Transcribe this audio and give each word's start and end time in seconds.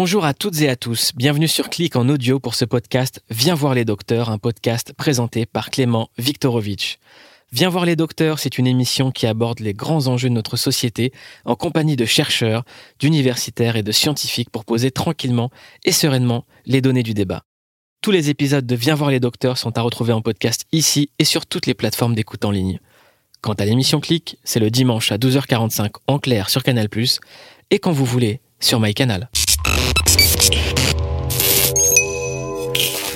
Bonjour 0.00 0.24
à 0.24 0.32
toutes 0.32 0.60
et 0.60 0.68
à 0.68 0.76
tous, 0.76 1.10
bienvenue 1.16 1.48
sur 1.48 1.70
Clic 1.70 1.96
en 1.96 2.08
audio 2.08 2.38
pour 2.38 2.54
ce 2.54 2.64
podcast 2.64 3.20
Viens 3.30 3.56
voir 3.56 3.74
les 3.74 3.84
docteurs, 3.84 4.30
un 4.30 4.38
podcast 4.38 4.92
présenté 4.92 5.44
par 5.44 5.70
Clément 5.70 6.08
Viktorovitch. 6.18 7.00
Viens 7.50 7.68
voir 7.68 7.84
les 7.84 7.96
docteurs, 7.96 8.38
c'est 8.38 8.58
une 8.58 8.68
émission 8.68 9.10
qui 9.10 9.26
aborde 9.26 9.58
les 9.58 9.74
grands 9.74 10.06
enjeux 10.06 10.28
de 10.28 10.34
notre 10.34 10.56
société 10.56 11.12
en 11.44 11.56
compagnie 11.56 11.96
de 11.96 12.04
chercheurs, 12.04 12.62
d'universitaires 13.00 13.74
et 13.74 13.82
de 13.82 13.90
scientifiques 13.90 14.50
pour 14.50 14.64
poser 14.64 14.92
tranquillement 14.92 15.50
et 15.84 15.90
sereinement 15.90 16.44
les 16.64 16.80
données 16.80 17.02
du 17.02 17.12
débat. 17.12 17.42
Tous 18.00 18.12
les 18.12 18.30
épisodes 18.30 18.66
de 18.66 18.76
Viens 18.76 18.94
voir 18.94 19.10
les 19.10 19.18
docteurs 19.18 19.58
sont 19.58 19.76
à 19.76 19.82
retrouver 19.82 20.12
en 20.12 20.22
podcast 20.22 20.64
ici 20.70 21.10
et 21.18 21.24
sur 21.24 21.44
toutes 21.44 21.66
les 21.66 21.74
plateformes 21.74 22.14
d'écoute 22.14 22.44
en 22.44 22.52
ligne. 22.52 22.78
Quant 23.40 23.54
à 23.54 23.64
l'émission 23.64 23.98
Clic, 23.98 24.38
c'est 24.44 24.60
le 24.60 24.70
dimanche 24.70 25.10
à 25.10 25.18
12h45 25.18 25.90
en 26.06 26.20
clair 26.20 26.50
sur 26.50 26.62
Canal+, 26.62 26.88
et 27.70 27.80
quand 27.80 27.90
vous 27.90 28.04
voulez, 28.04 28.40
sur 28.60 28.78
MyCanal. 28.78 29.28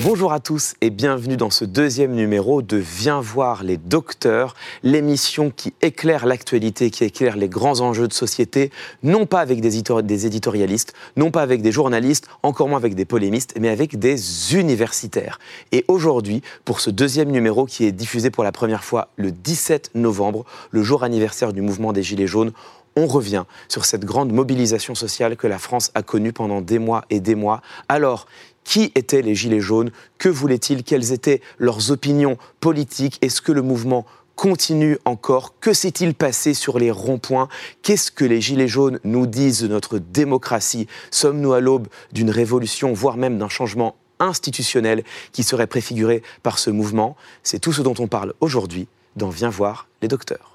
Bonjour 0.01 0.33
à 0.33 0.39
tous 0.41 0.73
et 0.81 0.89
bienvenue 0.89 1.37
dans 1.37 1.49
ce 1.49 1.63
deuxième 1.63 2.11
numéro 2.11 2.61
de 2.61 2.75
Viens 2.75 3.21
voir 3.21 3.63
les 3.63 3.77
docteurs, 3.77 4.53
l'émission 4.83 5.49
qui 5.49 5.73
éclaire 5.81 6.25
l'actualité, 6.25 6.89
qui 6.91 7.05
éclaire 7.05 7.37
les 7.37 7.47
grands 7.47 7.79
enjeux 7.79 8.09
de 8.09 8.13
société, 8.13 8.69
non 9.01 9.25
pas 9.25 9.39
avec 9.39 9.61
des, 9.61 9.77
éditor- 9.77 10.03
des 10.03 10.25
éditorialistes, 10.25 10.93
non 11.15 11.31
pas 11.31 11.41
avec 11.41 11.61
des 11.61 11.71
journalistes, 11.71 12.27
encore 12.43 12.67
moins 12.67 12.79
avec 12.79 12.95
des 12.95 13.05
polémistes, 13.05 13.53
mais 13.59 13.69
avec 13.69 13.97
des 13.97 14.53
universitaires. 14.55 15.39
Et 15.71 15.85
aujourd'hui, 15.87 16.41
pour 16.65 16.81
ce 16.81 16.89
deuxième 16.89 17.31
numéro 17.31 17.65
qui 17.65 17.85
est 17.85 17.93
diffusé 17.93 18.29
pour 18.29 18.43
la 18.43 18.51
première 18.51 18.83
fois 18.83 19.07
le 19.15 19.31
17 19.31 19.91
novembre, 19.95 20.43
le 20.71 20.83
jour 20.83 21.03
anniversaire 21.03 21.53
du 21.53 21.61
mouvement 21.61 21.93
des 21.93 22.03
Gilets 22.03 22.27
jaunes, 22.27 22.51
on 22.95 23.07
revient 23.07 23.45
sur 23.67 23.85
cette 23.85 24.05
grande 24.05 24.31
mobilisation 24.31 24.95
sociale 24.95 25.35
que 25.35 25.47
la 25.47 25.59
France 25.59 25.91
a 25.95 26.03
connue 26.03 26.33
pendant 26.33 26.61
des 26.61 26.79
mois 26.79 27.05
et 27.09 27.19
des 27.19 27.35
mois. 27.35 27.61
Alors, 27.89 28.27
qui 28.63 28.91
étaient 28.95 29.21
les 29.21 29.35
Gilets 29.35 29.59
jaunes? 29.59 29.91
Que 30.17 30.29
voulaient-ils? 30.29 30.83
Quelles 30.83 31.11
étaient 31.11 31.41
leurs 31.57 31.91
opinions 31.91 32.37
politiques? 32.59 33.17
Est-ce 33.21 33.41
que 33.41 33.51
le 33.51 33.61
mouvement 33.61 34.05
continue 34.35 34.97
encore? 35.05 35.59
Que 35.59 35.73
s'est-il 35.73 36.13
passé 36.13 36.53
sur 36.53 36.79
les 36.79 36.91
ronds-points? 36.91 37.49
Qu'est-ce 37.81 38.11
que 38.11 38.25
les 38.25 38.41
Gilets 38.41 38.67
jaunes 38.67 38.99
nous 39.03 39.27
disent 39.27 39.61
de 39.61 39.67
notre 39.67 39.99
démocratie? 39.99 40.87
Sommes-nous 41.11 41.53
à 41.53 41.59
l'aube 41.59 41.87
d'une 42.11 42.31
révolution, 42.31 42.93
voire 42.93 43.17
même 43.17 43.37
d'un 43.37 43.49
changement 43.49 43.95
institutionnel 44.19 45.03
qui 45.33 45.43
serait 45.43 45.67
préfiguré 45.67 46.23
par 46.41 46.57
ce 46.57 46.69
mouvement? 46.69 47.15
C'est 47.43 47.59
tout 47.59 47.73
ce 47.73 47.81
dont 47.81 47.95
on 47.99 48.07
parle 48.07 48.33
aujourd'hui 48.39 48.87
dans 49.15 49.29
Viens 49.29 49.49
voir 49.49 49.87
les 50.01 50.07
docteurs. 50.07 50.52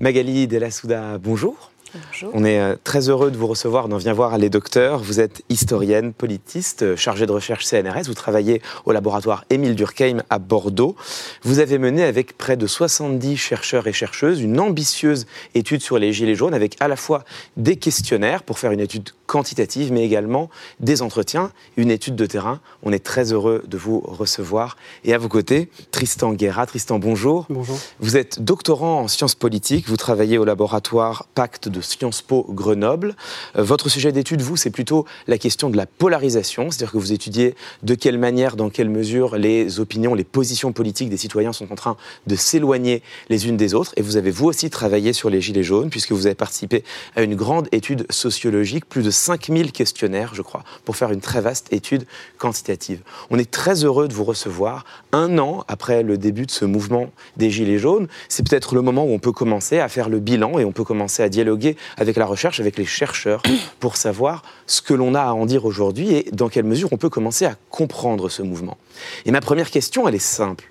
Magali 0.00 0.46
Delassouda, 0.46 1.18
bonjour. 1.18 1.70
Bonjour. 1.94 2.30
On 2.34 2.44
est 2.44 2.58
euh, 2.58 2.74
très 2.82 3.08
heureux 3.08 3.30
de 3.30 3.36
vous 3.36 3.46
recevoir 3.46 3.86
dans 3.86 3.98
Viens 3.98 4.12
voir 4.12 4.36
les 4.36 4.50
docteurs. 4.50 4.98
Vous 4.98 5.20
êtes 5.20 5.42
historienne, 5.48 6.12
politiste, 6.12 6.82
euh, 6.82 6.96
chargée 6.96 7.24
de 7.24 7.30
recherche 7.30 7.64
CNRS. 7.64 8.06
Vous 8.06 8.14
travaillez 8.14 8.60
au 8.84 8.90
laboratoire 8.90 9.44
Émile 9.48 9.76
Durkheim 9.76 10.22
à 10.28 10.40
Bordeaux. 10.40 10.96
Vous 11.42 11.60
avez 11.60 11.78
mené 11.78 12.02
avec 12.02 12.36
près 12.36 12.56
de 12.56 12.66
70 12.66 13.36
chercheurs 13.36 13.86
et 13.86 13.92
chercheuses 13.92 14.40
une 14.40 14.58
ambitieuse 14.58 15.26
étude 15.54 15.82
sur 15.82 15.98
les 15.98 16.12
gilets 16.12 16.34
jaunes 16.34 16.54
avec 16.54 16.76
à 16.80 16.88
la 16.88 16.96
fois 16.96 17.22
des 17.56 17.76
questionnaires 17.76 18.42
pour 18.42 18.58
faire 18.58 18.72
une 18.72 18.80
étude 18.80 19.10
quantitative, 19.26 19.92
mais 19.92 20.04
également 20.04 20.50
des 20.80 21.02
entretiens, 21.02 21.50
une 21.76 21.90
étude 21.90 22.16
de 22.16 22.26
terrain. 22.26 22.60
On 22.82 22.92
est 22.92 23.04
très 23.04 23.32
heureux 23.32 23.62
de 23.66 23.76
vous 23.76 24.00
recevoir. 24.00 24.76
Et 25.04 25.14
à 25.14 25.18
vos 25.18 25.28
côtés, 25.28 25.70
Tristan 25.90 26.32
Guerra. 26.32 26.66
Tristan, 26.66 26.98
bonjour. 26.98 27.46
Bonjour. 27.48 27.78
Vous 28.00 28.16
êtes 28.16 28.42
doctorant 28.42 29.00
en 29.00 29.08
sciences 29.08 29.34
politiques, 29.34 29.88
vous 29.88 29.96
travaillez 29.96 30.38
au 30.38 30.44
laboratoire 30.44 31.26
Pacte 31.34 31.68
de 31.68 31.80
Sciences 31.80 32.22
Po 32.22 32.46
Grenoble. 32.50 33.16
Euh, 33.56 33.62
Votre 33.62 33.88
sujet 33.88 34.12
d'étude, 34.12 34.42
vous, 34.42 34.56
c'est 34.56 34.70
plutôt 34.70 35.06
la 35.26 35.38
question 35.38 35.70
de 35.70 35.76
la 35.76 35.86
polarisation, 35.86 36.70
c'est-à-dire 36.70 36.92
que 36.92 36.98
vous 36.98 37.12
étudiez 37.12 37.54
de 37.82 37.94
quelle 37.94 38.18
manière, 38.18 38.56
dans 38.56 38.70
quelle 38.70 38.90
mesure 38.90 39.36
les 39.36 39.80
opinions, 39.80 40.14
les 40.14 40.24
positions 40.24 40.72
politiques 40.72 41.08
des 41.08 41.16
citoyens 41.16 41.52
sont 41.52 41.72
en 41.72 41.76
train 41.76 41.96
de 42.26 42.36
s'éloigner 42.36 43.02
les 43.28 43.48
unes 43.48 43.56
des 43.56 43.74
autres. 43.74 43.92
Et 43.96 44.02
vous 44.02 44.16
avez 44.16 44.30
vous 44.30 44.46
aussi 44.46 44.70
travaillé 44.70 45.12
sur 45.12 45.30
les 45.30 45.40
Gilets 45.40 45.62
jaunes, 45.62 45.90
puisque 45.90 46.12
vous 46.12 46.26
avez 46.26 46.34
participé 46.34 46.84
à 47.16 47.22
une 47.22 47.34
grande 47.34 47.68
étude 47.72 48.06
sociologique, 48.10 48.86
plus 48.88 49.02
de 49.02 49.10
5000 49.14 49.72
questionnaires, 49.72 50.34
je 50.34 50.42
crois, 50.42 50.62
pour 50.84 50.96
faire 50.96 51.10
une 51.10 51.20
très 51.20 51.40
vaste 51.40 51.72
étude 51.72 52.06
quantitative. 52.38 53.00
On 53.30 53.38
est 53.38 53.50
très 53.50 53.84
heureux 53.84 54.08
de 54.08 54.14
vous 54.14 54.24
recevoir 54.24 54.84
un 55.12 55.38
an 55.38 55.64
après 55.68 56.02
le 56.02 56.18
début 56.18 56.46
de 56.46 56.50
ce 56.50 56.64
mouvement 56.64 57.10
des 57.36 57.50
Gilets 57.50 57.78
jaunes. 57.78 58.08
C'est 58.28 58.46
peut-être 58.46 58.74
le 58.74 58.82
moment 58.82 59.04
où 59.04 59.12
on 59.12 59.18
peut 59.18 59.32
commencer 59.32 59.78
à 59.80 59.88
faire 59.88 60.08
le 60.08 60.20
bilan 60.20 60.58
et 60.58 60.64
on 60.64 60.72
peut 60.72 60.84
commencer 60.84 61.22
à 61.22 61.28
dialoguer 61.28 61.76
avec 61.96 62.16
la 62.16 62.26
recherche, 62.26 62.60
avec 62.60 62.76
les 62.76 62.84
chercheurs, 62.84 63.42
pour 63.80 63.96
savoir 63.96 64.42
ce 64.66 64.82
que 64.82 64.94
l'on 64.94 65.14
a 65.14 65.22
à 65.22 65.32
en 65.32 65.46
dire 65.46 65.64
aujourd'hui 65.64 66.14
et 66.14 66.28
dans 66.32 66.48
quelle 66.48 66.64
mesure 66.64 66.92
on 66.92 66.98
peut 66.98 67.10
commencer 67.10 67.46
à 67.46 67.56
comprendre 67.70 68.28
ce 68.28 68.42
mouvement. 68.42 68.76
Et 69.24 69.30
ma 69.30 69.40
première 69.40 69.70
question, 69.70 70.06
elle 70.08 70.14
est 70.14 70.18
simple. 70.18 70.70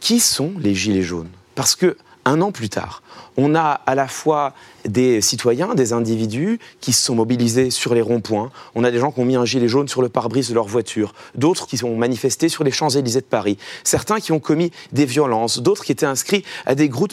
Qui 0.00 0.20
sont 0.20 0.52
les 0.58 0.74
Gilets 0.74 1.02
jaunes? 1.02 1.28
Parce 1.54 1.76
que 1.76 1.96
un 2.24 2.40
an 2.40 2.52
plus 2.52 2.68
tard, 2.68 3.02
on 3.36 3.54
a 3.54 3.80
à 3.86 3.94
la 3.94 4.08
fois 4.08 4.52
des 4.84 5.20
citoyens, 5.20 5.74
des 5.74 5.92
individus 5.92 6.58
qui 6.80 6.92
se 6.92 7.04
sont 7.04 7.14
mobilisés 7.14 7.70
sur 7.70 7.94
les 7.94 8.00
ronds-points. 8.00 8.50
On 8.74 8.84
a 8.84 8.90
des 8.90 8.98
gens 8.98 9.12
qui 9.12 9.20
ont 9.20 9.24
mis 9.24 9.36
un 9.36 9.44
gilet 9.44 9.68
jaune 9.68 9.88
sur 9.88 10.02
le 10.02 10.08
pare-brise 10.08 10.48
de 10.48 10.54
leur 10.54 10.66
voiture. 10.66 11.14
D'autres 11.34 11.66
qui 11.66 11.82
ont 11.84 11.96
manifesté 11.96 12.48
sur 12.48 12.64
les 12.64 12.70
Champs-Élysées 12.70 13.20
de 13.20 13.26
Paris. 13.26 13.58
Certains 13.84 14.20
qui 14.20 14.32
ont 14.32 14.40
commis 14.40 14.70
des 14.92 15.04
violences. 15.04 15.60
D'autres 15.60 15.84
qui 15.84 15.92
étaient 15.92 16.06
inscrits 16.06 16.44
à 16.66 16.74
des 16.74 16.88
groupes, 16.88 17.12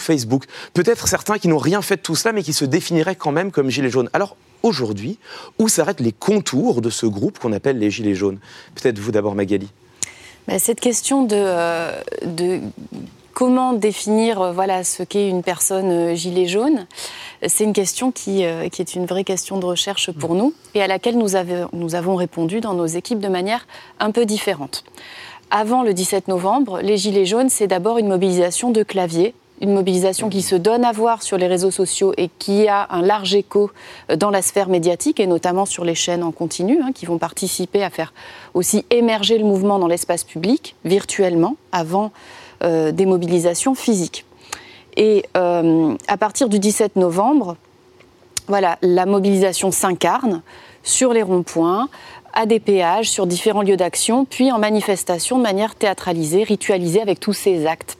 Facebook. 0.00 0.44
Peut-être 0.74 1.08
certains 1.08 1.38
qui 1.38 1.48
n'ont 1.48 1.58
rien 1.58 1.82
fait 1.82 1.96
de 1.96 2.02
tout 2.02 2.16
cela, 2.16 2.32
mais 2.32 2.42
qui 2.42 2.52
se 2.52 2.64
définiraient 2.64 3.16
quand 3.16 3.32
même 3.32 3.50
comme 3.50 3.70
gilets 3.70 3.90
jaunes. 3.90 4.10
Alors 4.12 4.36
aujourd'hui, 4.62 5.18
où 5.58 5.68
s'arrêtent 5.68 6.00
les 6.00 6.12
contours 6.12 6.80
de 6.80 6.90
ce 6.90 7.06
groupe 7.06 7.38
qu'on 7.38 7.52
appelle 7.52 7.78
les 7.78 7.90
gilets 7.90 8.14
jaunes? 8.14 8.38
Peut-être 8.74 8.98
vous 8.98 9.12
d'abord, 9.12 9.34
Magali. 9.34 9.68
Bah, 10.48 10.58
cette 10.58 10.80
question 10.80 11.24
de, 11.24 11.36
euh, 11.36 12.00
de 12.24 12.60
comment 13.38 13.72
définir 13.72 14.40
euh, 14.42 14.50
voilà, 14.50 14.82
ce 14.82 15.04
qu'est 15.04 15.28
une 15.28 15.44
personne 15.44 15.92
euh, 15.92 16.14
gilet 16.16 16.46
jaune, 16.46 16.88
c'est 17.46 17.62
une 17.62 17.72
question 17.72 18.10
qui, 18.10 18.44
euh, 18.44 18.68
qui, 18.68 18.82
est 18.82 18.96
une 18.96 19.06
vraie 19.06 19.22
question 19.22 19.60
de 19.60 19.64
recherche 19.64 20.10
pour 20.10 20.34
nous 20.34 20.52
et 20.74 20.82
à 20.82 20.88
laquelle 20.88 21.16
nous, 21.16 21.36
avons, 21.36 21.68
nous 21.72 21.94
avons 21.94 22.16
répondu 22.16 22.60
dans 22.60 22.74
nos 22.74 22.86
équipes 22.86 23.20
de 23.20 23.28
manière 23.28 23.68
un 24.00 24.10
peu 24.10 24.26
différente. 24.26 24.82
Avant 25.52 25.84
le 25.84 25.94
17 25.94 26.26
novembre, 26.26 26.80
les 26.82 26.96
gilets 26.96 27.26
jaunes, 27.26 27.48
c'est 27.48 27.68
d'abord 27.68 27.98
une 27.98 28.08
mobilisation 28.08 28.72
de 28.72 28.82
clavier 28.82 29.36
une 29.60 29.72
mobilisation 29.72 30.28
qui 30.28 30.42
se 30.42 30.54
donne 30.54 30.84
à 30.84 30.92
voir 30.92 31.22
sur 31.24 31.36
les 31.36 31.48
réseaux 31.48 31.72
sociaux 31.72 32.14
et 32.16 32.30
qui 32.38 32.68
a 32.68 32.86
un 32.90 33.02
large 33.02 33.34
écho 33.34 33.72
dans 34.16 34.30
la 34.30 34.40
sphère 34.40 34.68
médiatique 34.68 35.18
et 35.18 35.26
notamment 35.26 35.66
sur 35.66 35.84
les 35.84 35.96
chaînes 35.96 36.22
en 36.22 36.30
continu 36.30 36.80
hein, 36.80 36.92
qui 36.94 37.06
vont 37.06 37.18
participer 37.18 37.82
à 37.82 37.90
faire 37.90 38.12
aussi 38.54 38.84
émerger 38.90 39.36
le 39.36 39.44
mouvement 39.44 39.80
dans 39.80 39.88
l'espace 39.88 40.22
public 40.22 40.76
virtuellement 40.84 41.56
avant 41.72 42.12
des 42.62 43.06
mobilisations 43.06 43.74
physiques. 43.74 44.24
Et 44.98 45.24
euh, 45.36 45.94
à 46.08 46.16
partir 46.16 46.48
du 46.48 46.58
17 46.58 46.96
novembre, 46.96 47.56
voilà, 48.48 48.78
la 48.82 49.06
mobilisation 49.06 49.70
s'incarne 49.70 50.42
sur 50.82 51.12
les 51.12 51.22
ronds-points, 51.22 51.88
à 52.32 52.46
des 52.46 52.58
péages, 52.58 53.08
sur 53.08 53.26
différents 53.26 53.62
lieux 53.62 53.76
d'action, 53.76 54.24
puis 54.24 54.50
en 54.50 54.58
manifestation 54.58 55.38
de 55.38 55.42
manière 55.42 55.76
théâtralisée, 55.76 56.42
ritualisée 56.42 57.00
avec 57.00 57.20
tous 57.20 57.32
ces 57.32 57.66
actes. 57.66 57.96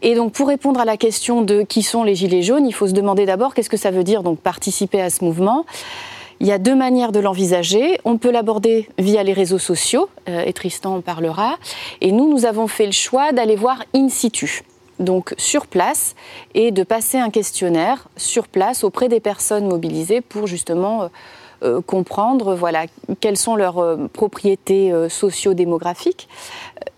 Et 0.00 0.14
donc, 0.14 0.32
pour 0.32 0.48
répondre 0.48 0.80
à 0.80 0.86
la 0.86 0.96
question 0.96 1.42
de 1.42 1.62
qui 1.62 1.82
sont 1.82 2.04
les 2.04 2.14
Gilets 2.14 2.42
jaunes, 2.42 2.66
il 2.66 2.72
faut 2.72 2.88
se 2.88 2.92
demander 2.92 3.26
d'abord 3.26 3.52
qu'est-ce 3.52 3.70
que 3.70 3.76
ça 3.76 3.90
veut 3.90 4.02
dire 4.02 4.22
donc 4.22 4.40
participer 4.40 5.00
à 5.00 5.10
ce 5.10 5.22
mouvement. 5.22 5.66
Il 6.42 6.48
y 6.48 6.52
a 6.52 6.58
deux 6.58 6.74
manières 6.74 7.12
de 7.12 7.20
l'envisager. 7.20 8.00
On 8.04 8.18
peut 8.18 8.32
l'aborder 8.32 8.88
via 8.98 9.22
les 9.22 9.32
réseaux 9.32 9.60
sociaux, 9.60 10.08
euh, 10.28 10.42
et 10.44 10.52
Tristan 10.52 10.96
en 10.96 11.00
parlera. 11.00 11.54
Et 12.00 12.10
nous, 12.10 12.28
nous 12.28 12.46
avons 12.46 12.66
fait 12.66 12.86
le 12.86 12.92
choix 12.92 13.30
d'aller 13.30 13.54
voir 13.54 13.84
in 13.94 14.08
situ, 14.08 14.64
donc 14.98 15.36
sur 15.38 15.68
place, 15.68 16.16
et 16.54 16.72
de 16.72 16.82
passer 16.82 17.16
un 17.16 17.30
questionnaire 17.30 18.08
sur 18.16 18.48
place 18.48 18.82
auprès 18.82 19.08
des 19.08 19.20
personnes 19.20 19.68
mobilisées 19.68 20.20
pour 20.20 20.48
justement 20.48 21.08
comprendre 21.86 22.56
voilà, 22.56 22.86
quelles 23.20 23.36
sont 23.36 23.54
leurs 23.54 23.96
propriétés 24.12 24.92
socio-démographiques, 25.08 26.28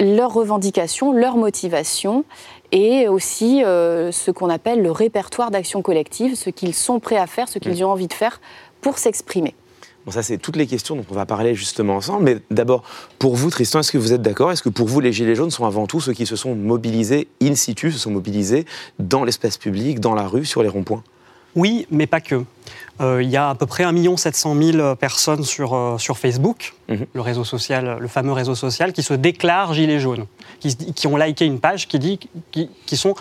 leurs 0.01 0.33
revendications, 0.33 1.13
leurs 1.13 1.37
motivations 1.37 2.25
et 2.73 3.07
aussi 3.07 3.61
ce 3.61 4.31
qu'on 4.31 4.49
appelle 4.49 4.81
le 4.81 4.91
répertoire 4.91 5.51
d'action 5.51 5.83
collective, 5.83 6.35
ce 6.35 6.49
qu'ils 6.49 6.73
sont 6.73 6.99
prêts 6.99 7.19
à 7.19 7.27
faire, 7.27 7.47
ce 7.47 7.59
qu'ils 7.59 7.83
mmh. 7.83 7.85
ont 7.85 7.91
envie 7.91 8.09
de 8.09 8.15
faire 8.15 8.41
pour 8.85 8.99
s'exprimer. 8.99 9.55
Bon, 10.05 10.13
ça, 10.13 10.23
c'est 10.23 10.37
toutes 10.37 10.57
les 10.57 10.67
questions 10.67 10.95
dont 10.95 11.07
on 11.11 11.15
va 11.15 11.25
parler 11.25 11.55
justement 11.55 11.97
ensemble. 11.97 12.25
Mais 12.25 12.37
d'abord, 12.51 12.83
pour 13.19 13.35
vous, 13.35 13.49
Tristan, 13.49 13.81
est-ce 13.81 13.91
que 13.91 13.97
vous 13.97 14.13
êtes 14.13 14.21
d'accord? 14.21 14.53
Est-ce 14.53 14.63
que 14.63 14.69
pour 14.69 14.87
vous, 14.87 15.01
les 15.01 15.11
Gilets 15.11 15.35
jaunes 15.35 15.51
sont 15.51 15.65
avant 15.65 15.87
tout 15.87 16.03
ceux 16.03 16.13
qui 16.13 16.27
se 16.27 16.37
sont 16.37 16.55
mobilisés 16.55 17.27
in 17.43 17.55
situ, 17.55 17.91
se 17.91 17.99
sont 17.99 18.11
mobilisés 18.11 18.67
dans 18.99 19.25
l'espace 19.25 19.57
public, 19.57 20.01
dans 20.01 20.15
la 20.15 20.29
rue, 20.29 20.45
sur 20.45 20.63
les 20.63 20.69
ronds-points? 20.69 21.03
Oui, 21.57 21.87
mais 21.91 22.07
pas 22.07 22.21
que. 22.21 22.45
Euh, 23.01 23.23
il 23.23 23.31
y 23.31 23.39
a 23.39 23.49
à 23.49 23.55
peu 23.55 23.65
près 23.65 23.85
1 23.85 24.17
700 24.19 24.55
000 24.55 24.97
personnes 24.97 25.45
sur, 25.45 25.73
euh, 25.73 25.97
sur 25.97 26.19
Facebook, 26.19 26.75
mhm. 26.91 27.07
le 27.15 27.21
réseau 27.23 27.45
social, 27.45 27.97
le 27.99 28.09
fameux 28.09 28.33
réseau 28.33 28.55
social, 28.55 28.93
qui 28.93 29.03
se 29.03 29.15
déclarent 29.15 29.73
Gilets 29.73 29.99
jaunes, 29.99 30.27
qui, 30.61 30.77
qui 30.77 31.07
ont 31.07 31.17
liké 31.17 31.47
une 31.47 31.61
page 31.61 31.89
qui 31.89 31.99
dit 31.99 32.21
qui 32.53 32.97
sont 32.99 33.15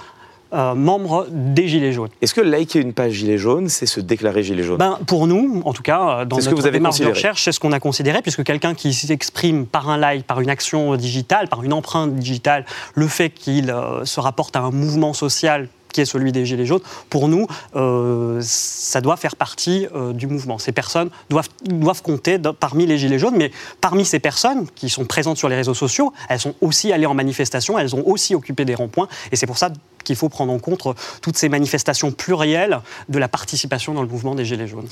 euh, 0.53 0.75
membres 0.75 1.27
des 1.29 1.67
Gilets 1.67 1.91
jaunes. 1.91 2.09
Est-ce 2.21 2.33
que 2.33 2.41
liker 2.41 2.79
une 2.79 2.93
page 2.93 3.13
Gilets 3.13 3.37
jaunes, 3.37 3.69
c'est 3.69 3.85
se 3.85 3.99
déclarer 3.99 4.43
Gilet 4.43 4.63
jaune? 4.63 4.77
Ben, 4.77 4.99
Pour 5.07 5.27
nous, 5.27 5.61
en 5.65 5.73
tout 5.73 5.83
cas, 5.83 6.19
euh, 6.19 6.25
dans 6.25 6.37
notre 6.37 6.69
démarche 6.69 6.99
de 6.99 7.07
recherche, 7.07 7.43
c'est 7.43 7.51
ce 7.51 7.59
qu'on 7.59 7.71
a 7.71 7.79
considéré, 7.79 8.21
puisque 8.21 8.43
quelqu'un 8.43 8.73
qui 8.73 8.93
s'exprime 8.93 9.65
par 9.65 9.89
un 9.89 9.97
like, 9.97 10.25
par 10.25 10.41
une 10.41 10.49
action 10.49 10.95
digitale, 10.95 11.47
par 11.47 11.63
une 11.63 11.73
empreinte 11.73 12.15
digitale, 12.15 12.65
le 12.93 13.07
fait 13.07 13.29
qu'il 13.29 13.69
euh, 13.69 14.05
se 14.05 14.19
rapporte 14.19 14.55
à 14.55 14.59
un 14.59 14.71
mouvement 14.71 15.13
social 15.13 15.67
qui 15.93 16.01
est 16.01 16.05
celui 16.05 16.31
des 16.31 16.45
Gilets 16.45 16.65
jaunes, 16.65 16.81
pour 17.09 17.29
nous, 17.29 17.47
euh, 17.75 18.39
ça 18.41 18.99
doit 18.99 19.15
faire 19.15 19.35
partie 19.35 19.87
euh, 19.95 20.11
du 20.11 20.27
mouvement. 20.27 20.57
Ces 20.57 20.71
personnes 20.71 21.09
doivent, 21.29 21.49
doivent 21.65 22.01
compter 22.01 22.39
parmi 22.59 22.85
les 22.85 22.97
Gilets 22.97 23.19
jaunes, 23.19 23.35
mais 23.37 23.51
parmi 23.79 24.03
ces 24.03 24.19
personnes 24.19 24.65
qui 24.75 24.89
sont 24.89 25.05
présentes 25.05 25.37
sur 25.37 25.49
les 25.49 25.55
réseaux 25.55 25.75
sociaux, 25.75 26.11
elles 26.27 26.39
sont 26.39 26.55
aussi 26.61 26.91
allées 26.91 27.05
en 27.05 27.13
manifestation, 27.13 27.77
elles 27.77 27.95
ont 27.95 28.05
aussi 28.07 28.35
occupé 28.35 28.65
des 28.65 28.75
ronds-points, 28.75 29.07
et 29.31 29.35
c'est 29.35 29.45
pour 29.45 29.57
ça 29.57 29.69
qu'il 30.03 30.15
faut 30.15 30.29
prendre 30.29 30.51
en 30.51 30.59
compte 30.59 30.87
toutes 31.21 31.37
ces 31.37 31.49
manifestations 31.49 32.11
plurielles 32.11 32.79
de 33.09 33.19
la 33.19 33.27
participation 33.27 33.93
dans 33.93 34.01
le 34.01 34.07
mouvement 34.07 34.35
des 34.35 34.45
Gilets 34.45 34.67
jaunes. 34.67 34.87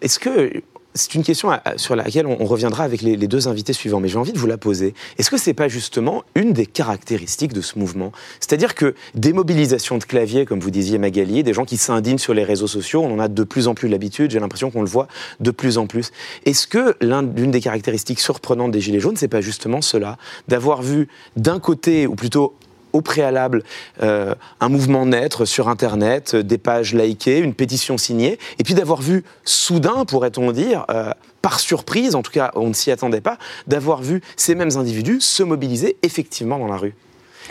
Est-ce 0.00 0.18
que 0.18 0.62
c'est 0.94 1.14
une 1.14 1.22
question 1.22 1.50
sur 1.76 1.96
laquelle 1.96 2.26
on 2.26 2.44
reviendra 2.44 2.82
avec 2.82 3.02
les, 3.02 3.16
deux 3.16 3.46
invités 3.46 3.72
suivants, 3.72 4.00
mais 4.00 4.08
j'ai 4.08 4.18
envie 4.18 4.32
de 4.32 4.38
vous 4.38 4.46
la 4.46 4.58
poser. 4.58 4.94
Est-ce 5.18 5.30
que 5.30 5.36
ce 5.36 5.48
n'est 5.48 5.54
pas 5.54 5.68
justement 5.68 6.24
une 6.34 6.52
des 6.52 6.66
caractéristiques 6.66 7.52
de 7.52 7.60
ce 7.60 7.78
mouvement? 7.78 8.10
C'est-à-dire 8.40 8.74
que 8.74 8.94
des 9.14 9.32
mobilisations 9.32 9.98
de 9.98 10.04
clavier, 10.04 10.44
comme 10.44 10.60
vous 10.60 10.70
disiez 10.70 10.98
Magali, 10.98 11.42
des 11.42 11.52
gens 11.52 11.64
qui 11.64 11.76
s'indignent 11.76 12.18
sur 12.18 12.34
les 12.34 12.44
réseaux 12.44 12.66
sociaux, 12.66 13.02
on 13.02 13.14
en 13.14 13.20
a 13.20 13.28
de 13.28 13.44
plus 13.44 13.68
en 13.68 13.74
plus 13.74 13.88
l'habitude, 13.88 14.30
j'ai 14.30 14.40
l'impression 14.40 14.70
qu'on 14.70 14.82
le 14.82 14.88
voit 14.88 15.08
de 15.40 15.50
plus 15.50 15.78
en 15.78 15.86
plus. 15.86 16.10
Est-ce 16.46 16.66
que 16.66 16.96
l'une 17.00 17.50
des 17.50 17.60
caractéristiques 17.60 18.20
surprenantes 18.20 18.72
des 18.72 18.80
Gilets 18.80 19.00
jaunes, 19.00 19.16
c'est 19.16 19.28
pas 19.28 19.40
justement 19.40 19.82
cela? 19.82 20.16
D'avoir 20.48 20.82
vu 20.82 21.08
d'un 21.36 21.60
côté, 21.60 22.06
ou 22.06 22.16
plutôt 22.16 22.54
au 22.92 23.00
préalable 23.00 23.62
euh, 24.02 24.34
un 24.60 24.68
mouvement 24.68 25.06
naître 25.06 25.44
sur 25.44 25.68
Internet, 25.68 26.34
euh, 26.34 26.42
des 26.42 26.58
pages 26.58 26.94
likées, 26.94 27.38
une 27.38 27.54
pétition 27.54 27.98
signée, 27.98 28.38
et 28.58 28.64
puis 28.64 28.74
d'avoir 28.74 29.02
vu 29.02 29.24
soudain, 29.44 30.04
pourrait-on 30.04 30.52
dire, 30.52 30.84
euh, 30.90 31.12
par 31.42 31.60
surprise, 31.60 32.14
en 32.14 32.22
tout 32.22 32.32
cas 32.32 32.50
on 32.54 32.68
ne 32.68 32.74
s'y 32.74 32.90
attendait 32.90 33.20
pas, 33.20 33.38
d'avoir 33.66 34.02
vu 34.02 34.22
ces 34.36 34.54
mêmes 34.54 34.76
individus 34.76 35.20
se 35.20 35.42
mobiliser 35.42 35.96
effectivement 36.02 36.58
dans 36.58 36.68
la 36.68 36.76
rue. 36.76 36.94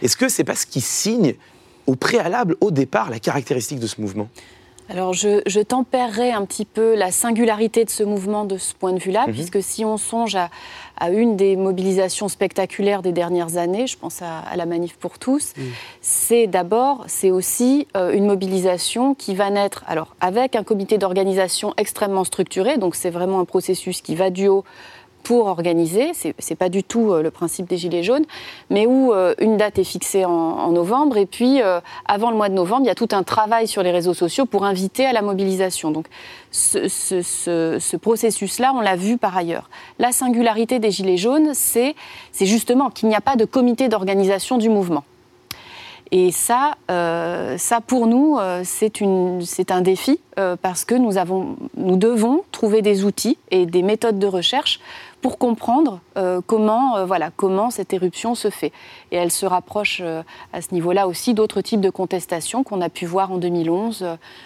Est-ce 0.01 0.17
que 0.17 0.29
c'est 0.29 0.43
pas 0.43 0.55
ce 0.55 0.65
qui 0.65 0.81
signe 0.81 1.35
au 1.87 1.95
préalable, 1.95 2.55
au 2.61 2.71
départ, 2.71 3.09
la 3.09 3.19
caractéristique 3.19 3.79
de 3.79 3.87
ce 3.87 4.01
mouvement? 4.01 4.29
Alors 4.89 5.13
je, 5.13 5.41
je, 5.45 5.59
tempérerai 5.59 6.31
un 6.31 6.45
petit 6.45 6.65
peu 6.65 6.95
la 6.95 7.11
singularité 7.11 7.83
de 7.83 7.89
ce 7.89 8.03
mouvement 8.03 8.45
de 8.45 8.57
ce 8.57 8.73
point 8.73 8.93
de 8.93 8.99
vue-là, 8.99 9.27
mhm. 9.27 9.33
puisque 9.33 9.61
si 9.61 9.83
on 9.83 9.97
songe 9.97 10.35
à, 10.35 10.49
une 11.11 11.35
des 11.35 11.55
mobilisations 11.55 12.27
spectaculaires 12.27 13.03
des 13.03 13.11
dernières 13.11 13.57
années, 13.57 13.85
je 13.85 13.97
pense 13.97 14.21
à, 14.23 14.55
la 14.55 14.65
manif 14.65 14.95
pour 14.95 15.19
tous, 15.19 15.53
c'est 16.01 16.47
d'abord, 16.47 17.03
c'est 17.07 17.29
aussi 17.29 17.87
euh, 17.95 18.11
une 18.13 18.25
mobilisation 18.25 19.13
qui 19.13 19.35
va 19.35 19.51
naître, 19.51 19.83
alors 19.87 20.15
avec 20.21 20.55
un 20.55 20.63
comité 20.63 20.97
d'organisation 20.97 21.73
extrêmement 21.77 22.23
structuré, 22.23 22.79
donc 22.79 22.95
c'est 22.95 23.11
vraiment 23.11 23.39
un 23.39 23.45
processus 23.45 24.01
qui 24.01 24.15
va 24.15 24.31
du 24.31 24.47
haut 24.47 24.63
pour 25.27 25.47
organiser, 25.47 26.13
ce 26.13 26.29
n'est 26.29 26.55
pas 26.55 26.69
du 26.69 26.85
tout 26.85 27.11
euh, 27.11 27.21
le 27.21 27.31
principe 27.31 27.67
des 27.67 27.75
Gilets 27.75 28.01
jaunes, 28.01 28.23
mais 28.69 28.85
où 28.85 29.11
euh, 29.11 29.35
une 29.39 29.57
date 29.57 29.77
est 29.77 29.83
fixée 29.83 30.23
en, 30.23 30.71
novembre, 30.71 31.17
et 31.17 31.25
puis 31.25 31.61
euh, 31.61 31.81
avant 32.05 32.31
le 32.31 32.37
mois 32.37 32.47
de 32.47 32.53
novembre, 32.53 32.83
il 32.85 32.87
y 32.87 32.91
a 32.91 32.95
tout 32.95 33.09
un 33.11 33.23
travail 33.23 33.67
sur 33.67 33.83
les 33.83 33.91
réseaux 33.91 34.13
sociaux 34.13 34.45
pour 34.45 34.63
inviter 34.63 35.05
à 35.05 35.11
la 35.11 35.21
mobilisation. 35.21 35.91
Donc 35.91 36.07
ce, 36.51 37.95
processus-là, 37.97 38.71
on 38.73 38.79
l'a 38.79 38.95
vu 38.95 39.17
par 39.17 39.35
ailleurs. 39.35 39.69
La 39.99 40.13
singularité 40.13 40.79
des 40.79 40.91
Gilets 40.91 41.17
jaunes, 41.17 41.53
c'est 41.53 41.93
justement 42.39 42.89
qu'il 42.89 43.09
n'y 43.09 43.15
a 43.15 43.21
pas 43.21 43.35
de 43.35 43.43
comité 43.43 43.89
d'organisation 43.89 44.57
du 44.57 44.69
mouvement. 44.69 45.03
Et 46.11 46.31
ça, 46.31 46.75
ça 46.87 47.81
pour 47.85 48.07
nous, 48.07 48.37
c'est 48.63 49.71
un 49.71 49.81
défi 49.81 50.21
parce 50.61 50.85
que 50.85 50.95
nous, 50.95 51.17
avons, 51.17 51.57
nous 51.75 51.97
devons 51.97 52.43
trouver 52.53 52.81
des 52.81 53.03
outils 53.03 53.37
et 53.51 53.65
des 53.65 53.81
méthodes 53.81 54.19
de 54.19 54.27
recherche 54.27 54.79
pour 55.27 55.37
comprendre 55.37 55.99
euh, 56.15 56.39
comment, 56.47 56.95
euh, 56.95 57.05
voilà, 57.05 57.31
comment 57.35 57.69
cette 57.69 57.91
éruption 57.91 58.33
se 58.33 58.49
fait. 58.49 58.71
Et 59.11 59.17
elle 59.17 59.29
se 59.29 59.45
rapproche 59.45 59.99
euh, 60.01 60.23
à 60.53 60.61
ce 60.61 60.73
niveau-là 60.73 61.05
aussi 61.05 61.33
d'autres 61.33 61.59
types 61.59 61.81
de 61.81 61.89
contestations 61.89 62.63
qu'on 62.63 62.79
a 62.79 62.87
pu 62.87 63.05
voir 63.05 63.33
en 63.33 63.37
2011. 63.37 64.05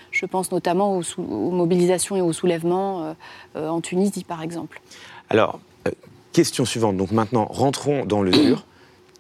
je 0.10 0.26
pense 0.26 0.52
notamment 0.52 0.98
aux, 0.98 1.04
aux, 1.20 1.52
mobilisations 1.52 2.16
et 2.16 2.22
aux 2.22 2.34
soulèvements 2.34 3.16
en 3.56 3.80
Tunisie, 3.80 4.24
par 4.24 4.42
exemple. 4.42 4.82
Alors, 5.30 5.60
question 6.34 6.66
suivante. 6.66 6.98
Donc 6.98 7.12
maintenant, 7.12 7.46
rentrons 7.52 8.04
dans 8.04 8.24
le 8.24 8.32
dur. 8.32 8.66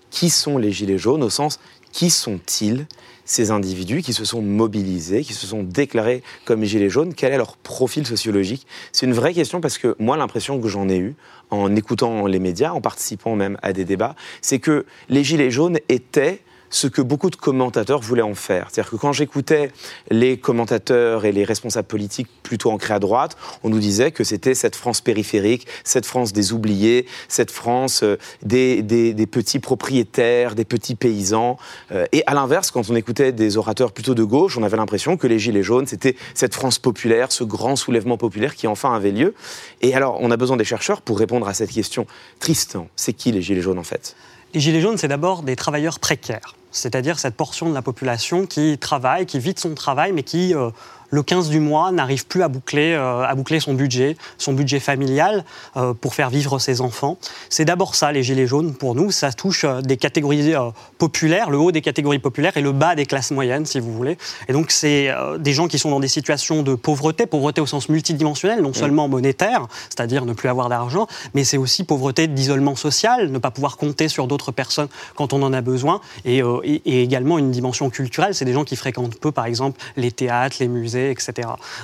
qui 0.09 0.31
sont 0.31 0.57
les 0.57 0.71
Gilets 0.71 0.97
jaunes 0.97 1.21
au 1.21 1.29
sens 1.29 1.59
qui 1.91 2.09
sont-ils? 2.09 2.87
Ces 3.31 3.49
individus 3.49 4.01
qui 4.01 4.11
se 4.11 4.25
sont 4.25 4.41
mobilisés, 4.41 5.23
qui 5.23 5.33
se 5.33 5.47
sont 5.47 5.63
déclarés 5.63 6.21
comme 6.43 6.65
gilets 6.65 6.89
jaunes, 6.89 7.13
quel 7.13 7.31
est 7.31 7.37
leur 7.37 7.55
profil 7.55 8.05
sociologique? 8.05 8.67
C'est 8.91 9.05
une 9.05 9.13
vraie 9.13 9.33
question 9.33 9.61
parce 9.61 9.77
que 9.77 9.95
moi, 9.99 10.17
l'impression 10.17 10.59
que 10.59 10.67
j'en 10.67 10.89
ai 10.89 10.97
eue 10.97 11.15
en 11.49 11.73
écoutant 11.75 12.27
les 12.27 12.39
médias, 12.39 12.73
en 12.73 12.81
participant 12.81 13.37
même 13.37 13.57
à 13.61 13.71
des 13.71 13.85
débats, 13.85 14.15
c'est 14.41 14.59
que 14.59 14.85
les 15.07 15.23
gilets 15.23 15.49
jaunes 15.49 15.79
étaient 15.87 16.41
ce 16.71 16.87
que 16.87 17.01
beaucoup 17.01 17.29
de 17.29 17.35
commentateurs 17.35 18.01
voulaient 18.01 18.21
en 18.21 18.33
faire. 18.33 18.67
C'est-à-dire 18.71 18.91
que 18.91 18.95
quand 18.95 19.11
j'écoutais 19.11 19.71
les 20.09 20.37
commentateurs 20.37 21.25
et 21.25 21.31
les 21.31 21.43
responsables 21.43 21.87
politiques 21.87 22.29
plutôt 22.41 22.71
ancrés 22.71 22.93
à 22.93 22.99
droite, 22.99 23.37
on 23.63 23.69
nous 23.69 23.79
disait 23.79 24.11
que 24.11 24.23
c'était 24.23 24.55
cette 24.55 24.75
France 24.75 25.01
périphérique, 25.01 25.67
cette 25.83 26.05
France 26.05 26.33
des 26.33 26.53
oubliés, 26.53 27.05
cette 27.27 27.51
France 27.51 28.03
euh, 28.03 28.17
des, 28.41 28.81
petits 29.29 29.59
propriétaires, 29.59 30.55
des 30.55 30.65
petits 30.65 30.95
paysans. 30.95 31.57
Euh, 31.91 32.05
et 32.11 32.23
à 32.25 32.33
l'inverse, 32.33 32.71
quand 32.71 32.89
on 32.89 32.95
écoutait 32.95 33.33
des 33.33 33.57
orateurs 33.57 33.91
plutôt 33.91 34.15
de 34.15 34.23
gauche, 34.23 34.57
on 34.57 34.63
avait 34.63 34.77
l'impression 34.77 35.17
que 35.17 35.27
les 35.27 35.39
Gilets 35.39 35.63
jaunes, 35.63 35.87
c'était 35.87 36.15
cette 36.33 36.55
France 36.55 36.79
populaire, 36.79 37.31
ce 37.31 37.43
grand 37.43 37.75
soulèvement 37.75 38.17
populaire 38.17 38.55
qui 38.55 38.67
enfin 38.67 38.95
avait 38.95 39.11
lieu. 39.11 39.35
Et 39.81 39.93
alors, 39.93 40.17
on 40.21 40.31
a 40.31 40.37
besoin 40.37 40.57
des 40.57 40.63
chercheurs 40.63 41.01
pour 41.01 41.19
répondre 41.19 41.47
à 41.47 41.53
cette 41.53 41.71
question. 41.71 42.07
Tristan, 42.39 42.87
c'est 42.95 43.13
qui 43.13 43.31
les 43.31 43.41
Gilets 43.41 43.61
jaunes 43.61 43.79
en 43.79 43.83
fait? 43.83 44.15
Les 44.53 44.59
Gilets 44.59 44.81
jaunes, 44.81 44.97
c'est 44.97 45.07
d'abord 45.07 45.43
des 45.43 45.55
travailleurs 45.55 45.99
précaires 45.99 46.55
c'est-à-dire 46.71 47.19
cette 47.19 47.35
portion 47.35 47.69
de 47.69 47.73
la 47.73 47.81
population 47.81 48.45
qui 48.45 48.77
travaille, 48.77 49.25
qui 49.25 49.39
vit 49.39 49.53
de 49.53 49.59
son 49.59 49.75
travail, 49.75 50.13
mais 50.13 50.23
qui 50.23 50.55
euh, 50.55 50.69
le 51.11 51.23
15 51.23 51.49
du 51.49 51.59
mois, 51.59 51.91
n'arrive 51.91 52.25
plus 52.25 52.41
à 52.41 52.47
boucler, 52.47 52.93
euh, 52.93 53.23
à 53.23 53.35
boucler 53.35 53.59
son 53.59 53.73
budget, 53.73 54.17
son 54.37 54.53
budget 54.53 54.79
familial 54.79 55.43
euh, 55.77 55.93
pour 55.93 56.15
faire 56.15 56.29
vivre 56.29 56.57
ses 56.57 56.81
enfants. 56.81 57.17
C'est 57.49 57.65
d'abord 57.65 57.95
ça, 57.95 58.11
les 58.11 58.23
gilets 58.23 58.47
jaunes, 58.47 58.73
pour 58.73 58.95
nous. 58.95 59.11
Ça 59.11 59.31
touche 59.33 59.65
euh, 59.65 59.81
des 59.81 59.97
catégories 59.97 60.53
populaires, 60.97 61.49
le 61.49 61.57
haut 61.57 61.71
des 61.71 61.81
catégories 61.81 62.19
populaires 62.19 62.55
et 62.55 62.61
le 62.61 62.71
bas 62.71 62.95
des 62.95 63.05
classes 63.05 63.31
moyennes, 63.31 63.65
si 63.65 63.79
vous 63.79 63.93
voulez. 63.93 64.17
Et 64.47 64.53
donc, 64.53 64.71
c'est 64.71 65.09
des 65.39 65.53
gens 65.53 65.67
qui 65.67 65.77
sont 65.77 65.89
dans 65.89 65.99
des 65.99 66.07
situations 66.07 66.63
de 66.63 66.75
pauvreté, 66.75 67.25
pauvreté 67.25 67.59
au 67.59 67.65
sens 67.65 67.89
multidimensionnel, 67.89 68.61
non 68.61 68.73
seulement 68.73 69.07
monétaire, 69.07 69.67
c'est-à-dire 69.89 70.25
ne 70.25 70.33
plus 70.33 70.47
avoir 70.47 70.69
d'argent, 70.69 71.07
mais 71.33 71.43
c'est 71.43 71.57
aussi 71.57 71.83
pauvreté 71.83 72.27
d'isolement 72.27 72.75
social, 72.75 73.29
ne 73.29 73.37
pas 73.37 73.51
pouvoir 73.51 73.77
compter 73.77 74.07
sur 74.07 74.27
d'autres 74.27 74.51
personnes 74.51 74.87
quand 75.15 75.33
on 75.33 75.41
en 75.43 75.51
a 75.53 75.61
besoin, 75.61 76.01
et, 76.25 76.41
et 76.63 77.03
également 77.03 77.37
une 77.37 77.51
dimension 77.51 77.89
culturelle. 77.89 78.33
C'est 78.33 78.45
des 78.45 78.53
gens 78.53 78.63
qui 78.63 78.75
fréquentent 78.75 79.19
peu, 79.19 79.31
par 79.31 79.45
exemple, 79.45 79.79
les 79.97 80.11
théâtres, 80.11 80.57
les 80.59 80.67
musées, 80.67 81.00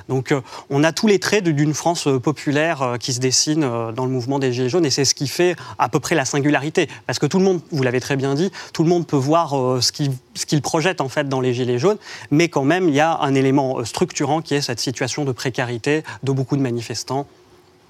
Donc 0.09 0.31
euh, 0.31 0.41
on 0.69 0.83
a 0.83 0.91
tous 0.91 1.07
les 1.07 1.19
traits 1.19 1.43
d'une 1.43 1.73
France 1.73 2.07
euh, 2.07 2.19
populaire 2.19 2.81
euh, 2.81 2.97
qui 2.97 3.13
se 3.13 3.19
dessine 3.19 3.61
dans 3.61 4.05
le 4.05 4.11
mouvement 4.11 4.39
des 4.39 4.53
Gilets 4.53 4.69
jaunes 4.69 4.85
et 4.85 4.89
c'est 4.89 5.05
ce 5.05 5.15
qui 5.15 5.27
fait 5.27 5.55
à 5.79 5.89
peu 5.89 5.99
près 5.99 6.15
la 6.15 6.25
singularité. 6.25 6.87
Parce 7.05 7.19
que 7.19 7.25
tout 7.25 7.39
le 7.39 7.45
monde, 7.45 7.61
vous 7.71 7.83
l'avez 7.83 7.99
très 7.99 8.15
bien 8.15 8.35
dit, 8.35 8.51
tout 8.73 8.83
le 8.83 8.89
monde 8.89 9.07
peut 9.07 9.17
voir 9.17 9.81
ce 9.81 9.91
qu'il 10.45 10.61
projette 10.61 11.01
en 11.01 11.09
fait 11.09 11.27
dans 11.29 11.41
les 11.41 11.53
Gilets 11.53 11.79
jaunes, 11.79 11.97
mais 12.31 12.49
quand 12.49 12.63
même 12.63 12.89
il 12.89 12.95
y 12.95 12.99
a 12.99 13.17
un 13.21 13.33
élément 13.35 13.83
structurant 13.85 14.41
qui 14.41 14.55
est 14.55 14.61
cette 14.61 14.79
situation 14.79 15.25
de 15.25 15.31
précarité 15.31 16.03
de 16.23 16.31
beaucoup 16.31 16.57
de 16.57 16.61
manifestants. 16.61 17.27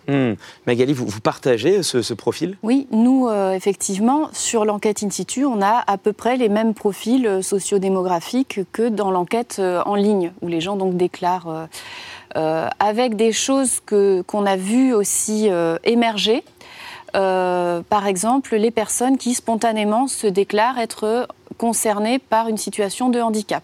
Hmm. 0.08 0.34
Magali, 0.66 0.94
vous, 0.94 1.20
partagez 1.22 1.84
ce, 1.84 2.14
profil? 2.14 2.58
Oui, 2.64 2.88
nous, 2.92 3.30
effectivement, 3.54 4.30
sur 4.32 4.64
l'enquête 4.64 5.04
in 5.04 5.10
situ, 5.10 5.46
on 5.46 5.62
a 5.62 5.84
à 5.86 5.98
peu 5.98 6.14
près 6.14 6.38
les 6.38 6.50
mêmes 6.50 6.74
profils 6.74 7.40
sociodémographiques 7.42 8.62
que 8.72 8.88
dans 8.88 9.12
l'enquête 9.12 9.62
en 9.86 9.96
ligne, 9.96 10.32
où 10.42 10.48
les 10.48 10.62
gens 10.62 10.78
donc 10.78 10.96
déclarent 10.96 11.68
avec 12.34 13.16
des 13.16 13.34
choses 13.34 13.82
qu'on 13.86 14.46
a 14.46 14.56
vues 14.56 14.94
aussi 14.94 15.50
émerger. 15.84 16.44
par 17.14 18.08
exemple, 18.08 18.56
les 18.56 18.72
personnes 18.72 19.18
qui 19.18 19.34
spontanément 19.34 20.08
se 20.08 20.28
déclarent 20.28 20.80
être 20.80 21.28
concernées 21.58 22.20
par 22.20 22.48
une 22.48 22.58
situation 22.58 23.10
de 23.10 23.20
handicap. 23.20 23.64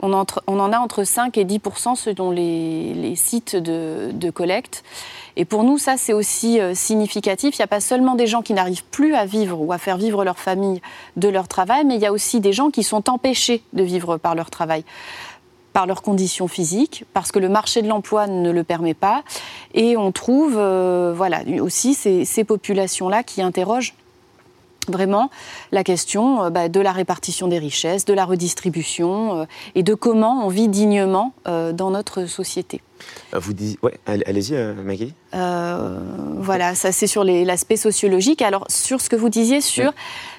On, 0.00 0.12
en 0.12 0.72
a 0.72 0.78
entre 0.78 1.04
5 1.04 1.38
et 1.38 1.44
10% 1.44 1.96
selon 1.96 2.30
les, 2.30 3.16
sites 3.16 3.56
de, 3.56 4.30
collecte. 4.30 4.84
Et 5.36 5.44
pour 5.44 5.64
nous, 5.64 5.78
ça, 5.78 5.96
c'est 5.96 6.12
aussi 6.12 6.60
euh, 6.60 6.74
significatif. 6.74 7.56
Il 7.56 7.60
n'y 7.60 7.64
a 7.64 7.68
pas 7.68 7.80
seulement 7.80 8.14
des 8.14 8.26
gens 8.26 8.42
qui 8.42 8.54
n'arrivent 8.54 8.84
plus 8.84 9.14
à 9.14 9.26
vivre 9.26 9.60
ou 9.60 9.72
à 9.72 9.78
faire 9.78 9.98
vivre 9.98 10.24
leur 10.24 10.38
famille 10.38 10.80
de 11.16 11.28
leur 11.28 11.46
travail, 11.46 11.84
mais 11.84 11.96
il 11.96 12.00
y 12.00 12.06
a 12.06 12.12
aussi 12.12 12.40
des 12.40 12.52
gens 12.52 12.70
qui 12.70 12.82
sont 12.82 13.10
empêchés 13.10 13.62
de 13.72 13.82
vivre 13.82 14.16
par 14.16 14.34
leur 14.34 14.50
travail 14.50 14.84
par 15.72 15.86
leurs 15.86 16.00
conditions 16.00 16.48
physiques, 16.48 17.04
parce 17.12 17.30
que 17.30 17.38
le 17.38 17.50
marché 17.50 17.82
de 17.82 17.86
l'emploi 17.86 18.26
ne 18.26 18.50
le 18.50 18.64
permet 18.64 18.94
pas. 18.94 19.22
Et 19.74 19.98
on 19.98 20.10
trouve 20.10 20.54
euh, 20.56 21.12
voilà, 21.14 21.42
aussi 21.60 21.92
ces 21.92 22.44
populations-là 22.44 23.22
qui 23.22 23.42
interrogent 23.42 23.92
vraiment 24.90 25.30
la 25.72 25.84
question 25.84 26.44
euh, 26.44 26.50
bah, 26.50 26.68
de 26.68 26.80
la 26.80 26.92
répartition 26.92 27.48
des 27.48 27.58
richesses, 27.58 28.04
de 28.04 28.14
la 28.14 28.24
redistribution 28.24 29.40
euh, 29.40 29.44
et 29.74 29.82
de 29.82 29.94
comment 29.94 30.44
on 30.44 30.48
vit 30.48 30.68
dignement 30.68 31.32
euh, 31.46 31.72
dans 31.72 31.90
notre 31.90 32.26
société. 32.26 32.80
Vous 33.32 33.52
ouais, 33.82 33.98
allez-y, 34.06 34.56
Maggie. 34.82 35.12
voilà, 35.32 36.74
ça 36.74 36.92
c'est 36.92 37.06
sur 37.06 37.24
l'aspect 37.24 37.76
sociologique. 37.76 38.40
Alors 38.40 38.64
sur 38.70 39.02
ce 39.02 39.10
que 39.10 39.16
vous 39.16 39.28
disiez 39.28 39.60
sur 39.60 39.92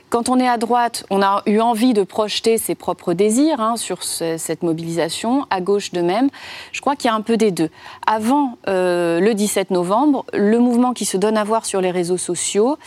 quand 0.10 0.30
on 0.30 0.40
est 0.40 0.48
à 0.48 0.58
droite, 0.58 1.06
on 1.10 1.22
a 1.22 1.44
eu 1.46 1.60
envie 1.60 1.94
de 1.94 2.02
projeter 2.02 2.58
ses 2.58 2.74
propres 2.76 3.14
désirs 3.14 3.60
hein, 3.60 3.76
sur 3.76 4.04
cette 4.04 4.64
mobilisation, 4.64 5.46
à 5.50 5.62
gauche 5.62 5.92
de 5.92 6.02
même. 6.02 6.30
Je 6.72 6.82
crois 6.82 6.96
qu'il 6.96 7.10
y 7.10 7.12
a 7.12 7.14
un 7.14 7.22
peu 7.22 7.38
des 7.38 7.52
deux. 7.52 7.70
Avant 8.08 8.58
le 8.66 9.34
17 9.34 9.70
novembre, 9.70 10.26
le 10.34 10.58
mouvement 10.60 10.94
qui 10.94 11.06
se 11.06 11.18
donne 11.18 11.38
à 11.38 11.44
voir 11.44 11.66
sur 11.66 11.82
les 11.82 11.92
réseaux 11.92 12.18
sociaux, 12.18 12.78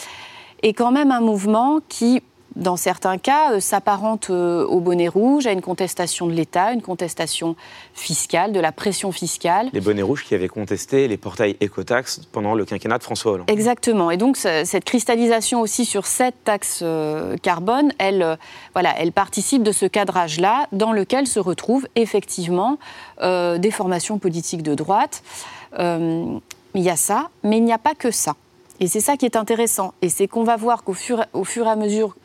est 0.62 0.72
quand 0.72 0.92
même 0.92 1.10
un 1.10 1.20
mouvement 1.20 1.80
qui, 1.88 2.22
dans 2.56 2.76
certains 2.76 3.18
cas, 3.18 3.52
euh, 3.52 3.60
s'apparente 3.60 4.30
euh, 4.30 4.64
au 4.66 4.80
bonnet 4.80 5.08
rouge, 5.08 5.46
à 5.46 5.52
une 5.52 5.60
contestation 5.60 6.26
de 6.26 6.32
l'État, 6.32 6.72
une 6.72 6.82
contestation 6.82 7.56
fiscale, 7.94 8.52
de 8.52 8.60
la 8.60 8.72
pression 8.72 9.12
fiscale. 9.12 9.70
Les 9.72 9.80
bonnets 9.80 10.02
rouges 10.02 10.24
qui 10.24 10.34
avaient 10.34 10.48
contesté 10.48 11.08
les 11.08 11.16
portails 11.16 11.56
écotax 11.60 12.20
pendant 12.32 12.54
le 12.54 12.64
quinquennat 12.64 12.98
de 12.98 13.02
François 13.02 13.32
Hollande. 13.32 13.50
Exactement. 13.50 14.10
Et 14.10 14.16
donc, 14.16 14.36
cette 14.36 14.84
cristallisation 14.84 15.60
aussi 15.60 15.84
sur 15.84 16.06
cette 16.06 16.44
taxe 16.44 16.80
euh, 16.82 17.36
carbone, 17.38 17.92
elle, 17.98 18.38
voilà, 18.74 18.94
elle 18.98 19.12
participe 19.12 19.62
de 19.62 19.72
ce 19.72 19.86
cadrage-là 19.86 20.66
dans 20.72 20.92
lequel 20.92 21.26
se 21.26 21.40
retrouvent 21.40 21.86
effectivement 21.96 22.78
des 23.20 23.70
formations 23.70 24.18
politiques 24.18 24.62
de 24.62 24.74
droite. 24.74 25.22
il 25.78 26.40
y 26.74 26.90
a 26.90 26.96
ça, 26.96 27.28
mais 27.42 27.58
il 27.58 27.64
n'y 27.64 27.72
a 27.72 27.78
pas 27.78 27.94
que 27.94 28.10
ça. 28.10 28.34
Et 28.80 28.86
c'est 28.86 29.00
ça 29.00 29.18
qui 29.18 29.26
est 29.26 29.36
intéressant. 29.36 29.92
Et 30.00 30.08
c'est 30.08 30.26
qu'on 30.26 30.42
va 30.42 30.56
voir 30.56 30.82
qu'au 30.82 30.94
fur, 30.94 31.24
au 31.34 31.44
fur 31.44 31.66
et 31.66 31.70
à 31.70 31.76
mesure 31.76 32.16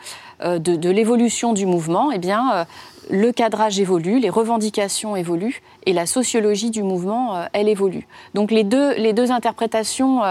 euh, 0.42 0.58
de, 0.58 0.90
l'évolution 0.90 1.52
du 1.52 1.66
mouvement, 1.66 2.12
eh 2.12 2.18
bien, 2.18 2.52
euh, 2.54 2.66
le 3.10 3.34
cadrage 3.34 3.78
évolue, 3.78 4.20
les 4.20 4.30
revendications 4.30 5.18
évoluent 5.18 5.62
et 5.86 5.92
la 5.92 6.06
sociologie 6.06 6.72
du 6.72 6.82
mouvement, 6.82 7.36
euh, 7.36 7.46
elle 7.52 7.68
évolue. 7.68 8.08
Donc 8.34 8.52
les 8.52 8.64
deux, 8.64 8.94
les 8.96 9.12
deux 9.12 9.32
interprétations 9.32 10.22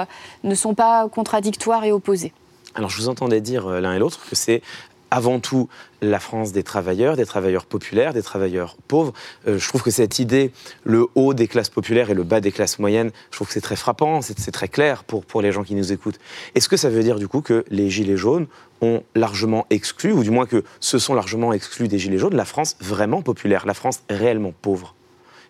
ne 0.43 0.55
sont 0.55 0.75
pas 0.75 1.09
contradictoires 1.09 1.85
et 1.85 1.93
opposées. 1.93 2.33
Alors 2.75 2.89
je 2.89 2.97
vous 2.97 3.09
entendais 3.09 3.41
dire 3.43 3.69
l'un 3.69 3.95
et 3.95 3.99
l'autre 3.99 4.21
que 4.29 4.35
c'est 4.35 4.63
avant 5.11 5.41
tout 5.41 5.69
la 6.03 6.21
France 6.21 6.53
des 6.53 6.63
travailleurs, 6.63 7.17
des 7.17 7.27
travailleurs 7.27 7.67
populaires, 7.67 8.13
des 8.13 8.23
travailleurs 8.23 8.77
pauvres. 8.89 9.13
Euh, 9.47 9.59
je 9.59 9.69
trouve 9.69 9.83
que 9.83 9.91
cette 9.91 10.19
idée, 10.19 10.51
le 10.85 11.07
haut 11.15 11.35
des 11.35 11.49
classes 11.49 11.71
populaires 11.71 12.11
et 12.11 12.15
le 12.15 12.25
bas 12.25 12.41
des 12.41 12.53
classes 12.53 12.79
moyennes, 12.79 13.11
je 13.31 13.37
trouve 13.37 13.49
que 13.49 13.55
c'est 13.55 13.61
très 13.61 13.77
frappant, 13.77 14.21
c'est 14.23 14.51
très 14.51 14.69
clair 14.69 15.05
pour, 15.05 15.25
pour 15.25 15.43
les 15.43 15.53
gens 15.53 15.65
qui 15.65 15.75
nous 15.75 15.93
écoutent. 15.93 16.19
Est-ce 16.55 16.69
que 16.69 16.77
ça 16.77 16.91
veut 16.91 17.03
dire 17.03 17.19
du 17.19 17.29
coup 17.29 17.41
que 17.41 17.65
les 17.71 17.91
Gilets 17.91 18.17
jaunes 18.17 18.47
ont 18.81 19.03
largement 19.15 19.67
exclu, 19.71 20.13
ou 20.13 20.23
du 20.23 20.31
moins 20.31 20.47
que 20.47 20.65
ce 20.81 20.99
sont 20.99 21.15
largement 21.15 21.53
exclus 21.53 21.89
des 21.89 21.99
Gilets 21.99 22.19
jaunes, 22.19 22.35
la 22.35 22.45
France 22.45 22.77
vraiment 22.81 23.23
populaire, 23.23 23.67
la 23.67 23.75
France 23.75 24.03
réellement 24.11 24.53
pauvre? 24.63 24.95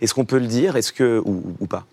Est-ce 0.00 0.14
qu'on 0.14 0.24
peut 0.24 0.38
le 0.38 0.46
dire? 0.46 0.76
Est-ce 0.76 0.92
que 0.92 1.22
ou 1.24 1.66
pas? 1.66 1.86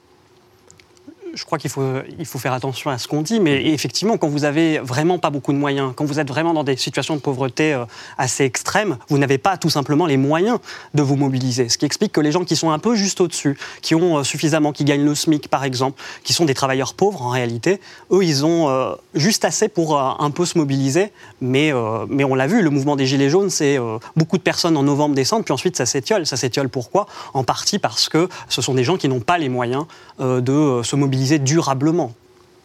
Je 1.33 1.45
crois 1.45 1.57
qu'il 1.57 1.69
faut, 1.69 2.39
faire 2.39 2.53
attention 2.53 2.89
à 2.89 2.97
ce 2.97 3.07
qu'on 3.07 3.21
dit, 3.21 3.39
mais 3.39 3.65
effectivement, 3.67 4.17
quand 4.17 4.27
vous 4.27 4.43
avez 4.43 4.79
vraiment 4.79 5.19
pas 5.19 5.29
beaucoup 5.29 5.53
de 5.53 5.57
moyens, 5.57 5.93
quand 5.95 6.05
vous 6.05 6.19
êtes 6.19 6.27
vraiment 6.27 6.53
dans 6.53 6.63
des 6.63 6.75
situations 6.75 7.15
de 7.15 7.21
pauvreté 7.21 7.73
euh, 7.73 7.85
assez 8.17 8.43
extrêmes, 8.43 8.97
vous 9.09 9.17
n'avez 9.17 9.37
pas 9.37 9.57
tout 9.57 9.69
simplement 9.69 10.05
les 10.05 10.17
moyens 10.17 10.59
de 10.93 11.01
vous 11.01 11.15
mobiliser. 11.15 11.69
Ce 11.69 11.77
qui 11.77 11.85
explique 11.85 12.11
que 12.11 12.21
les 12.21 12.31
gens 12.31 12.43
qui 12.43 12.55
sont 12.55 12.71
un 12.71 12.79
peu 12.79 12.95
juste 12.95 13.21
au-dessus, 13.21 13.57
qui 13.81 13.95
ont 13.95 14.17
euh, 14.17 14.23
suffisamment, 14.23 14.71
qui 14.71 14.83
gagnent 14.83 15.05
le 15.05 15.15
SMIC 15.15 15.47
par 15.47 15.63
exemple, 15.63 16.01
qui 16.23 16.33
sont 16.33 16.45
des 16.45 16.53
travailleurs 16.53 16.93
pauvres 16.93 17.21
en 17.21 17.29
réalité, 17.29 17.79
eux, 18.11 18.23
ils 18.23 18.45
ont 18.45 18.69
euh, 18.69 18.93
juste 19.13 19.45
assez 19.45 19.69
pour 19.69 19.99
un 19.99 20.31
peu 20.31 20.45
se 20.45 20.57
mobiliser, 20.57 21.11
mais, 21.41 21.71
mais 22.07 22.23
on 22.23 22.35
l'a 22.35 22.47
vu, 22.47 22.61
le 22.61 22.69
mouvement 22.69 22.95
des 22.95 23.05
Gilets 23.05 23.29
jaunes, 23.29 23.49
c'est 23.49 23.77
beaucoup 24.15 24.37
de 24.37 24.41
personnes 24.41 24.77
en 24.77 24.83
novembre, 24.83 25.15
décembre, 25.15 25.43
puis 25.43 25.53
ensuite 25.53 25.75
ça 25.75 25.85
s'étiole. 25.85 26.25
Ça 26.25 26.37
s'étiole 26.37 26.69
pourquoi? 26.69 27.07
En 27.33 27.43
partie 27.43 27.79
parce 27.79 28.09
que 28.09 28.29
ce 28.47 28.61
sont 28.61 28.73
des 28.73 28.83
gens 28.83 28.97
qui 28.97 29.07
n'ont 29.07 29.19
pas 29.19 29.37
les 29.37 29.49
moyens 29.49 29.85
de 30.19 30.81
se 30.83 30.95
mobiliser 30.95 31.20
durablement. 31.39 32.13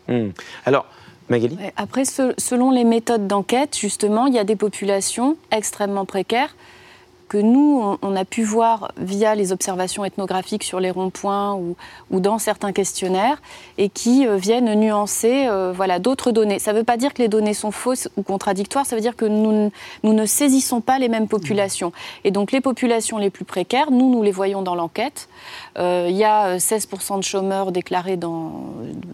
Hmm. 0.08 0.28
Alors, 0.64 0.86
Magali 1.28 1.58
Après, 1.76 2.04
selon 2.04 2.70
les 2.70 2.84
méthodes 2.84 3.26
d'enquête, 3.26 3.76
justement, 3.78 4.26
il 4.26 4.34
y 4.34 4.38
a 4.38 4.44
des 4.44 4.56
populations 4.56 5.36
extrêmement 5.50 6.04
précaires 6.04 6.54
que 7.28 7.38
nous, 7.38 7.96
on, 8.00 8.16
a 8.16 8.24
pu 8.24 8.42
voir 8.42 8.92
via 8.96 9.34
les 9.34 9.52
observations 9.52 10.04
ethnographiques 10.04 10.64
sur 10.64 10.80
les 10.80 10.90
ronds-points 10.90 11.54
ou, 11.54 12.20
dans 12.20 12.38
certains 12.38 12.72
questionnaires, 12.72 13.42
et 13.78 13.88
qui 13.88 14.26
euh, 14.26 14.36
viennent 14.36 14.72
nuancer 14.74 15.46
euh, 15.48 15.72
voilà, 15.74 15.98
d'autres 15.98 16.30
données. 16.30 16.58
Ça 16.58 16.72
ne 16.72 16.78
veut 16.78 16.84
pas 16.84 16.96
dire 16.96 17.14
que 17.14 17.22
les 17.22 17.28
données 17.28 17.54
sont 17.54 17.70
fausses 17.70 18.08
ou 18.16 18.22
contradictoires, 18.22 18.86
ça 18.86 18.96
veut 18.96 19.02
dire 19.02 19.16
que 19.16 19.24
nous, 19.24 19.70
nous 20.02 20.12
ne 20.12 20.26
saisissons 20.26 20.80
pas 20.80 20.98
les 20.98 21.08
mêmes 21.08 21.28
populations. 21.28 21.92
Et 22.24 22.30
donc 22.30 22.52
les 22.52 22.60
populations 22.60 23.18
les 23.18 23.30
plus 23.30 23.44
précaires, 23.44 23.90
nous, 23.90 24.10
nous 24.10 24.22
les 24.22 24.32
voyons 24.32 24.62
dans 24.62 24.74
l'enquête. 24.74 25.28
Euh, 25.78 26.06
il 26.08 26.16
y 26.16 26.24
a 26.24 26.56
16% 26.56 27.18
de 27.18 27.24
chômeurs 27.24 27.72
déclarés 27.72 28.16
dans, 28.16 28.64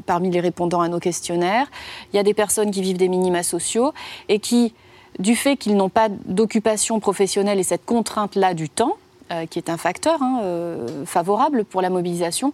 parmi 0.07 0.31
les 0.31 0.41
répondants 0.41 0.81
à 0.81 0.89
nos 0.89 1.01
questionnaires. 1.01 1.71
Il 2.13 2.17
y 2.17 2.21
a 2.21 2.23
des 2.23 2.35
personnes 2.35 2.71
qui 2.71 2.83
vivent 2.83 2.99
des 2.99 3.09
minima 3.09 3.43
sociaux 3.43 3.93
et 4.29 4.39
qui 4.39 4.75
du 5.19 5.37
fait 5.37 5.57
qu'ils 5.57 5.77
n'ont 5.77 5.89
pas 5.89 6.09
d'occupation 6.09 7.01
professionnelle 7.01 7.59
et 7.59 7.63
cette 7.63 7.85
contrainte-là 7.85 8.55
du 8.55 8.69
temps, 8.69 8.97
euh, 9.31 9.47
qui 9.47 9.59
est 9.59 9.71
un 9.71 9.77
facteur 9.77 10.23
hein, 10.23 10.41
euh, 10.43 11.05
favorable 11.05 11.65
pour 11.65 11.83
la 11.83 11.91
mobilisation, 11.91 12.53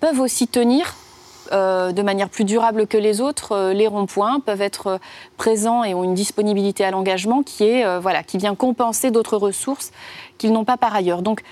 peuvent 0.00 0.20
aussi 0.20 0.48
tenir 0.48 0.94
euh, 1.52 1.92
de 1.92 2.02
manière 2.02 2.28
plus 2.28 2.44
durable 2.44 2.86
que 2.86 2.96
les 2.96 3.20
autres 3.20 3.72
les 3.72 3.86
ronds-points, 3.86 4.40
peuvent 4.40 4.62
être 4.62 5.00
présents 5.36 5.84
et 5.84 5.94
ont 5.94 6.04
une 6.04 6.14
disponibilité 6.14 6.84
à 6.84 6.90
l'engagement 6.90 7.42
qui, 7.42 7.64
est, 7.64 7.98
voilà, 7.98 8.22
qui 8.22 8.38
vient 8.38 8.54
compenser 8.54 9.10
d'autres 9.10 9.36
ressources 9.36 9.90
qu'ils 10.38 10.52
n'ont 10.52 10.64
pas 10.64 10.76
par 10.76 10.94
ailleurs. 10.94 11.22
Donc, 11.22 11.42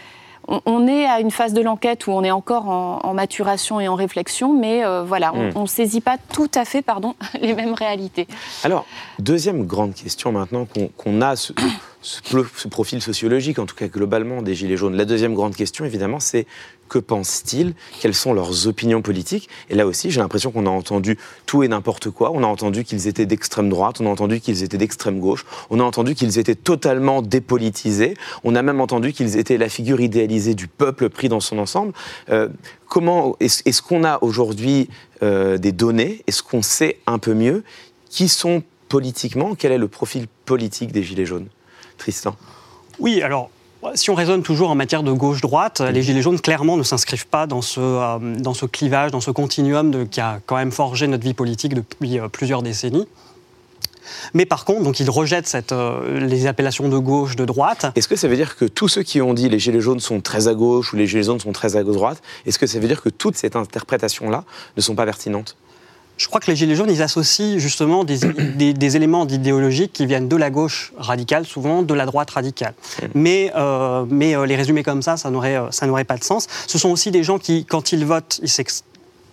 on, 0.49 0.87
est 0.87 1.07
à 1.07 1.21
une 1.21 1.31
phase 1.31 1.53
de 1.53 1.63
l'enquête 1.63 2.07
où 2.07 2.11
on 2.11 2.25
est 2.25 2.31
encore 2.31 2.69
en, 2.69 3.15
maturation 3.15 3.81
et 3.81 3.89
en 3.89 3.95
réflexion, 3.95 4.53
mais 4.53 4.85
euh, 4.85 5.03
voilà, 5.03 5.33
on 5.35 5.43
ne 5.43 5.65
hmm. 5.65 5.67
saisit 5.67 6.01
pas 6.01 6.17
tout 6.33 6.51
à 6.55 6.65
fait 6.65 6.83
pardon, 6.83 7.15
les 7.41 7.55
mêmes 7.55 7.75
réalités. 7.75 8.27
Alors, 8.65 8.87
deuxième 9.19 9.67
grande 9.67 9.95
question 9.95 10.33
maintenant 10.33 10.67
qu'on 10.97 11.21
a, 11.21 11.35
ce, 12.03 12.69
profil 12.69 13.01
sociologique, 13.01 13.59
en 13.59 13.67
tout 13.67 13.77
cas 13.77 13.89
globalement, 13.89 14.43
des 14.43 14.55
Gilets 14.55 14.77
jaunes. 14.77 14.97
La 14.97 15.05
deuxième 15.05 15.35
grande 15.35 15.55
question, 15.55 15.85
évidemment, 15.85 16.21
c'est 16.21 16.47
que 16.89 16.99
pensent-ils? 16.99 17.75
Quelles 18.01 18.15
sont 18.15 18.35
leurs 18.35 18.67
opinions 18.67 19.01
politiques? 19.01 19.49
Et 19.71 19.75
là 19.75 19.87
aussi, 19.87 20.11
j'ai 20.11 20.21
l'impression 20.21 20.51
qu'on 20.51 20.67
a 20.67 20.71
entendu 20.71 21.17
tout 21.47 21.63
et 21.63 21.69
n'importe 21.69 22.11
quoi. 22.11 22.33
On 22.35 22.43
a 22.43 22.47
entendu 22.47 22.85
qu'ils 22.85 23.09
étaient 23.09 23.25
d'extrême 23.25 23.71
droite, 23.71 24.01
on 24.01 24.07
a 24.07 24.11
entendu 24.11 24.41
qu'ils 24.41 24.63
étaient 24.63 24.77
d'extrême 24.77 25.19
gauche, 25.19 25.47
on 25.71 25.81
a 25.81 25.85
entendu 25.85 26.15
qu'ils 26.15 26.39
étaient 26.39 26.55
totalement 26.55 27.23
dépolitisés, 27.23 28.15
on 28.45 28.55
a 28.55 28.63
même 28.63 28.81
entendu 28.81 29.13
qu'ils 29.13 29.39
étaient 29.39 29.57
la 29.57 29.71
figure 29.71 30.01
idéalisée 30.01 30.55
du 30.55 30.69
peuple 30.69 31.09
pris 31.09 31.31
dans 31.31 31.41
son 31.41 31.59
ensemble. 31.59 31.93
Euh, 32.29 32.49
comment 32.89 33.37
est-ce 33.41 33.81
qu'on 33.81 34.05
a 34.05 34.19
aujourd'hui 34.21 34.91
euh, 35.23 35.57
des 35.57 35.73
données? 35.73 36.23
Est-ce 36.27 36.43
qu'on 36.43 36.63
sait 36.63 36.99
un 37.07 37.19
peu 37.19 37.33
mieux 37.33 37.65
qui 38.11 38.29
sont 38.29 38.63
politiquement 38.91 39.55
Quel 39.55 39.73
est 39.73 39.79
le 39.79 39.89
profil 39.89 40.27
politique 40.45 40.93
des 40.93 41.03
Gilets 41.03 41.25
jaunes? 41.25 41.49
Tristan 41.99 42.37
Oui, 42.99 43.23
alors 43.23 43.51
si 43.95 44.11
on 44.11 44.15
raisonne 44.15 44.43
toujours 44.43 44.71
en 44.71 44.75
matière 44.75 45.03
de 45.03 45.13
gauche-droite, 45.13 45.81
les. 45.81 46.03
Gilets 46.03 46.23
jaunes 46.23 46.41
clairement 46.41 46.77
ne 46.77 46.83
s'inscrivent 46.83 47.27
pas 47.27 47.47
dans 47.47 47.63
ce, 47.63 47.81
euh, 47.81 48.19
dans 48.39 48.55
ce 48.55 48.67
clivage, 48.67 49.11
dans 49.11 49.21
ce 49.21 49.31
continuum 49.31 49.91
de, 49.91 50.05
qui 50.05 50.21
a 50.21 50.41
quand 50.47 50.57
même 50.57 50.73
forgé 50.73 51.07
notre 51.07 51.25
vie 51.25 51.35
politique 51.35 51.75
depuis 51.75 52.19
euh, 52.19 52.29
plusieurs 52.29 52.63
décennies. 52.63 53.07
Mais 54.35 54.47
par 54.47 54.65
contre, 54.65 54.83
donc, 54.83 55.01
ils 55.01 55.11
rejettent 55.11 55.47
cette, 55.47 55.73
euh, 55.73 56.21
les 56.21 56.47
appellations 56.47 56.89
de 56.89 56.99
gauche, 56.99 57.37
de 57.37 57.45
droite. 57.45 57.87
Est-ce 57.95 58.09
que 58.09 58.17
ça 58.17 58.29
veut 58.29 58.37
dire 58.37 58.57
que 58.57 58.65
tous 58.65 58.89
ceux 58.89 59.03
qui 59.03 59.21
ont 59.21 59.35
dit 59.35 59.49
les 59.49 59.59
gilets 59.59 59.81
jaunes 59.81 60.01
sont 60.01 60.21
très 60.21 60.49
à 60.49 60.55
gauche 60.55 60.93
ou 60.93 60.97
les 60.97 61.07
gilets 61.07 61.25
jaunes 61.25 61.41
sont 61.41 61.53
très 61.53 61.77
à 61.77 61.85
droite, 61.85 62.23
est-ce 62.47 62.59
que 62.59 62.67
ça 62.67 62.79
veut 62.79 62.89
dire 62.89 63.03
que 63.03 63.09
toute 63.09 63.37
cette 63.37 63.57
interprétation-là 63.57 64.45
ne 64.77 64.83
sont 64.83 64.95
pas 64.95 65.05
pertinentes? 65.05 65.57
Je 66.23 66.29
crois 66.29 66.41
que 66.41 66.49
les 66.49 66.57
Gilets 66.57 66.77
jaunes, 66.77 66.91
ils 66.91 67.03
associent 67.03 67.59
justement 67.59 68.05
des, 68.05 68.19
des, 68.75 68.97
éléments 68.97 69.27
d'idéologie 69.27 69.89
qui 69.89 70.07
viennent 70.07 70.29
de 70.29 70.37
la 70.37 70.51
gauche 70.51 70.93
radicale, 70.97 71.45
souvent 71.45 71.83
de 71.83 71.95
la 71.95 72.07
droite 72.07 72.31
radicale. 72.31 72.75
Mais, 73.15 73.51
euh, 73.57 74.05
mais 74.09 74.37
euh, 74.37 74.47
les 74.47 74.55
résumer 74.55 74.85
comme 74.85 75.03
ça, 75.03 75.17
ça 75.17 75.31
n'aurait, 75.31 75.57
euh, 75.57 75.73
ça 75.73 75.89
n'aurait 75.89 76.05
pas 76.05 76.17
de 76.17 76.23
sens. 76.23 76.47
Ce 76.69 76.79
sont 76.79 76.91
aussi 76.91 77.11
des 77.11 77.25
gens 77.25 77.41
qui, 77.41 77.65
quand 77.65 77.91
ils 77.91 78.07
votent, 78.07 78.41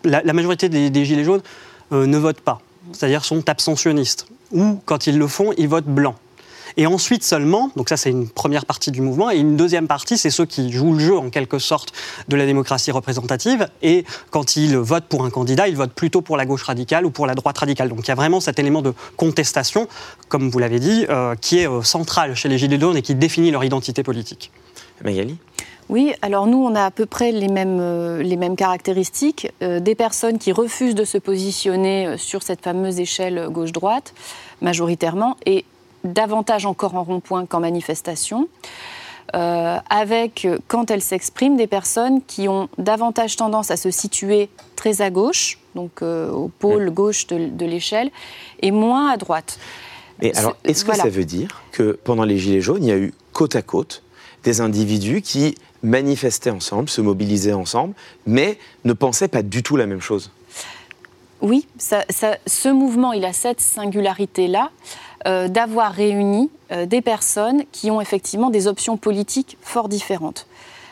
la, 0.04 0.34
majorité 0.34 0.68
des, 0.68 1.06
Gilets 1.06 1.24
jaunes 1.24 1.44
ne 1.92 2.18
votent 2.18 2.42
pas, 2.42 2.60
c'est-à-dire 2.92 3.24
sont 3.24 3.48
abstentionnistes. 3.48 4.26
Ou 4.52 4.80
quand 4.86 5.06
ils 5.06 5.18
le 5.18 5.28
font, 5.28 5.54
ils 5.58 5.68
votent 5.68 5.86
blanc. 5.86 6.16
Et 6.78 6.88
ensuite 6.88 7.24
seulement, 7.24 7.72
donc 7.76 7.90
ça 7.90 7.98
c'est 7.98 8.10
une 8.10 8.28
première 8.28 8.66
partie 8.66 8.92
du 8.92 9.02
mouvement, 9.02 9.32
et 9.32 9.38
une 9.38 9.58
deuxième 9.58 9.88
partie, 9.88 10.18
c'est 10.18 10.30
ceux 10.30 10.46
qui 10.46 10.72
jouent 10.72 10.94
le 10.94 11.00
jeu 11.00 11.18
en 11.18 11.30
quelque 11.30 11.60
sorte 11.60 11.94
de 12.28 12.36
la 12.36 12.46
démocratie 12.46 12.92
représentative. 12.92 13.68
Et 13.82 14.06
quand 14.30 14.56
ils 14.56 14.78
votent 14.78 15.06
pour 15.06 15.26
un 15.26 15.30
candidat, 15.30 15.68
ils 15.68 15.76
votent 15.76 15.94
plutôt 15.94 16.22
pour 16.22 16.38
la 16.38 16.46
gauche 16.46 16.64
radicale 16.64 17.06
ou 17.06 17.12
pour 17.12 17.28
la 17.28 17.36
droite 17.36 17.58
radicale. 17.58 17.90
Donc 17.90 18.00
il 18.04 18.08
y 18.08 18.12
a 18.12 18.16
vraiment 18.16 18.40
cet 18.40 18.60
élément 18.60 18.82
de 18.82 18.94
contestation, 19.18 19.88
comme 20.28 20.50
vous 20.50 20.60
l'avez 20.60 20.80
dit, 20.80 21.06
euh, 21.10 21.36
qui 21.36 21.60
est 21.60 21.68
euh, 21.68 21.82
central 21.82 22.36
chez 22.36 22.50
les 22.50 22.58
Gilets 22.58 22.80
jaunes 22.80 22.98
et 22.98 23.02
qui 23.02 23.16
définit 23.16 23.52
leur 23.52 23.64
identité 23.64 24.04
politique. 24.04 24.52
Magali? 25.04 25.38
Oui, 25.88 26.14
alors 26.22 26.46
nous, 26.46 26.60
on 26.60 26.76
a 26.76 26.84
à 26.84 26.92
peu 26.92 27.08
près 27.08 27.32
les 27.32 27.48
mêmes, 27.48 27.80
euh, 27.80 28.22
les 28.22 28.36
mêmes 28.36 28.56
caractéristiques. 28.56 29.52
des 29.62 29.96
personnes 29.96 30.38
qui 30.38 30.52
refusent 30.52 30.94
de 30.94 31.06
se 31.06 31.18
positionner 31.18 32.16
sur 32.18 32.44
cette 32.44 32.62
fameuse 32.62 33.00
échelle 33.00 33.48
gauche-droite, 33.50 34.14
majoritairement, 34.62 35.36
et 35.46 35.66
davantage 36.04 36.66
encore 36.66 36.96
en 36.96 37.04
rond-point 37.04 37.46
qu'en 37.46 37.60
manifestation. 37.60 38.48
Euh, 39.36 39.78
avec, 39.90 40.48
quand 40.68 40.90
elles 40.90 41.04
s'expriment, 41.04 41.56
des 41.56 41.68
personnes 41.68 42.22
qui 42.26 42.48
ont 42.48 42.68
davantage 42.78 43.36
tendance 43.36 43.70
à 43.70 43.78
se 43.78 43.92
situer 43.92 44.50
très 44.76 45.02
à 45.02 45.12
gauche, 45.12 45.60
donc 45.76 46.02
euh, 46.02 46.32
au 46.32 46.48
pôle 46.48 46.90
gauche 46.90 47.28
de, 47.28 47.66
l'échelle, 47.66 48.10
et 48.62 48.72
moins 48.72 49.12
à 49.12 49.18
droite. 49.18 49.60
Mais 50.22 50.36
alors, 50.36 50.58
est-ce 50.64 50.84
que 50.84 50.96
ça 50.96 51.10
veut 51.10 51.26
dire 51.26 51.62
que 51.72 51.98
pendant 52.04 52.24
les 52.24 52.38
Gilets 52.38 52.62
jaunes, 52.62 52.84
il 52.84 52.90
y 52.90 52.92
a 52.92 52.98
eu 52.98 53.14
côte 53.32 53.56
à 53.56 53.62
côte 53.62 54.04
des 54.44 54.62
individus 54.62 55.22
qui 55.22 55.56
manifestaient 55.84 56.50
ensemble, 56.50 56.90
se 56.90 57.02
mobilisaient 57.02 57.54
ensemble, 57.54 57.94
mais 58.26 58.58
ne 58.84 58.94
pensaient 58.94 59.28
pas 59.28 59.44
du 59.44 59.64
tout 59.64 59.78
la 59.78 59.86
même 59.86 60.02
chose? 60.02 60.32
Oui, 61.42 61.68
ce 61.78 62.70
mouvement, 62.70 63.14
il 63.14 63.26
a 63.26 63.34
cette 63.34 63.62
singularité-là. 63.62 64.72
Euh, 65.28 65.50
d'avoir 65.50 65.92
réuni 65.92 66.50
euh, 66.72 66.86
des 66.86 67.02
personnes 67.02 67.64
qui 67.74 67.92
ont 67.92 68.00
effectivement 68.00 68.50
des 68.50 68.68
options 68.68 68.96
politiques 68.96 69.58
fort 69.62 69.90
différentes. 69.90 70.48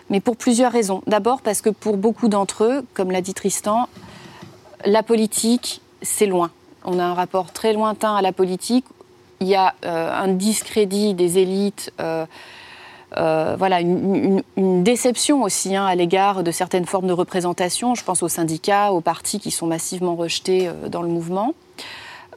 Mais 0.10 0.20
pour 0.20 0.36
plusieurs 0.36 0.74
raisons. 0.74 1.02
D'abord 1.08 1.42
parce 1.42 1.62
que 1.62 1.70
pour 1.70 1.96
beaucoup 1.96 2.28
d'entre 2.28 2.66
eux, 2.66 2.86
comme 2.94 3.10
l'a 3.10 3.22
dit 3.22 3.34
Tristan, 3.34 3.88
la 4.84 5.02
politique, 5.02 5.80
c'est 6.02 6.26
loin. 6.26 6.52
On 6.84 7.00
a 7.00 7.06
un 7.06 7.14
rapport 7.14 7.54
très 7.54 7.72
lointain 7.72 8.18
à 8.18 8.22
la 8.22 8.34
politique. 8.34 8.84
Il 9.40 9.48
y 9.48 9.56
a 9.56 9.76
euh, 9.86 10.12
un 10.12 10.28
discrédit 10.28 11.14
des 11.14 11.38
élites. 11.38 11.94
Voilà, 13.16 13.82
une, 13.82 14.44
déception 14.84 15.44
aussi 15.44 15.76
hein, 15.76 15.86
à 15.86 15.96
l'égard 15.96 16.44
de 16.44 16.52
certaines 16.52 16.86
formes 16.86 17.08
de 17.08 17.14
représentation. 17.14 17.96
Je 17.96 18.04
pense 18.04 18.24
aux 18.24 18.28
syndicats, 18.28 18.92
aux 18.92 19.02
partis 19.02 19.40
qui 19.40 19.52
sont 19.52 19.68
massivement 19.68 20.16
rejetés 20.16 20.70
dans 20.90 21.02
le 21.02 21.10
mouvement. 21.10 21.54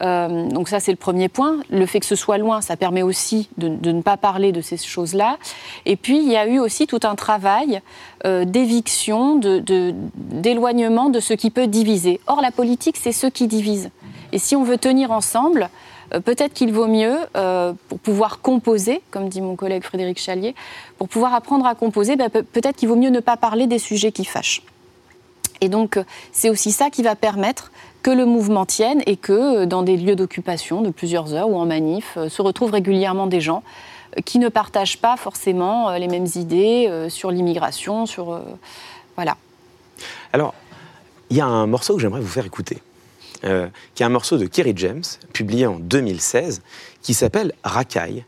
Euh, 0.03 0.49
donc 0.49 0.69
ça, 0.69 0.81
c'est 0.81 0.93
le 0.93 0.97
premier 0.97 1.29
point. 1.29 1.59
Le 1.71 1.85
fait 1.87 2.01
que 2.01 2.07
ce 2.07 2.17
soit 2.17 2.39
loin, 2.39 2.61
ça 2.61 2.77
permet 2.77 3.03
aussi 3.03 3.49
de, 3.59 3.69
ne 3.69 4.03
pas 4.03 4.17
parler 4.17 4.53
de 4.53 4.61
ces 4.61 4.77
choses-là. 4.77 5.39
Et 5.87 5.97
puis, 5.97 6.19
il 6.19 6.31
y 6.31 6.37
a 6.37 6.47
eu 6.47 6.59
aussi 6.59 6.87
tout 6.87 7.01
un 7.03 7.15
travail 7.15 7.81
euh, 8.25 8.45
d'éviction, 8.45 9.37
d'éloignement 9.37 11.09
de, 11.09 11.15
de, 11.15 11.21
ce 11.21 11.35
qui 11.35 11.51
peut 11.51 11.67
diviser. 11.67 12.21
Or, 12.27 12.41
la 12.41 12.51
politique, 12.51 12.97
c'est 12.97 13.13
ce 13.13 13.27
qui 13.27 13.47
divise. 13.47 13.91
Et 14.33 14.39
si 14.39 14.57
on 14.57 14.63
veut 14.63 14.79
tenir 14.79 15.11
ensemble, 15.11 15.65
euh, 15.65 15.67
peut-être 16.25 16.53
qu'il 16.53 16.73
vaut 16.73 16.89
mieux, 16.89 17.17
pour 17.89 17.99
pouvoir 17.99 18.41
composer, 18.41 19.01
comme 19.11 19.29
dit 19.29 19.41
mon 19.41 19.57
collègue 19.57 19.85
Frédéric 19.85 20.19
Chalier, 20.19 20.55
pour 20.99 21.09
pouvoir 21.09 21.35
apprendre 21.35 21.67
à 21.67 21.75
composer, 21.75 22.17
ben, 22.17 22.29
peut-être 22.31 22.77
qu'il 22.77 22.89
vaut 22.89 22.97
mieux 22.97 23.11
ne 23.11 23.21
pas 23.21 23.37
parler 23.37 23.67
des 23.67 23.79
sujets 23.79 24.13
qui 24.13 24.25
fâchent. 24.25 24.63
Et 25.61 25.69
donc, 25.69 25.99
c'est 26.33 26.51
aussi 26.51 26.73
ça 26.73 26.91
qui 26.91 27.03
va 27.03 27.15
permettre 27.15 27.71
que 28.03 28.11
le 28.11 28.25
mouvement 28.25 28.67
tienne 28.67 29.03
et 29.07 29.17
que 29.17 29.63
euh, 29.63 29.67
dans 29.67 29.83
des 29.83 29.97
lieux 29.97 30.17
d'occupation 30.17 30.83
de 30.83 30.91
plusieurs 30.91 31.35
heures 31.35 31.49
ou 31.51 31.57
en 31.57 31.67
manif 31.67 32.15
euh, 32.17 32.29
se 32.29 32.41
retrouvent 32.43 32.73
régulièrement 32.73 33.27
des 33.27 33.41
gens 33.41 33.63
euh, 34.17 34.23
qui 34.23 34.39
ne 34.39 34.49
partagent 34.49 34.99
pas 34.99 35.17
forcément 35.17 35.93
les 35.93 36.09
mêmes 36.09 36.27
idées 36.35 37.07
sur 37.09 37.31
l'immigration, 37.31 38.07
sur 38.07 38.41
voilà. 39.17 39.37
Alors, 40.33 40.55
il 41.29 41.37
y 41.37 41.41
a 41.41 41.47
un 41.47 41.67
morceau 41.67 41.95
que 41.95 42.01
j'aimerais 42.01 42.21
vous 42.21 42.27
faire 42.27 42.47
écouter, 42.47 42.79
qui 43.43 44.03
est 44.03 44.07
un 44.07 44.11
morceau 44.11 44.37
de 44.37 44.47
Kerry 44.47 44.75
James, 44.77 45.03
publié 45.33 45.67
en 45.67 45.79
2016, 45.79 46.63
qui 47.03 47.15
s'appelle 47.15 47.53
Racaille. 47.65 48.25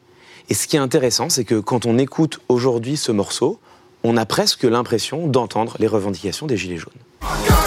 Et 0.48 0.54
ce 0.54 0.66
qui 0.66 0.76
est 0.76 0.80
intéressant, 0.80 1.28
c'est 1.28 1.44
que 1.44 1.60
quand 1.60 1.86
on 1.86 1.98
écoute 1.98 2.40
aujourd'hui 2.48 2.96
ce 2.96 3.12
morceau, 3.12 3.58
on 4.04 4.16
a 4.16 4.26
presque 4.26 4.64
l'impression 4.64 5.28
d'entendre 5.28 5.76
les 5.78 5.86
revendications 5.86 6.46
des 6.46 6.56
Gilets 6.56 6.78
jaunes. 6.78 6.92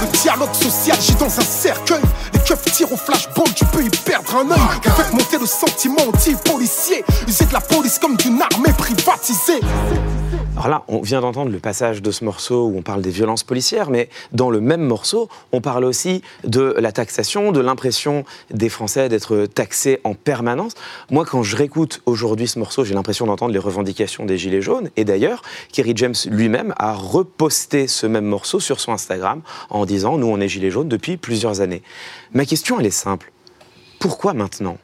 Le 0.01 0.11
dialogue 0.21 0.53
social, 0.53 0.97
j'ai 0.99 1.13
dans 1.15 1.25
un 1.25 1.43
cercueil. 1.43 2.01
Les 2.33 2.39
keufs 2.39 2.61
tirent 2.73 2.91
au 2.91 2.97
flashball, 2.97 3.47
tu 3.55 3.65
peux 3.65 3.83
y 3.83 3.89
perdre 3.89 4.35
un 4.35 4.51
œil. 4.51 4.59
Faites 4.83 5.13
monter 5.13 5.37
le 5.39 5.45
sentiment 5.45 6.01
anti-policier. 6.07 7.03
User 7.27 7.45
de 7.45 7.53
la 7.53 7.61
police 7.61 7.97
comme 7.99 8.17
d'une 8.17 8.41
armée 8.41 8.73
privatisée. 8.77 9.61
Alors 10.57 10.69
là, 10.69 10.83
on 10.87 11.01
vient 11.01 11.19
d'entendre 11.19 11.51
le 11.51 11.59
passage 11.59 12.01
de 12.01 12.11
ce 12.11 12.23
morceau 12.23 12.67
où 12.67 12.77
on 12.77 12.81
parle 12.81 13.01
des 13.01 13.09
violences 13.09 13.43
policières, 13.43 13.89
mais 13.89 14.07
dans 14.31 14.49
le 14.49 14.61
même 14.61 14.81
morceau, 14.81 15.27
on 15.51 15.59
parle 15.59 15.83
aussi 15.83 16.21
de 16.45 16.73
la 16.79 16.93
taxation, 16.93 17.51
de 17.51 17.59
l'impression 17.59 18.23
des 18.51 18.69
Français 18.69 19.09
d'être 19.09 19.47
taxés 19.47 19.99
en 20.05 20.13
permanence. 20.13 20.71
Moi, 21.11 21.25
quand 21.25 21.43
je 21.43 21.57
réécoute 21.57 22.01
aujourd'hui 22.05 22.47
ce 22.47 22.57
morceau, 22.57 22.85
j'ai 22.85 22.93
l'impression 22.93 23.25
d'entendre 23.25 23.51
les 23.51 23.59
revendications 23.59 24.25
des 24.25 24.37
Gilets 24.37 24.61
jaunes. 24.61 24.89
Et 24.95 25.03
d'ailleurs, 25.03 25.41
Kerry 25.73 25.91
James 25.97 26.15
lui-même 26.27 26.73
a 26.77 26.93
reposté 26.93 27.87
ce 27.87 28.07
même 28.07 28.25
morceau 28.25 28.61
sur 28.61 28.79
son 28.79 28.93
Instagram 28.93 29.41
en 29.69 29.85
disant 29.85 30.17
Nous, 30.17 30.27
on 30.27 30.39
est 30.39 30.47
Gilets 30.47 30.71
jaunes 30.71 30.89
depuis 30.89 31.17
plusieurs 31.17 31.61
années. 31.61 31.83
Ma 32.33 32.45
question, 32.45 32.79
elle 32.79 32.85
est 32.85 32.91
simple. 32.91 33.31
Pourquoi 33.99 34.33
maintenant? 34.33 34.77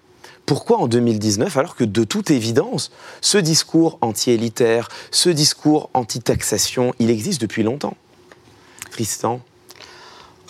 Pourquoi 0.46 0.80
en 0.80 0.88
2019, 0.88 1.56
alors 1.58 1.76
que 1.76 1.84
de 1.84 2.04
toute 2.04 2.32
évidence, 2.32 2.92
ce 3.22 3.38
discours 3.38 3.98
anti-élitaire, 4.02 4.90
ce 5.12 5.30
discours 5.30 5.90
anti-taxation, 5.94 6.94
il 7.00 7.10
existe 7.10 7.40
depuis 7.40 7.64
longtemps? 7.64 7.96
Tristan? 8.90 9.40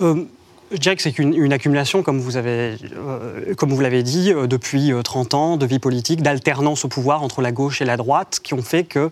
Euh, 0.01 0.25
je 0.71 0.77
dirais 0.77 0.95
que 0.95 1.01
c'est 1.01 1.17
une, 1.19 1.53
accumulation, 1.53 2.03
comme 2.03 2.19
vous, 2.19 2.37
euh, 2.37 2.75
l'avez 3.79 4.03
dit, 4.03 4.31
euh, 4.33 4.47
depuis 4.47 4.91
30 5.03 5.33
ans 5.33 5.57
de 5.57 5.65
vie 5.65 5.79
politique, 5.79 6.21
d'alternance 6.21 6.85
au 6.85 6.87
pouvoir 6.87 7.23
entre 7.23 7.41
la 7.41 7.51
gauche 7.51 7.81
et 7.81 7.85
la 7.85 7.97
droite, 7.97 8.39
qui 8.41 8.53
ont 8.53 8.61
fait 8.61 8.83
que 8.83 9.09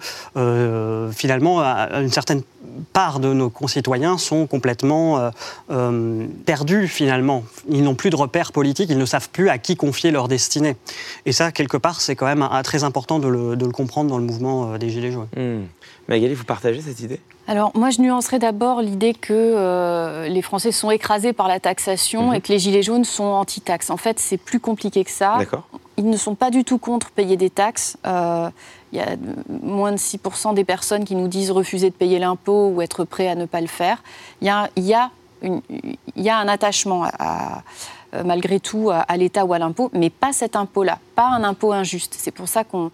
finalement, 1.12 1.62
une 1.62 2.12
certaine 2.12 2.42
part 2.94 3.20
de 3.20 3.34
nos 3.34 3.50
concitoyens 3.50 4.18
sont 4.18 4.48
complètement 4.48 5.20
euh, 5.20 5.30
euh, 5.72 6.26
perdus 6.46 6.88
finalement. 6.88 7.44
Ils 7.70 7.84
n'ont 7.84 7.96
plus 7.96 8.10
de 8.10 8.16
repères 8.16 8.52
politiques, 8.52 8.90
ils 8.90 8.98
ne 8.98 9.06
savent 9.06 9.30
plus 9.30 9.50
à 9.50 9.58
qui 9.58 9.76
confier 9.76 10.12
leur 10.12 10.28
destinée. 10.28 10.76
Et 11.26 11.32
ça, 11.32 11.52
quelque 11.52 11.78
part, 11.78 12.02
c'est 12.02 12.16
quand 12.16 12.26
même 12.26 12.48
très 12.64 12.84
important 12.84 13.20
de 13.20 13.28
le, 13.28 13.70
comprendre 13.72 14.10
dans 14.10 14.18
le 14.18 14.24
mouvement 14.24 14.74
euh, 14.74 14.78
des 14.78 14.90
Gilets 14.90 15.12
jaunes. 15.12 15.28
Hmm. 15.36 15.66
Magali, 16.10 16.34
vous 16.34 16.44
partagez 16.44 16.82
cette 16.82 17.00
idée? 17.00 17.20
Alors 17.48 17.72
moi, 17.76 17.92
je 17.92 18.02
nuancerais 18.02 18.40
d'abord 18.40 18.82
l'idée 18.82 19.14
que 19.14 20.28
les 20.28 20.42
Français 20.42 20.72
sont 20.72 20.90
écrasés 20.92 21.34
par 21.34 21.48
la 21.48 21.60
taxation 21.60 22.30
mhm. 22.30 22.34
et 22.36 22.42
que 22.42 22.52
les 22.52 22.60
Gilets 22.60 22.84
jaunes 22.84 23.06
sont 23.06 23.24
anti-taxes. 23.24 23.92
En 23.92 23.98
fait, 23.98 24.20
c'est 24.20 24.38
plus 24.38 24.60
compliqué 24.60 25.04
que 25.04 25.12
ça. 25.12 25.38
Ils 25.98 26.10
ne 26.10 26.18
sont 26.18 26.34
pas 26.36 26.50
du 26.50 26.64
tout 26.64 26.80
contre 26.80 27.12
payer 27.12 27.38
des 27.38 27.50
taxes. 27.50 27.98
Il 28.06 28.98
y 28.98 29.00
a 29.00 29.16
moins 29.62 29.92
de 29.92 29.98
6% 29.98 30.56
des 30.56 30.64
personnes 30.64 31.06
qui 31.06 31.16
nous 31.16 31.28
disent 31.28 31.52
refuser 31.52 31.92
de 31.92 31.96
payer 31.96 32.18
l'impôt 32.18 32.70
ou 32.70 32.82
être 32.82 33.04
prêt 33.04 33.28
à 33.28 33.36
ne 33.36 33.46
pas 33.46 33.62
le 33.62 33.68
faire. 33.68 34.02
Il 34.42 34.48
y 34.48 34.50
a, 34.50 34.70
il 34.76 34.86
y 34.86 34.96
a, 34.96 35.12
une, 35.44 35.62
il 35.70 36.24
y 36.24 36.30
a 36.30 36.38
un 36.38 36.48
attachement 36.48 37.04
à, 37.20 37.62
euh, 38.16 38.24
malgré 38.24 38.60
tout 38.60 38.90
à, 38.92 39.18
l'État 39.18 39.46
ou 39.46 39.54
à 39.54 39.60
l'impôt, 39.60 39.92
mais 39.94 40.10
pas 40.10 40.34
cet 40.34 40.56
impôt-là, 40.56 40.98
pas 41.16 41.28
un 41.28 41.44
impôt 41.44 41.74
injuste. 41.74 42.16
C'est 42.18 42.32
pour 42.32 42.48
ça 42.48 42.64
qu'on, 42.64 42.90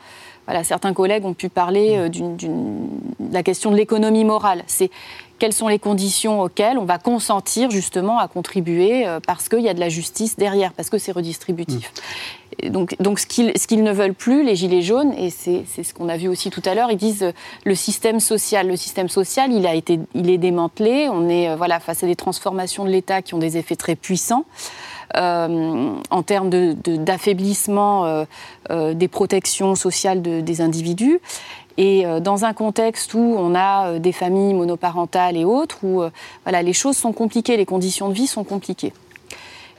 voilà, 0.46 0.64
certains 0.64 0.94
collègues 0.94 1.26
ont 1.26 1.34
pu 1.34 1.50
parler 1.50 1.96
euh, 1.98 2.10
de 2.10 3.34
la 3.34 3.44
question 3.44 3.72
de 3.72 3.76
l'économie 3.76 4.24
morale. 4.24 4.64
C'est 4.68 4.92
quelles 5.40 5.54
sont 5.54 5.68
les 5.68 5.80
conditions 5.80 6.42
auxquelles 6.42 6.78
on 6.78 6.86
va 6.86 6.98
consentir 6.98 7.70
justement 7.70 8.20
à 8.20 8.28
contribuer 8.28 9.06
euh, 9.06 9.20
parce 9.26 9.50
qu'il 9.50 9.62
y 9.62 9.70
a 9.70 9.74
de 9.74 9.80
la 9.80 9.90
justice 9.90 10.38
derrière, 10.38 10.72
parce 10.74 10.90
que 10.90 10.98
c'est 10.98 11.12
redistributif. 11.12 11.92
donc, 12.70 12.96
donc 13.00 13.20
ce 13.20 13.26
qu'ils 13.26 13.84
ne 13.84 13.92
veulent 13.92 14.14
plus, 14.14 14.44
les 14.44 14.56
Gilets 14.56 14.82
jaunes, 14.82 15.14
et 15.14 15.30
c'est 15.30 15.66
ce 15.66 15.94
qu'on 15.94 16.10
a 16.10 16.18
vu 16.18 16.28
aussi 16.28 16.52
tout 16.52 16.62
à 16.64 16.76
l'heure, 16.76 16.92
ils 16.92 16.98
disent 16.98 17.24
euh, 17.24 17.32
le 17.66 17.76
système 17.76 18.20
social. 18.20 18.68
Le 18.68 18.78
système 18.78 19.10
social, 19.10 19.52
il, 19.52 19.66
a 19.66 19.74
été, 19.74 20.00
il 20.14 20.30
est 20.30 20.38
démantelé. 20.38 21.10
On 21.10 21.28
est 21.28 21.56
voilà, 21.56 21.80
face 21.80 22.04
à 22.04 22.08
des 22.08 22.16
transformations 22.16 22.86
de 22.86 22.90
l'État 22.90 23.22
qui 23.22 23.34
ont 23.34 23.40
des 23.40 23.58
effets 23.58 23.76
très 23.76 23.96
puissants. 23.96 24.46
En 25.14 26.24
termes 26.26 26.50
d'affaiblissement 26.50 28.26
de, 28.70 28.94
des 28.94 29.08
protections 29.08 29.76
sociales 29.76 30.22
des 30.22 30.62
individus. 30.62 31.20
Et 31.78 32.06
euh, 32.06 32.20
dans 32.20 32.46
un 32.46 32.54
contexte 32.54 33.14
où 33.14 33.36
on 33.38 33.54
a 33.54 33.88
euh, 33.88 34.00
des 34.00 34.12
familles 34.12 34.54
monoparentales 34.54 35.36
et 35.36 35.46
autres, 35.46 35.80
où 35.84 36.02
euh, 36.02 36.10
voilà, 36.44 36.62
les 36.62 36.74
choses 36.74 36.96
sont 36.96 37.12
compliquées, 37.12 37.58
les 37.58 37.66
conditions 37.66 38.10
de 38.10 38.14
vie 38.14 38.28
sont 38.28 38.44
compliquées. 38.44 38.94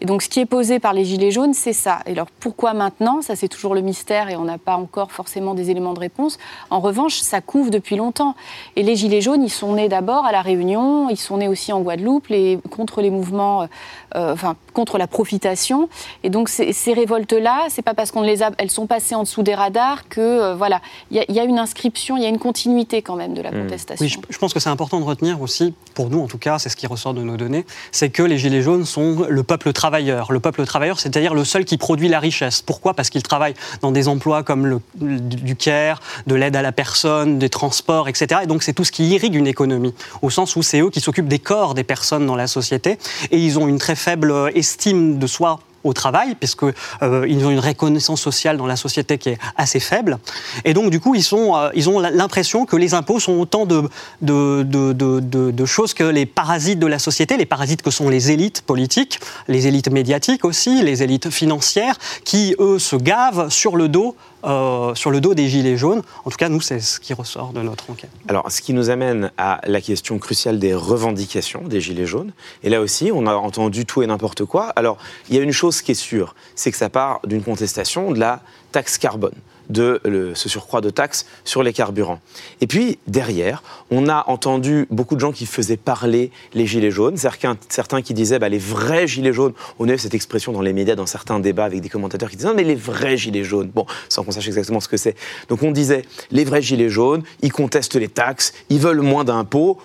Et 0.02 0.04
donc 0.04 0.20
ce 0.20 0.28
qui 0.28 0.40
est 0.40 0.46
posé 0.46 0.78
par 0.78 0.92
les 0.92 1.06
Gilets 1.06 1.30
jaunes, 1.30 1.54
c'est 1.54 1.72
ça. 1.72 2.00
Et 2.04 2.12
alors 2.12 2.26
pourquoi 2.38 2.74
maintenant? 2.74 3.22
Ça 3.22 3.34
c'est 3.34 3.48
toujours 3.48 3.74
le 3.74 3.80
mystère 3.80 4.28
et 4.28 4.36
on 4.36 4.44
n'a 4.44 4.58
pas 4.58 4.76
encore 4.76 5.10
forcément 5.10 5.54
des 5.54 5.70
éléments 5.70 5.94
de 5.94 6.00
réponse. 6.00 6.36
En 6.68 6.80
revanche, 6.80 7.16
ça 7.20 7.40
couvre 7.40 7.70
depuis 7.70 7.96
longtemps. 7.96 8.34
Et 8.76 8.82
les 8.82 8.94
Gilets 8.94 9.22
jaunes, 9.22 9.42
ils 9.42 9.48
sont 9.48 9.72
nés 9.72 9.88
d'abord 9.88 10.26
à 10.26 10.32
La 10.32 10.42
Réunion, 10.42 11.08
ils 11.08 11.16
sont 11.16 11.38
nés 11.38 11.48
aussi 11.48 11.72
en 11.72 11.80
Guadeloupe, 11.80 12.26
les, 12.26 12.58
contre 12.70 13.00
les 13.00 13.08
mouvements, 13.08 13.68
euh, 14.16 14.32
enfin 14.32 14.56
contre 14.72 14.98
la 14.98 15.06
profitation. 15.06 15.88
Et 16.22 16.30
donc 16.30 16.48
ces, 16.48 16.92
révoltes-là, 16.92 17.66
c'est 17.70 17.82
pas 17.82 17.94
parce 17.94 18.10
qu'on 18.10 18.22
les 18.22 18.42
a, 18.42 18.50
elles 18.58 18.70
sont 18.70 18.86
passées 18.86 19.14
en 19.14 19.22
dessous 19.22 19.42
des 19.42 19.54
radars 19.54 20.08
que 20.08 20.20
euh, 20.20 20.54
voilà, 20.54 20.80
il 21.10 21.24
y, 21.28 21.40
a 21.40 21.44
une 21.44 21.58
inscription, 21.58 22.16
il 22.16 22.22
y 22.22 22.26
a 22.26 22.28
une 22.28 22.38
continuité 22.38 23.00
quand 23.00 23.16
même 23.16 23.34
de 23.34 23.40
la 23.40 23.50
mmh. 23.50 23.62
contestation. 23.62 24.04
Oui, 24.04 24.22
je, 24.28 24.38
pense 24.38 24.52
que 24.52 24.60
c'est 24.60 24.68
important 24.68 25.00
de 25.00 25.04
retenir 25.04 25.40
aussi, 25.40 25.74
pour 25.94 26.10
nous 26.10 26.20
en 26.20 26.26
tout 26.26 26.38
cas, 26.38 26.58
c'est 26.58 26.68
ce 26.68 26.76
qui 26.76 26.86
ressort 26.86 27.14
de 27.14 27.22
nos 27.22 27.36
données, 27.36 27.64
c'est 27.90 28.10
que 28.10 28.22
les 28.22 28.38
Gilets 28.38 28.62
jaunes 28.62 28.84
sont 28.84 29.26
le 29.28 29.42
peuple 29.42 29.72
travailleur. 29.72 30.32
Le 30.32 30.40
peuple 30.40 30.64
travailleur, 30.66 31.00
c'est-à-dire 31.00 31.34
le 31.34 31.44
seul 31.44 31.64
qui 31.64 31.76
produit 31.78 32.08
la 32.08 32.20
richesse. 32.20 32.62
Pourquoi? 32.62 32.94
Parce 32.94 33.10
qu'il 33.10 33.22
travaille 33.22 33.54
dans 33.80 33.92
des 33.92 34.08
emplois 34.08 34.42
comme 34.42 34.66
le, 34.66 34.80
du 34.94 35.56
care, 35.56 36.00
de 36.26 36.34
l'aide 36.34 36.56
à 36.56 36.62
la 36.62 36.72
personne, 36.72 37.38
des 37.38 37.48
transports, 37.48 38.08
etc. 38.08 38.40
Et 38.44 38.46
donc 38.46 38.62
c'est 38.62 38.72
tout 38.72 38.84
ce 38.84 38.92
qui 38.92 39.08
irrigue 39.08 39.34
une 39.34 39.46
économie, 39.46 39.94
au 40.22 40.30
sens 40.30 40.56
où 40.56 40.62
c'est 40.62 40.80
eux 40.80 40.90
qui 40.90 41.00
s'occupent 41.00 41.28
des 41.28 41.38
corps 41.38 41.74
des 41.74 41.84
personnes 41.84 42.26
dans 42.26 42.36
la 42.36 42.46
société, 42.46 42.98
et 43.30 43.38
ils 43.38 43.58
ont 43.58 43.68
une 43.68 43.78
très 43.78 43.94
faible 44.06 44.52
estime 44.54 45.18
de 45.18 45.26
soi 45.26 45.58
au 45.82 45.92
travail, 45.92 46.36
puisque 46.36 46.62
euh, 46.62 47.26
ils 47.28 47.44
ont 47.44 47.50
une 47.50 47.58
reconnaissance 47.58 48.20
sociale 48.20 48.56
dans 48.56 48.66
la 48.66 48.76
société 48.76 49.18
qui 49.18 49.30
est 49.30 49.38
assez 49.56 49.80
faible. 49.80 50.18
Et 50.64 50.74
donc, 50.74 50.90
du 50.90 51.00
coup, 51.00 51.16
ils, 51.16 51.26
euh, 51.32 51.88
ont 51.88 52.00
l'impression 52.00 52.66
que 52.66 52.76
les 52.76 52.94
impôts 52.94 53.18
sont 53.18 53.32
autant 53.32 53.66
de, 53.66 53.82
de, 54.22 55.64
choses 55.64 55.92
que 55.92 56.04
les 56.04 56.24
parasites 56.26 56.78
de 56.78 56.86
la 56.86 57.00
société, 57.00 57.36
les 57.36 57.46
parasites 57.46 57.82
que 57.82 57.90
sont 57.90 58.08
les 58.08 58.30
élites 58.30 58.62
politiques, 58.62 59.18
les 59.48 59.66
élites 59.66 59.90
médiatiques 59.90 60.44
aussi, 60.44 60.82
les 60.84 61.02
élites 61.02 61.30
financières, 61.30 61.96
qui, 62.24 62.54
eux, 62.60 62.78
se 62.78 62.94
gavent 62.94 63.48
sur 63.50 63.76
le 63.76 63.88
dos 63.88 64.14
euh, 64.46 64.94
sur 64.94 65.10
le 65.10 65.20
dos 65.20 65.34
des 65.34 65.48
Gilets 65.48 65.76
jaunes. 65.76 66.02
En 66.24 66.30
tout 66.30 66.36
cas, 66.36 66.48
nous, 66.48 66.60
c'est 66.60 66.80
ce 66.80 67.00
qui 67.00 67.14
ressort 67.14 67.52
de 67.52 67.62
notre 67.62 67.90
enquête. 67.90 68.10
Alors, 68.28 68.50
ce 68.50 68.60
qui 68.60 68.72
nous 68.72 68.90
amène 68.90 69.30
à 69.38 69.60
la 69.64 69.80
question 69.80 70.18
cruciale 70.18 70.58
des 70.58 70.74
revendications 70.74 71.62
des 71.62 71.80
Gilets 71.80 72.06
jaunes. 72.06 72.32
Et 72.62 72.70
là 72.70 72.80
aussi, 72.80 73.10
on 73.12 73.26
a 73.26 73.34
entendu 73.34 73.86
tout 73.86 74.02
et 74.02 74.06
n'importe 74.06 74.44
quoi. 74.44 74.68
Alors, 74.76 74.98
il 75.28 75.36
y 75.36 75.38
a 75.38 75.42
une 75.42 75.52
chose 75.52 75.82
qui 75.82 75.92
est 75.92 75.94
sûre, 75.94 76.34
c'est 76.54 76.70
que 76.70 76.76
ça 76.76 76.88
part 76.88 77.20
d'une 77.26 77.42
contestation 77.42 78.12
de 78.12 78.18
la 78.18 78.40
taxe 78.72 78.98
carbone 78.98 79.34
de 79.68 80.00
ce 80.34 80.48
surcroît 80.48 80.80
de 80.80 80.90
taxes 80.90 81.26
sur 81.44 81.62
les 81.62 81.72
carburants. 81.72 82.20
Et 82.60 82.66
puis, 82.66 82.98
derrière, 83.06 83.62
on 83.90 84.08
a 84.08 84.24
entendu 84.28 84.86
beaucoup 84.90 85.14
de 85.14 85.20
gens 85.20 85.32
qui 85.32 85.46
faisaient 85.46 85.76
parler 85.76 86.30
les 86.54 86.66
gilets 86.66 86.90
jaunes, 86.90 87.16
certains 87.16 88.02
qui 88.02 88.14
disaient 88.14 88.38
bah, 88.38 88.48
les 88.48 88.58
vrais 88.58 89.06
gilets 89.06 89.32
jaunes, 89.32 89.52
on 89.78 89.88
a 89.88 89.94
eu 89.94 89.98
cette 89.98 90.14
expression 90.14 90.52
dans 90.52 90.62
les 90.62 90.72
médias, 90.72 90.94
dans 90.94 91.06
certains 91.06 91.40
débats 91.40 91.64
avec 91.64 91.80
des 91.80 91.88
commentateurs 91.88 92.30
qui 92.30 92.36
disaient 92.36 92.54
mais 92.54 92.64
les 92.64 92.74
vrais 92.74 93.16
gilets 93.16 93.44
jaunes, 93.44 93.70
bon, 93.74 93.86
sans 94.08 94.24
qu'on 94.24 94.32
sache 94.32 94.46
exactement 94.46 94.80
ce 94.80 94.88
que 94.88 94.96
c'est. 94.96 95.16
Donc 95.48 95.62
on 95.62 95.70
disait 95.70 96.02
les 96.30 96.44
vrais 96.44 96.62
gilets 96.62 96.88
jaunes, 96.88 97.22
ils 97.42 97.52
contestent 97.52 97.96
les 97.96 98.08
taxes, 98.08 98.52
ils 98.70 98.78
veulent 98.78 99.00
moins 99.00 99.24
d'impôts, 99.24 99.78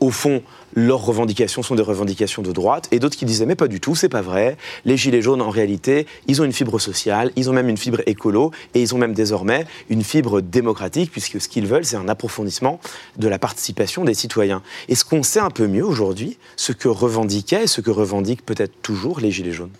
au 0.00 0.10
fond, 0.10 0.42
leurs 0.74 1.04
revendications 1.04 1.62
sont 1.62 1.74
des 1.74 1.82
revendications 1.82 2.42
de 2.42 2.52
droite, 2.52 2.88
et 2.92 2.98
d'autres 2.98 3.16
qui 3.16 3.24
disaient 3.24 3.46
mais 3.46 3.56
pas 3.56 3.68
du 3.68 3.80
tout, 3.80 3.94
c'est 3.94 4.08
pas 4.08 4.22
vrai. 4.22 4.56
Les 4.84 4.96
gilets 4.96 5.22
jaunes, 5.22 5.42
en 5.42 5.50
réalité, 5.50 6.06
ils 6.26 6.40
ont 6.40 6.44
une 6.44 6.52
fibre 6.52 6.78
sociale, 6.78 7.32
ils 7.36 7.50
ont 7.50 7.52
même 7.52 7.68
une 7.68 7.76
fibre 7.76 8.00
écolo, 8.06 8.52
et 8.74 8.82
ils 8.82 8.94
ont 8.94 8.98
même 8.98 9.14
désormais 9.14 9.66
une 9.88 10.04
fibre 10.04 10.40
démocratique, 10.40 11.10
puisque 11.10 11.40
ce 11.40 11.48
qu'ils 11.48 11.66
veulent, 11.66 11.84
c'est 11.84 11.96
un 11.96 12.08
approfondissement 12.08 12.80
de 13.16 13.28
la 13.28 13.38
participation 13.38 14.04
des 14.04 14.14
citoyens. 14.14 14.62
Est-ce 14.88 15.04
qu'on 15.04 15.22
sait 15.22 15.40
un 15.40 15.50
peu 15.50 15.66
mieux 15.66 15.84
aujourd'hui 15.84 16.38
ce 16.56 16.72
que 16.72 16.88
revendiquaient 16.88 17.64
et 17.64 17.66
ce 17.66 17.80
que 17.80 17.90
revendiquent 17.90 18.44
peut-être 18.44 18.80
toujours 18.82 19.20
les 19.20 19.30
gilets 19.30 19.52
jaunes 19.52 19.72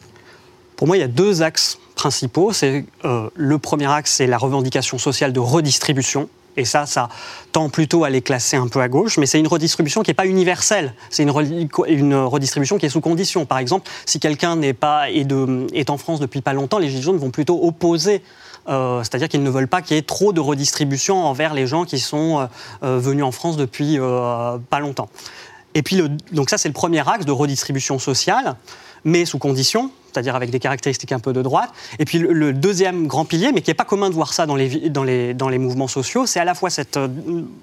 Pour 0.77 0.87
moi, 0.87 0.97
il 0.97 1.01
y 1.01 1.05
a 1.05 1.09
deux 1.09 1.43
axes 1.43 1.79
principaux. 1.95 2.53
C'est 2.53 2.85
euh, 3.05 3.29
le 3.35 3.59
premier 3.59 3.91
axe, 3.91 4.15
c'est 4.15 4.27
la 4.27 4.39
revendication 4.39 4.99
sociale 4.99 5.33
de 5.33 5.41
redistribution 5.41 6.29
et 6.59 6.65
ça, 6.65 6.87
ça 6.87 7.09
tend 7.53 7.69
plutôt 7.69 8.05
à 8.05 8.11
les 8.11 8.21
classer 8.21 8.57
un 8.57 8.69
peu 8.69 8.81
à 8.81 8.89
gauche, 8.89 9.17
mais 9.17 9.27
c'est 9.27 9.39
une 9.39 9.47
redistribution 9.47 10.03
qui 10.03 10.11
n'est 10.11 10.15
pas 10.15 10.27
universelle. 10.27 10.93
C'est 11.09 11.23
une, 11.23 11.31
redistribution 11.31 12.79
qui 12.79 12.87
est 12.87 12.91
sous 12.91 13.01
condition. 13.01 13.47
Par 13.47 13.59
exemple, 13.59 13.89
si 14.05 14.21
quelqu'un 14.21 14.57
n'est 14.57 14.75
pas 14.75 15.11
est, 15.11 15.27
est, 15.73 15.91
en 15.91 15.99
France 15.99 16.21
depuis 16.21 16.41
pas 16.41 16.53
longtemps, 16.53 16.79
les 16.79 16.89
Gilets 16.89 17.03
jaunes 17.03 17.19
vont 17.19 17.31
plutôt 17.31 17.65
opposer 17.67 18.23
euh, 18.69 19.03
c'est-à-dire 19.03 19.29
qu'ils 19.29 19.43
ne 19.43 19.49
veulent 19.49 19.69
pas 19.69 19.81
qu'il 19.81 19.97
y 19.97 19.99
ait 19.99 20.03
trop 20.03 20.35
de 20.35 20.41
redistribution 20.41 21.25
envers 21.25 21.55
les 21.55 21.67
gens 21.67 21.85
qui 21.85 21.99
sont 21.99 22.41
euh, 22.41 22.47
euh, 22.83 22.99
venus 22.99 23.25
en 23.25 23.33
France 23.33 23.57
depuis 23.57 23.99
pas 23.99 24.81
longtemps. 24.81 25.09
Et 25.75 25.83
puis, 25.83 26.03
donc 26.33 26.51
ça, 26.51 26.59
c'est 26.59 26.69
le 26.69 26.75
premier 26.75 27.09
axe 27.09 27.25
de 27.25 27.33
redistribution 27.33 27.99
sociale, 27.99 28.57
mais 29.05 29.25
sous 29.25 29.39
condition 29.39 29.91
c'est-à-dire 30.19 30.35
avec 30.35 30.51
des 30.51 30.59
caractéristiques 30.59 31.13
un 31.13 31.21
peu 31.21 31.33
de 31.33 31.43
droite. 31.43 31.71
Et 32.01 32.05
puis 32.05 32.19
le, 32.19 32.53
deuxième 32.53 33.07
grand 33.07 33.25
pilier, 33.25 33.53
mais 33.53 33.61
qui 33.61 33.71
n'est 33.71 33.75
pas 33.75 33.85
commun 33.85 34.11
de 34.11 34.15
voir 34.15 34.33
ça 34.33 34.47
dans 34.47 34.57
les, 34.57 34.91
dans 34.91 35.05
les, 35.05 35.33
dans 35.33 35.49
les 35.49 35.59
mouvements 35.59 35.87
sociaux, 35.87 36.27
c'est 36.27 36.41
à 36.41 36.45
la 36.45 36.57
fois 36.57 36.71
cette 36.71 36.97
euh, 36.97 37.07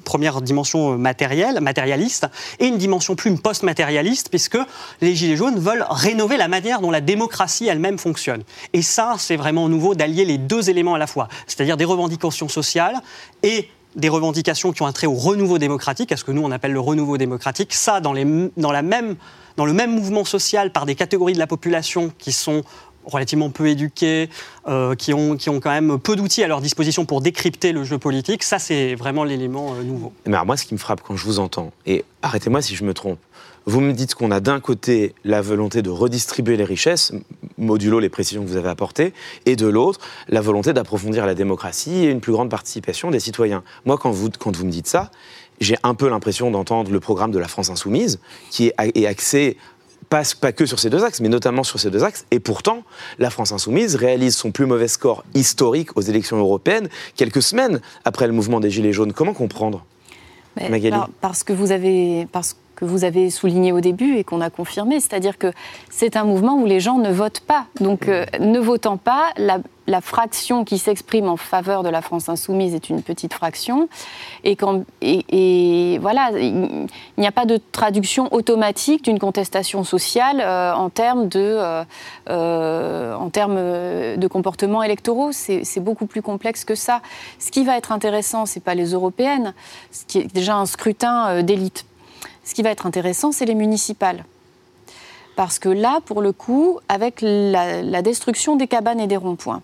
première 0.05 0.41
dimension 0.41 0.93
euh, 0.93 0.95
matérielle, 0.95 1.59
matérialiste, 1.59 2.27
et 2.59 2.67
une 2.67 2.77
dimension 2.77 3.15
plus 3.15 3.35
post-matérialiste, 3.35 4.29
puisque 4.29 4.57
les 5.01 5.15
Gilets 5.15 5.35
jaunes 5.35 5.59
veulent 5.59 5.85
rénover 5.89 6.37
la 6.37 6.47
manière 6.47 6.79
dont 6.79 6.91
la 6.91 7.01
démocratie 7.01 7.67
elle-même 7.67 7.97
fonctionne. 7.97 8.43
Et 8.71 8.81
ça, 8.81 9.15
c'est 9.17 9.35
vraiment 9.35 9.67
nouveau 9.67 9.93
d'allier 9.93 10.23
les 10.23 10.37
deux 10.37 10.69
éléments 10.69 10.95
à 10.95 10.99
la 10.99 11.07
fois, 11.07 11.27
c'est-à-dire 11.47 11.75
des 11.75 11.85
revendications 11.85 12.47
sociales 12.47 12.95
et 13.43 13.69
des 13.97 14.09
revendications 14.09 14.71
qui 14.71 14.81
ont 14.81 14.87
un 14.87 14.93
trait 14.93 15.07
au 15.07 15.13
renouveau 15.13 15.57
démocratique, 15.57 16.13
à 16.13 16.17
ce 16.17 16.23
que 16.23 16.31
nous 16.31 16.41
on 16.41 16.51
appelle 16.51 16.73
le 16.73 16.79
renouveau 16.79 17.17
démocratique, 17.17 17.73
ça 17.73 17.99
dans, 17.99 18.13
les, 18.13 18.25
dans 18.55 18.71
la 18.71 18.81
même 18.81 19.15
dans 19.57 19.65
le 19.65 19.73
même 19.73 19.91
mouvement 19.91 20.25
social 20.25 20.71
par 20.71 20.85
des 20.85 20.95
catégories 20.95 21.33
de 21.33 21.39
la 21.39 21.47
population 21.47 22.11
qui 22.17 22.31
sont 22.31 22.63
relativement 23.05 23.49
peu 23.49 23.67
éduqués, 23.67 24.29
euh, 24.67 24.95
qui, 24.95 25.13
ont, 25.13 25.37
qui 25.37 25.49
ont 25.49 25.59
quand 25.59 25.69
même 25.69 25.99
peu 25.99 26.15
d'outils 26.15 26.43
à 26.43 26.47
leur 26.47 26.61
disposition 26.61 27.05
pour 27.05 27.21
décrypter 27.21 27.71
le 27.71 27.83
jeu 27.83 27.97
politique, 27.97 28.43
ça 28.43 28.59
c'est 28.59 28.95
vraiment 28.95 29.23
l'élément 29.23 29.73
euh, 29.73 29.83
nouveau. 29.83 30.11
Mais 30.25 30.33
alors 30.33 30.45
moi 30.45 30.57
ce 30.57 30.65
qui 30.65 30.73
me 30.73 30.79
frappe 30.79 31.01
quand 31.01 31.15
je 31.15 31.23
vous 31.25 31.39
entends, 31.39 31.71
et 31.85 32.03
arrêtez-moi 32.21 32.61
si 32.61 32.75
je 32.75 32.83
me 32.83 32.93
trompe, 32.93 33.19
vous 33.67 33.81
me 33.81 33.93
dites 33.93 34.13
qu'on 34.13 34.29
a 34.29 34.39
d'un 34.39 34.59
côté 34.59 35.15
la 35.23 35.41
volonté 35.41 35.81
de 35.81 35.89
redistribuer 35.89 36.55
les 36.55 36.63
richesses, 36.63 37.13
modulo 37.57 37.99
les 37.99 38.09
précisions 38.09 38.43
que 38.43 38.47
vous 38.47 38.57
avez 38.57 38.69
apportées, 38.69 39.13
et 39.45 39.55
de 39.55 39.67
l'autre 39.67 39.99
la 40.27 40.41
volonté 40.41 40.73
d'approfondir 40.73 41.25
la 41.25 41.35
démocratie 41.35 42.05
et 42.05 42.09
une 42.09 42.21
plus 42.21 42.31
grande 42.31 42.49
participation 42.49 43.11
des 43.11 43.19
citoyens. 43.19 43.63
Moi 43.85 43.97
quand 43.97 44.11
vous, 44.11 44.29
quand 44.29 44.55
vous 44.55 44.65
me 44.65 44.71
dites 44.71 44.87
ça, 44.87 45.11
j'ai 45.59 45.77
un 45.83 45.93
peu 45.93 46.09
l'impression 46.09 46.51
d'entendre 46.51 46.91
le 46.91 46.99
programme 46.99 47.31
de 47.31 47.39
la 47.39 47.47
France 47.47 47.69
Insoumise, 47.69 48.19
qui 48.49 48.71
est 48.77 49.05
axé 49.05 49.57
pas, 50.09 50.23
pas, 50.39 50.51
que 50.51 50.65
sur 50.65 50.79
ces 50.79 50.89
deux 50.89 51.03
axes, 51.03 51.19
mais 51.19 51.29
notamment 51.29 51.63
sur 51.63 51.79
ces 51.79 51.89
deux 51.89 52.03
axes. 52.03 52.25
Et 52.31 52.39
pourtant, 52.39 52.83
la 53.17 53.29
France 53.29 53.51
Insoumise 53.51 53.95
réalise 53.95 54.35
son 54.35 54.51
plus 54.51 54.65
mauvais 54.65 54.87
score 54.87 55.23
historique 55.33 55.97
aux 55.97 56.01
élections 56.01 56.37
européennes 56.37 56.89
quelques 57.15 57.41
semaines 57.41 57.81
après 58.03 58.27
le 58.27 58.33
mouvement 58.33 58.59
des 58.59 58.69
Gilets 58.69 58.93
jaunes. 58.93 59.13
Comment 59.13 59.33
comprendre 59.33 59.85
Magali? 60.69 60.95
Parce 61.21 61.43
que 61.43 61.53
vous 61.53 61.71
avez. 61.71 62.27
Parce 62.31 62.55
que 62.75 62.85
vous 62.85 63.03
avez 63.03 63.29
souligné 63.29 63.71
au 63.71 63.79
début 63.79 64.17
et 64.17 64.23
qu'on 64.23 64.41
a 64.41 64.49
confirmé, 64.49 64.99
c'est-à-dire 64.99 65.37
que 65.37 65.51
c'est 65.89 66.17
un 66.17 66.23
mouvement 66.23 66.55
où 66.55 66.65
les 66.65 66.79
gens 66.79 66.97
ne 66.97 67.11
votent 67.11 67.39
pas. 67.39 67.65
Donc, 67.79 68.07
euh, 68.07 68.25
ne 68.39 68.59
votant 68.59 68.97
pas, 68.97 69.29
la, 69.37 69.59
fraction 70.01 70.65
qui 70.65 70.77
s'exprime 70.77 71.29
en 71.29 71.37
faveur 71.37 71.83
de 71.83 71.89
la 71.89 72.01
France 72.01 72.27
insoumise 72.27 72.73
est 72.73 72.89
une 72.89 73.01
petite 73.01 73.33
fraction. 73.33 73.87
Et, 74.43 74.57
voilà, 76.01 76.31
il 76.37 76.87
n'y 77.17 77.27
a 77.27 77.31
pas 77.31 77.45
de 77.45 77.59
traduction 77.71 78.33
automatique 78.33 79.05
d'une 79.05 79.19
contestation 79.19 79.83
sociale 79.83 80.41
euh, 80.41 80.73
en 80.73 80.89
termes 80.89 81.27
de, 81.29 81.57
euh, 82.29 83.15
en 83.15 83.29
termes 83.29 83.55
de 83.55 84.27
comportements 84.27 84.83
électoraux. 84.83 85.31
C'est 85.31 85.79
beaucoup 85.79 86.07
plus 86.07 86.21
complexe 86.21 86.65
que 86.65 86.75
ça. 86.75 87.01
Ce 87.39 87.51
qui 87.51 87.63
va 87.63 87.77
être 87.77 87.91
intéressant, 87.91 88.45
c'est 88.45 88.63
pas 88.63 88.75
les 88.75 88.91
européennes, 88.91 89.53
ce 89.91 90.03
qui 90.05 90.19
est 90.19 90.33
déjà 90.33 90.55
un 90.55 90.65
scrutin 90.65 91.41
d'élite 91.43 91.85
ce 92.45 92.53
qui 92.53 92.61
va 92.61 92.69
être 92.69 92.85
intéressant, 92.85 93.31
c'est 93.31 93.45
les 93.45 93.55
municipales. 93.55 94.23
Parce 95.35 95.59
que 95.59 95.67
là, 95.67 95.99
pour 96.05 96.21
le 96.21 96.31
coup, 96.31 96.79
avec 96.87 97.17
la, 97.21 98.01
destruction 98.01 98.55
des 98.55 98.67
cabanes 98.67 98.99
et 98.99 99.07
des 99.07 99.17
ronds-points, 99.17 99.61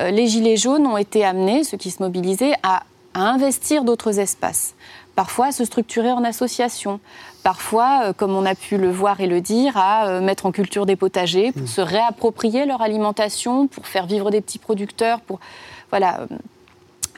euh, 0.00 0.10
les 0.10 0.26
Gilets 0.26 0.56
jaunes 0.56 0.86
ont 0.86 0.96
été 0.96 1.24
amenés, 1.24 1.62
ceux 1.62 1.76
qui 1.76 1.90
se 1.90 2.02
mobilisaient, 2.02 2.54
à, 2.62 2.82
investir 3.14 3.84
d'autres 3.84 4.18
espaces. 4.18 4.74
Parfois 5.14 5.46
à 5.46 5.52
se 5.52 5.64
structurer 5.64 6.12
en 6.12 6.22
association, 6.22 7.00
parfois, 7.42 8.00
euh, 8.02 8.12
comme 8.12 8.34
on 8.34 8.44
a 8.44 8.54
pu 8.54 8.76
le 8.76 8.90
voir 8.90 9.20
et 9.22 9.26
le 9.26 9.40
dire, 9.40 9.74
à 9.76 10.08
euh, 10.08 10.20
mettre 10.20 10.44
en 10.44 10.52
culture 10.52 10.84
des 10.84 10.96
potagers 10.96 11.52
pour 11.52 11.62
mmh. 11.62 11.66
se 11.66 11.80
réapproprier 11.80 12.66
leur 12.66 12.82
alimentation, 12.82 13.68
pour 13.68 13.86
faire 13.86 14.06
vivre 14.06 14.30
des 14.30 14.42
petits 14.42 14.58
producteurs, 14.58 15.20
pour 15.20 15.40
voilà, 15.88 16.26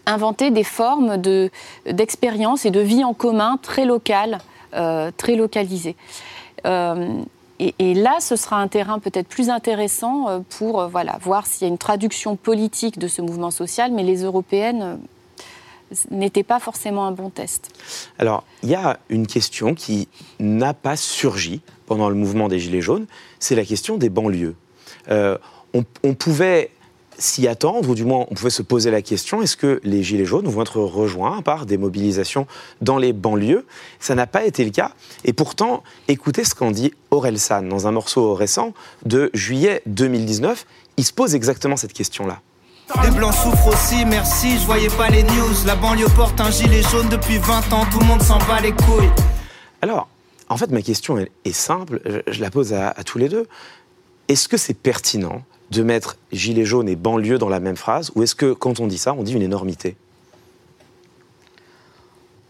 inventer 0.07 0.51
des 0.51 0.63
formes 0.63 1.17
d'expérience 1.87 2.65
et 2.65 2.71
de 2.71 2.81
vie 2.81 3.03
en 3.03 3.15
commun 3.15 3.59
très 3.61 3.85
locales 3.85 4.39
très 4.73 5.37
localisé. 5.37 5.97
Euh, 6.67 7.23
et, 7.61 7.95
là, 7.95 8.19
ce 8.21 8.37
sera 8.37 8.61
un 8.61 8.69
terrain 8.69 9.01
peut-être 9.01 9.27
plus 9.27 9.51
intéressant 9.51 10.29
euh, 10.29 10.39
pour 10.49 10.87
voilà, 10.87 11.19
voir 11.21 11.47
s'il 11.47 11.63
y 11.63 11.65
a 11.65 11.69
une 11.69 11.79
traduction 11.79 12.37
politique 12.37 12.99
de 12.99 13.09
ce 13.09 13.21
mouvement 13.21 13.51
social, 13.51 13.93
mais 13.93 14.05
les 14.05 14.23
européennes 14.23 15.01
n'était 16.11 16.45
pas 16.45 16.61
forcément 16.61 17.07
un 17.07 17.13
bon 17.13 17.31
test. 17.31 17.71
Alors, 18.19 18.45
il 18.63 18.69
y 18.69 18.75
a 18.75 18.99
une 19.09 19.27
question 19.27 19.75
qui 19.75 20.07
n'a 20.39 20.75
pas 20.75 20.97
surgi 20.97 21.63
pendant 21.87 22.09
le 22.09 22.15
mouvement 22.15 22.49
des 22.49 22.61
Gilets 22.61 22.83
jaunes, 22.83 23.07
c'est 23.41 23.57
la 23.57 23.65
question 23.65 23.97
des 23.97 24.11
banlieues. 24.11 24.55
Euh, 25.11 25.39
on, 25.75 26.15
pouvait 26.15 26.71
s'y 27.19 27.49
attendre, 27.49 27.89
ou 27.89 27.95
du 27.95 28.05
moins 28.05 28.27
on 28.31 28.35
pouvait 28.35 28.51
se 28.51 28.63
poser 28.63 28.91
la 28.91 29.03
question, 29.03 29.43
est-ce 29.43 29.57
que 29.57 29.81
les 29.85 30.03
Gilets 30.03 30.25
jaunes 30.25 30.49
vont 30.49 30.63
être 30.63 30.81
rejoints 30.81 31.43
par 31.43 31.67
des 31.67 31.77
mobilisations 31.77 32.47
dans 32.81 32.99
les 32.99 33.13
banlieues? 33.13 33.67
Ça 34.01 34.15
n'a 34.15 34.27
pas 34.27 34.45
été 34.45 34.65
le 34.65 34.71
cas. 34.71 34.93
Et 35.25 35.33
pourtant, 35.33 35.83
écoutez 36.07 36.45
ce 36.45 36.55
qu'en 36.55 36.71
dit 36.71 36.93
Aurel 37.11 37.39
San 37.39 37.69
dans 37.69 37.87
un 37.87 37.93
morceau 37.93 38.35
récent 38.35 38.73
de 39.05 39.31
juillet 39.35 39.83
2019. 39.87 40.67
Il 40.97 41.05
se 41.05 41.13
pose 41.13 41.35
exactement 41.35 41.77
cette 41.77 41.93
question-là. 41.93 42.41
Les 43.03 43.11
blancs 43.11 43.35
souffrent 43.35 43.69
aussi, 43.69 44.05
merci, 44.07 44.59
je 44.59 44.65
voyais 44.65 44.89
pas 44.89 45.11
les 45.11 45.23
news. 45.23 45.67
La 45.67 45.77
banlieue 45.77 46.09
porte 46.17 46.41
un 46.41 46.51
gilet 46.51 46.83
jaune 46.83 47.09
depuis 47.09 47.37
20 47.39 47.73
ans, 47.73 47.85
tout 47.93 47.99
le 47.99 48.07
monde 48.07 48.23
s'en 48.23 48.39
bat 48.39 48.61
les 48.63 48.73
couilles. 48.73 49.11
Alors, 49.83 50.09
en 50.49 50.57
fait, 50.57 50.71
ma 50.71 50.81
question 50.81 51.19
est 51.19 51.53
simple, 51.53 52.01
je 52.27 52.41
la 52.41 52.51
pose 52.51 52.73
à, 52.73 52.95
tous 53.05 53.19
les 53.19 53.29
deux. 53.29 53.47
Est-ce 54.29 54.49
que 54.49 54.57
c'est 54.57 54.75
pertinent 54.75 55.43
de 55.71 55.83
mettre 55.83 56.17
gilet 56.33 56.65
jaune 56.65 56.89
et 56.89 56.97
banlieue 56.97 57.39
dans 57.39 57.49
la 57.49 57.61
même 57.61 57.77
phrase, 57.77 58.11
ou 58.15 58.23
est-ce 58.23 58.35
que 58.35 58.53
quand 58.53 58.81
on 58.81 58.87
dit 58.87 58.99
ça, 58.99 59.15
on 59.15 59.23
dit 59.23 59.35
une 59.35 59.43
énormité? 59.43 59.97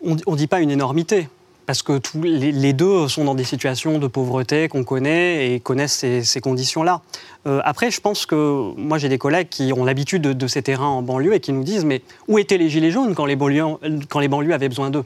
On 0.02 0.14
ne 0.14 0.36
dit 0.36 0.46
pas 0.46 0.60
une 0.60 0.70
énormité 0.70 1.28
parce 1.66 1.82
que 1.82 1.98
tous 1.98 2.22
les, 2.22 2.72
deux 2.72 3.08
sont 3.08 3.24
dans 3.24 3.34
des 3.34 3.44
situations 3.44 3.98
de 3.98 4.06
pauvreté 4.06 4.68
qu'on 4.68 4.84
connaît 4.84 5.52
et 5.52 5.60
connaissent 5.60 6.02
ces, 6.22 6.40
conditions-là. 6.40 7.02
Euh, 7.46 7.60
après, 7.62 7.90
je 7.90 8.00
pense 8.00 8.24
que 8.24 8.72
moi, 8.78 8.96
j'ai 8.96 9.10
des 9.10 9.18
collègues 9.18 9.50
qui 9.50 9.74
ont 9.74 9.84
l'habitude 9.84 10.22
de, 10.22 10.46
ces 10.46 10.62
terrains 10.62 10.86
en 10.86 11.02
banlieue 11.02 11.34
et 11.34 11.40
qui 11.40 11.52
nous 11.52 11.64
disent 11.64 11.84
mais 11.84 12.00
où 12.26 12.38
étaient 12.38 12.56
les 12.56 12.70
gilets 12.70 12.90
jaunes 12.90 13.14
quand 13.14 13.26
les 13.26 13.36
banlieues 13.36 14.52
avaient 14.54 14.70
besoin 14.70 14.88
d'eux? 14.88 15.04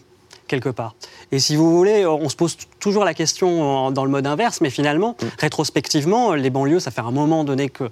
Quelque 0.52 0.68
part. 0.68 0.94
Et 1.32 1.38
si 1.38 1.56
vous 1.56 1.74
voulez, 1.74 2.04
on 2.04 2.28
se 2.28 2.36
pose 2.36 2.58
toujours 2.78 3.04
la 3.04 3.14
question 3.14 3.90
dans 3.90 4.04
le 4.04 4.10
mode 4.10 4.26
inverse, 4.26 4.60
mais 4.60 4.68
finalement, 4.68 5.16
mm. 5.20 5.26
rétrospectivement, 5.38 6.34
les 6.34 6.50
banlieues, 6.50 6.78
ça 6.78 6.90
fait 6.90 7.00
un 7.00 7.10
moment 7.10 7.42
donné 7.42 7.70
que, 7.70 7.84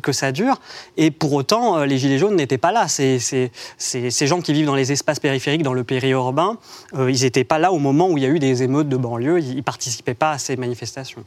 que 0.00 0.12
ça 0.12 0.32
dure. 0.32 0.58
Et 0.96 1.10
pour 1.10 1.34
autant, 1.34 1.84
les 1.84 1.98
Gilets 1.98 2.18
jaunes 2.18 2.36
n'étaient 2.36 2.56
pas 2.56 2.72
là. 2.72 2.88
Ces, 2.88 3.18
ces, 3.18 4.26
gens 4.26 4.40
qui 4.40 4.54
vivent 4.54 4.66
dans 4.66 4.74
les 4.74 4.92
espaces 4.92 5.20
périphériques, 5.20 5.62
dans 5.62 5.74
le 5.74 5.84
périurbain, 5.84 6.56
euh, 6.94 7.10
ils 7.10 7.22
n'étaient 7.22 7.44
pas 7.44 7.58
là 7.58 7.70
au 7.70 7.78
moment 7.78 8.08
où 8.08 8.16
il 8.16 8.24
y 8.24 8.26
a 8.26 8.30
eu 8.30 8.38
des 8.38 8.62
émeutes 8.62 8.88
de 8.88 8.96
banlieue. 8.96 9.40
Ils 9.40 9.56
ne 9.56 9.60
participaient 9.60 10.14
pas 10.14 10.32
à 10.32 10.38
ces 10.38 10.56
manifestations. 10.56 11.22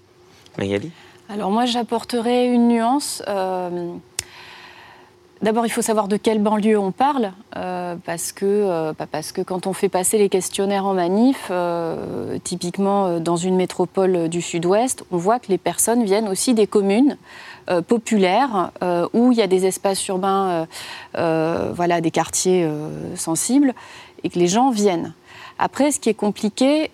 Magali? 0.57 0.91
Alors 1.29 1.51
moi, 1.51 1.65
j'apporterai 1.65 2.47
une 2.47 2.69
nuance. 2.69 3.21
Euh, 3.27 3.93
D'abord, 5.41 5.65
il 5.65 5.69
faut 5.69 5.81
savoir 5.81 6.09
de 6.09 6.17
quelle 6.17 6.39
banlieue 6.39 6.77
on 6.77 6.91
parle, 6.91 7.31
euh, 7.55 7.95
parce, 8.05 8.33
que, 8.33 8.45
euh, 8.45 8.93
parce 9.09 9.31
que 9.31 9.41
quand 9.41 9.67
on 9.67 9.73
fait 9.73 9.87
passer 9.87 10.17
les 10.17 10.27
questionnaires 10.27 10.85
en 10.85 10.93
manif, 10.93 11.47
euh, 11.49 12.37
typiquement 12.43 13.21
dans 13.21 13.37
une 13.37 13.55
métropole 13.55 14.27
du 14.27 14.41
sud-ouest, 14.41 15.05
on 15.11 15.17
voit 15.17 15.39
que 15.39 15.47
les 15.47 15.57
personnes 15.57 16.03
viennent 16.03 16.27
aussi 16.27 16.53
des 16.53 16.67
communes 16.67 17.17
populaires 17.87 18.71
où 19.13 19.31
il 19.31 19.37
y 19.37 19.43
a 19.43 19.47
des 19.47 19.67
espaces 19.67 20.05
urbains, 20.07 20.67
voilà, 21.13 22.01
des 22.01 22.09
quartiers 22.09 22.67
sensibles, 23.15 23.75
et 24.23 24.29
que 24.29 24.39
les 24.39 24.47
gens 24.47 24.71
viennent. 24.71 25.13
Après, 25.59 25.91
ce 25.91 25.99
qui 25.99 26.09
est 26.09 26.15
compliqué, 26.15 26.89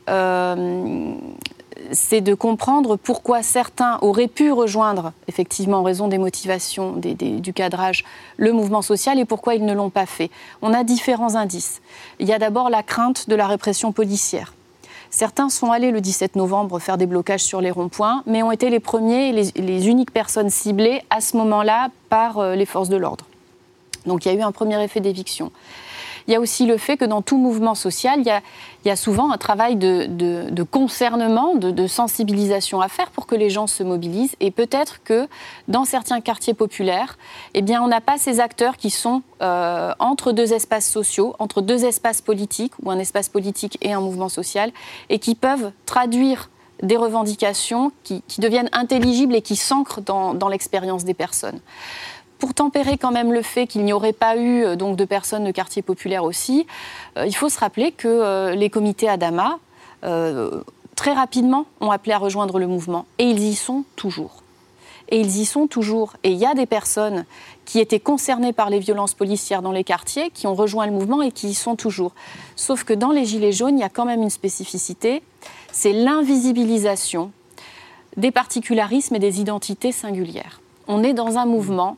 c'est 1.92 2.22
de 2.22 2.34
comprendre 2.34 2.96
pourquoi 2.96 3.44
certains 3.44 3.98
auraient 4.02 4.28
pu 4.28 4.52
rejoindre, 4.52 5.14
effectivement, 5.28 5.78
en 5.80 5.84
raison 5.84 6.08
des 6.08 6.18
motivations, 6.18 6.94
du 6.94 7.54
cadrage, 7.54 8.04
le 8.38 8.52
mouvement 8.52 8.82
social 8.82 9.20
et 9.20 9.26
pourquoi 9.26 9.56
ils 9.56 9.66
ne 9.66 9.74
l'ont 9.74 9.90
pas 9.90 10.06
fait. 10.06 10.30
On 10.62 10.74
a 10.74 10.84
différents 10.84 11.36
indices. 11.36 11.82
Il 12.20 12.28
y 12.28 12.34
a 12.34 12.40
d'abord 12.40 12.70
la 12.70 12.84
crainte 12.84 13.30
de 13.30 13.36
la 13.36 13.48
répression 13.48 13.92
policière. 13.92 14.54
Certains 15.12 15.50
sont 15.50 15.72
allés 15.72 15.92
le 15.92 16.02
17 16.02 16.36
novembre 16.36 16.80
faire 16.80 16.98
des 16.98 17.06
blocages 17.06 17.44
sur 17.44 17.62
les 17.62 17.72
ronds-points, 17.72 18.24
mais 18.26 18.44
ont 18.44 18.52
été 18.52 18.70
les 18.70 18.82
premiers, 18.82 19.32
les, 19.32 19.52
les 19.56 19.88
uniques 19.88 20.12
personnes 20.12 20.50
ciblées 20.50 21.04
à 21.10 21.22
ce 21.22 21.38
moment-là 21.38 21.90
par 22.10 22.40
euh, 22.40 22.56
les 22.56 22.66
forces 22.66 22.90
de 22.90 22.98
l'ordre. 22.98 23.26
Donc 24.06 24.26
il 24.26 24.34
y 24.34 24.36
a 24.36 24.38
eu 24.38 24.42
un 24.42 24.52
premier 24.52 24.82
effet 24.84 25.00
d'éviction. 25.00 25.52
Il 26.28 26.34
y 26.34 26.36
a 26.36 26.40
aussi 26.40 26.66
le 26.66 26.78
fait 26.78 26.98
que 26.98 27.06
dans 27.06 27.22
tout 27.22 27.38
mouvement 27.38 27.76
social, 27.76 28.20
il 28.20 28.42
y 28.86 28.90
a, 28.90 28.96
souvent 28.96 29.32
un 29.32 29.38
travail 29.38 29.76
de, 29.76 30.64
concernement, 30.64 31.56
de, 31.56 31.88
sensibilisation 31.88 32.82
à 32.82 32.88
faire 32.88 33.12
pour 33.12 33.28
que 33.28 33.36
les 33.36 33.50
gens 33.50 33.68
se 33.68 33.84
mobilisent. 33.84 34.36
Et 34.40 34.50
peut-être 34.50 35.04
que 35.04 35.28
dans 35.68 35.86
certains 35.86 36.22
quartiers 36.22 36.54
populaires, 36.54 37.18
eh 37.54 37.64
on 37.78 37.88
n'a 37.88 38.02
pas 38.02 38.18
ces 38.18 38.40
acteurs 38.40 38.78
qui 38.78 38.90
sont 38.90 39.22
euh, 39.42 39.94
entre 40.00 40.32
deux 40.32 40.54
espaces 40.54 40.90
sociaux, 40.90 41.36
entre 41.40 41.62
deux 41.62 41.86
espaces 41.86 42.22
politiques, 42.22 42.74
ou 42.82 42.90
un 42.90 43.00
espace 43.00 43.30
politique 43.30 43.78
et 43.82 43.94
un 43.94 44.02
mouvement 44.02 44.30
social, 44.30 44.72
et 45.10 45.20
qui 45.20 45.36
peuvent 45.36 45.72
traduire 45.86 46.50
des 46.84 46.98
revendications 46.98 47.92
qui, 48.04 48.22
deviennent 48.40 48.70
intelligibles 48.74 49.36
et 49.36 49.42
qui 49.42 49.56
s'ancrent 49.56 50.02
dans 50.02 50.50
l'expérience 50.50 51.06
des 51.06 51.14
personnes 51.14 51.60
pour 52.46 52.54
tempérer 52.54 53.00
quand 53.00 53.12
même 53.12 53.34
le 53.34 53.42
fait 53.42 53.66
qu'il 53.66 53.84
n'y 53.86 53.92
aurait 53.92 54.14
pas 54.14 54.38
eu 54.38 54.64
euh, 54.64 54.76
donc, 54.76 54.98
de 54.98 55.06
personnes 55.06 55.46
de 55.46 55.50
quartier 55.50 55.82
populaire 55.82 56.24
aussi, 56.24 56.68
euh, 57.18 57.26
il 57.26 57.36
faut 57.36 57.50
se 57.50 57.60
rappeler 57.60 57.92
que 57.92 58.08
euh, 58.08 58.54
les 58.54 58.70
comités 58.70 59.10
Adama, 59.10 59.58
très 60.96 61.14
rapidement, 61.14 61.66
ont 61.82 61.90
appelé 61.90 62.14
à 62.14 62.20
rejoindre 62.20 62.60
le 62.60 62.68
mouvement. 62.68 63.08
Et 63.18 63.28
ils 63.28 63.42
y 63.42 63.56
sont 63.56 63.84
toujours. 63.96 64.44
Et 65.10 65.20
ils 65.20 65.38
y 65.38 65.46
sont 65.46 65.66
toujours. 65.66 66.14
Et 66.24 66.30
il 66.30 66.38
y 66.38 66.46
a 66.46 66.54
des 66.54 66.68
personnes 66.68 67.26
qui 67.66 67.80
étaient 67.80 68.00
concernées 68.00 68.54
par 68.54 68.70
les 68.70 68.78
violences 68.78 69.16
policières 69.16 69.64
dans 69.64 69.72
les 69.72 69.84
quartiers, 69.84 70.30
qui 70.30 70.46
ont 70.46 70.54
rejoint 70.54 70.86
le 70.86 70.92
mouvement 70.92 71.24
et 71.24 71.32
qui 71.32 71.48
y 71.48 71.54
sont 71.56 71.76
toujours. 71.76 72.14
Sauf 72.56 72.84
que 72.84 72.94
dans 72.94 73.10
les 73.10 73.26
Gilets 73.26 73.54
jaunes, 73.54 73.80
il 73.80 73.82
y 73.82 73.86
a 73.86 73.90
quand 73.90 74.06
même 74.06 74.22
une 74.22 74.30
spécificité, 74.30 75.24
c'est 75.72 75.94
l'invisibilisation 75.94 77.32
des 78.16 78.30
particularismes 78.30 79.16
et 79.16 79.20
des 79.20 79.42
identités 79.42 79.92
singulières. 79.92 80.62
On 80.88 81.04
est 81.04 81.14
dans 81.14 81.40
un 81.40 81.48
mouvement 81.48 81.98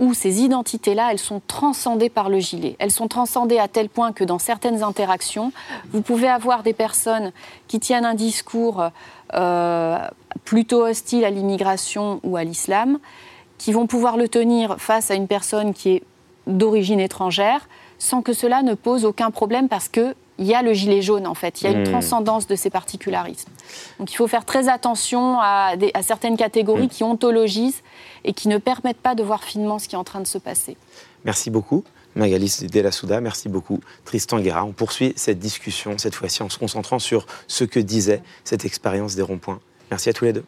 où 0.00 0.14
ces 0.14 0.40
identités-là, 0.40 1.12
elles 1.12 1.18
sont 1.18 1.42
transcendées 1.46 2.08
par 2.08 2.30
le 2.30 2.38
gilet. 2.38 2.74
Elles 2.78 2.90
sont 2.90 3.06
transcendées 3.06 3.58
à 3.58 3.68
tel 3.68 3.90
point 3.90 4.12
que 4.12 4.24
dans 4.24 4.38
certaines 4.38 4.82
interactions, 4.82 5.52
vous 5.92 6.00
pouvez 6.00 6.26
avoir 6.26 6.62
des 6.62 6.72
personnes 6.72 7.32
qui 7.68 7.78
tiennent 7.78 8.06
un 8.06 8.14
discours 8.14 8.88
euh, 9.34 9.98
plutôt 10.44 10.86
hostile 10.86 11.24
à 11.24 11.30
l'immigration 11.30 12.18
ou 12.24 12.36
à 12.36 12.44
l'islam, 12.44 12.98
qui 13.58 13.72
vont 13.72 13.86
pouvoir 13.86 14.16
le 14.16 14.26
tenir 14.26 14.80
face 14.80 15.10
à 15.10 15.14
une 15.14 15.28
personne 15.28 15.74
qui 15.74 15.90
est 15.90 16.02
d'origine 16.46 16.98
étrangère, 16.98 17.68
sans 17.98 18.22
que 18.22 18.32
cela 18.32 18.62
ne 18.62 18.72
pose 18.72 19.04
aucun 19.04 19.30
problème 19.30 19.68
parce 19.68 19.88
que 19.88 20.14
il 20.38 20.46
y 20.46 20.54
a 20.54 20.62
le 20.62 20.72
gilet 20.72 21.02
jaune 21.02 21.26
en 21.26 21.34
fait, 21.34 21.60
il 21.60 21.64
y 21.64 21.66
a 21.66 21.70
une 21.76 21.82
hmm. 21.82 21.90
transcendance 21.90 22.46
de 22.46 22.56
ces 22.56 22.70
particularismes. 22.70 23.50
Donc 23.98 24.10
il 24.10 24.16
faut 24.16 24.26
faire 24.26 24.46
très 24.46 24.70
attention 24.70 25.38
à, 25.38 25.74
certaines 26.00 26.38
catégories 26.38 26.86
hmm. 26.86 26.88
qui 26.88 27.04
ontologisent 27.04 27.82
et 28.24 28.32
qui 28.32 28.48
ne 28.48 28.58
permettent 28.58 29.00
pas 29.00 29.14
de 29.14 29.22
voir 29.22 29.44
finement 29.44 29.78
ce 29.78 29.88
qui 29.88 29.94
est 29.94 29.98
en 29.98 30.04
train 30.04 30.20
de 30.20 30.26
se 30.26 30.38
passer. 30.38 30.76
Merci 31.24 31.50
beaucoup. 31.50 31.84
Magalis 32.16 32.66
Souda, 32.90 33.20
merci 33.20 33.48
beaucoup. 33.48 33.80
Tristan 34.04 34.40
Guerra, 34.40 34.64
on 34.64 34.72
poursuit 34.72 35.12
cette 35.16 35.38
discussion, 35.38 35.96
cette 35.96 36.14
fois-ci 36.14 36.42
en 36.42 36.48
se 36.48 36.58
concentrant 36.58 36.98
sur 36.98 37.26
ce 37.46 37.64
que 37.64 37.78
disait 37.78 38.22
cette 38.44 38.64
expérience 38.64 39.14
des 39.14 39.22
ronds-points. 39.22 39.60
Merci 39.90 40.08
à 40.08 40.12
tous 40.12 40.24
les 40.24 40.32
deux. 40.32 40.44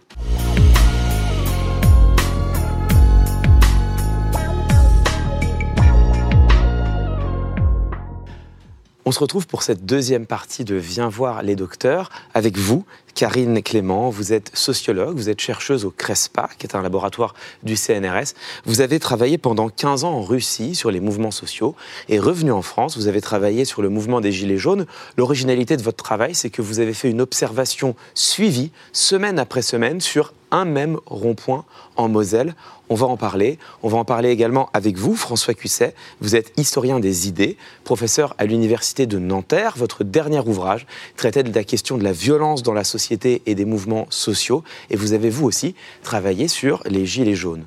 On 9.04 9.10
se 9.10 9.18
retrouve 9.18 9.48
pour 9.48 9.64
cette 9.64 9.84
deuxième 9.84 10.26
partie 10.26 10.62
de 10.62 10.76
Viens 10.76 11.08
voir 11.08 11.42
les 11.42 11.56
docteurs 11.56 12.10
avec 12.34 12.56
vous, 12.56 12.84
Karine 13.14 13.62
Clément. 13.62 14.10
Vous 14.10 14.32
êtes 14.32 14.50
sociologue, 14.54 15.16
vous 15.16 15.28
êtes 15.28 15.40
chercheuse 15.40 15.84
au 15.84 15.90
CRESPA, 15.90 16.50
qui 16.58 16.66
est 16.66 16.76
un 16.76 16.82
laboratoire 16.82 17.34
du 17.62 17.76
CNRS. 17.76 18.34
Vous 18.64 18.80
avez 18.80 18.98
travaillé 18.98 19.38
pendant 19.38 19.68
15 19.68 20.04
ans 20.04 20.12
en 20.12 20.22
Russie 20.22 20.74
sur 20.74 20.90
les 20.90 21.00
mouvements 21.00 21.30
sociaux 21.30 21.74
et 22.08 22.18
revenu 22.18 22.52
en 22.52 22.62
France, 22.62 22.96
vous 22.96 23.08
avez 23.08 23.20
travaillé 23.20 23.64
sur 23.64 23.82
le 23.82 23.88
mouvement 23.88 24.20
des 24.20 24.32
Gilets 24.32 24.58
jaunes. 24.58 24.86
L'originalité 25.16 25.76
de 25.76 25.82
votre 25.82 26.02
travail, 26.02 26.34
c'est 26.34 26.50
que 26.50 26.62
vous 26.62 26.80
avez 26.80 26.94
fait 26.94 27.10
une 27.10 27.20
observation 27.20 27.94
suivie, 28.14 28.70
semaine 28.92 29.38
après 29.38 29.62
semaine, 29.62 30.00
sur 30.00 30.32
un 30.52 30.64
même 30.66 30.98
rond-point 31.06 31.64
en 31.96 32.08
Moselle. 32.08 32.54
On 32.90 32.94
va 32.94 33.06
en 33.06 33.16
parler. 33.16 33.58
On 33.82 33.88
va 33.88 33.96
en 33.96 34.04
parler 34.04 34.28
également 34.28 34.68
avec 34.74 34.98
vous, 34.98 35.16
François 35.16 35.54
Cusset. 35.54 35.94
Vous 36.20 36.36
êtes 36.36 36.52
historien 36.58 37.00
des 37.00 37.26
idées, 37.26 37.56
professeur 37.84 38.34
à 38.36 38.44
l'Université 38.44 39.06
de 39.06 39.18
Nanterre. 39.18 39.72
Votre 39.78 40.04
dernier 40.04 40.40
ouvrage 40.40 40.86
traitait 41.16 41.42
de 41.42 41.54
la 41.54 41.64
question 41.64 41.96
de 41.96 42.04
la 42.04 42.12
violence 42.12 42.62
dans 42.62 42.74
la 42.74 42.84
société 42.84 43.01
et 43.10 43.54
des 43.54 43.64
mouvements 43.64 44.06
sociaux. 44.10 44.62
Et 44.90 44.96
vous 44.96 45.12
avez, 45.12 45.30
vous 45.30 45.46
aussi, 45.46 45.74
travaillé 46.02 46.48
sur 46.48 46.82
les 46.86 47.06
Gilets 47.06 47.34
jaunes. 47.34 47.64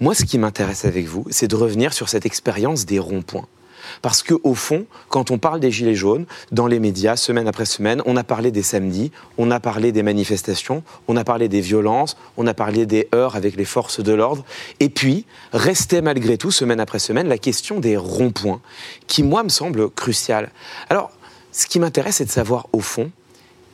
Moi, 0.00 0.14
ce 0.14 0.24
qui 0.24 0.38
m'intéresse 0.38 0.84
avec 0.84 1.06
vous, 1.06 1.24
c'est 1.30 1.48
de 1.48 1.56
revenir 1.56 1.92
sur 1.92 2.08
cette 2.08 2.26
expérience 2.26 2.84
des 2.84 2.98
ronds-points. 2.98 3.46
Parce 4.02 4.22
que 4.22 4.34
au 4.42 4.54
fond, 4.54 4.84
quand 5.08 5.30
on 5.30 5.38
parle 5.38 5.60
des 5.60 5.70
Gilets 5.70 5.94
jaunes, 5.94 6.26
dans 6.52 6.66
les 6.66 6.78
médias, 6.78 7.16
semaine 7.16 7.48
après 7.48 7.64
semaine, 7.64 8.02
on 8.04 8.16
a 8.16 8.24
parlé 8.24 8.50
des 8.50 8.62
samedis, 8.62 9.12
on 9.38 9.50
a 9.50 9.60
parlé 9.60 9.92
des 9.92 10.02
manifestations, 10.02 10.82
on 11.08 11.16
a 11.16 11.24
parlé 11.24 11.48
des 11.48 11.60
violences, 11.60 12.16
on 12.36 12.46
a 12.46 12.54
parlé 12.54 12.86
des 12.86 13.08
heurts 13.14 13.36
avec 13.36 13.56
les 13.56 13.64
forces 13.64 14.00
de 14.00 14.12
l'ordre. 14.12 14.44
Et 14.80 14.88
puis, 14.88 15.24
restait 15.52 16.02
malgré 16.02 16.36
tout, 16.36 16.50
semaine 16.50 16.80
après 16.80 16.98
semaine, 16.98 17.28
la 17.28 17.38
question 17.38 17.80
des 17.80 17.96
ronds-points, 17.96 18.60
qui, 19.06 19.22
moi, 19.22 19.42
me 19.42 19.48
semble 19.48 19.90
cruciale. 19.90 20.50
Alors, 20.90 21.10
ce 21.52 21.66
qui 21.66 21.78
m'intéresse, 21.78 22.16
c'est 22.16 22.26
de 22.26 22.30
savoir, 22.30 22.66
au 22.72 22.80
fond, 22.80 23.10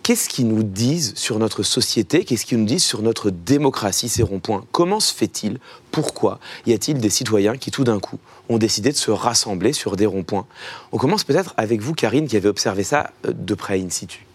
Qu'est-ce 0.02 0.28
qu'ils 0.28 0.48
nous 0.48 0.64
disent 0.64 1.14
sur 1.14 1.38
notre 1.38 1.62
société? 1.62 2.24
Qu'est-ce 2.24 2.44
qu'ils 2.44 2.58
nous 2.58 2.66
disent 2.66 2.82
sur 2.82 3.02
notre 3.02 3.30
démocratie, 3.30 4.08
ces 4.08 4.24
ronds-points? 4.24 4.64
Comment 4.72 4.98
se 4.98 5.14
fait-il? 5.14 5.60
Pourquoi 5.92 6.40
y 6.66 6.72
a-t-il 6.72 6.98
des 6.98 7.08
citoyens 7.08 7.56
qui, 7.56 7.70
tout 7.70 7.84
d'un 7.84 8.00
coup, 8.00 8.18
ont 8.48 8.58
décidé 8.58 8.90
de 8.90 8.96
se 8.96 9.12
rassembler 9.12 9.72
sur 9.72 9.94
des 9.94 10.06
ronds-points? 10.06 10.46
On 10.90 10.98
commence 10.98 11.22
peut-être 11.22 11.54
avec 11.56 11.80
vous, 11.82 11.94
Karine, 11.94 12.26
qui 12.26 12.36
avez 12.36 12.48
observé 12.48 12.82
ça 12.82 13.12
euh, 13.26 13.32
de 13.32 13.54
près 13.54 13.80
in 13.80 13.90
situ 13.90 14.26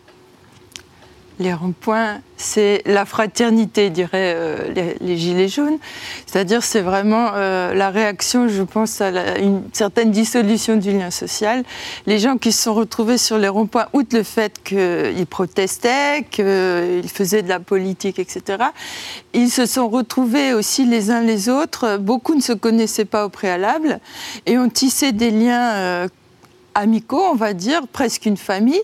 les 1.39 1.53
ronds-points, 1.53 2.19
c'est 2.35 2.81
la 2.85 3.05
fraternité, 3.05 3.89
diraient 3.89 4.33
euh, 4.35 4.93
les, 5.01 5.17
Gilets 5.17 5.47
jaunes. 5.47 5.77
C'est-à-dire, 6.25 6.63
c'est 6.63 6.81
vraiment 6.81 7.31
euh, 7.33 7.73
la 7.73 7.89
réaction, 7.89 8.47
je 8.47 8.63
pense, 8.63 9.01
à 9.01 9.37
une 9.37 9.63
certaine 9.73 10.11
dissolution 10.11 10.77
du 10.77 10.91
lien 10.91 11.11
social. 11.11 11.63
Les 12.05 12.19
gens 12.19 12.37
qui 12.37 12.51
se 12.51 12.63
sont 12.63 12.73
retrouvés 12.73 13.17
sur 13.17 13.37
les 13.37 13.47
ronds-points, 13.47 13.87
outre 13.93 14.15
le 14.15 14.23
fait 14.23 14.61
qu'ils 14.63 15.27
protestaient, 15.27 16.25
qu'ils 16.29 17.09
faisaient 17.09 17.41
de 17.41 17.49
la 17.49 17.59
politique, 17.59 18.19
etc., 18.19 18.63
ils 19.33 19.49
se 19.49 19.65
sont 19.65 19.87
retrouvés 19.89 20.53
aussi 20.53 20.85
les 20.85 21.11
uns 21.11 21.21
les 21.21 21.49
autres. 21.49 21.97
Beaucoup 21.97 22.35
ne 22.35 22.41
se 22.41 22.53
connaissaient 22.53 23.05
pas 23.05 23.25
au 23.25 23.29
préalable 23.29 23.99
et 24.45 24.57
ont 24.57 24.69
tissé 24.69 25.11
des 25.11 25.31
liens 25.31 25.73
euh, 25.75 26.07
amicaux, 26.77 27.23
on 27.31 27.35
va 27.35 27.53
dire, 27.53 27.87
presque 27.87 28.25
une 28.25 28.37
famille. 28.37 28.81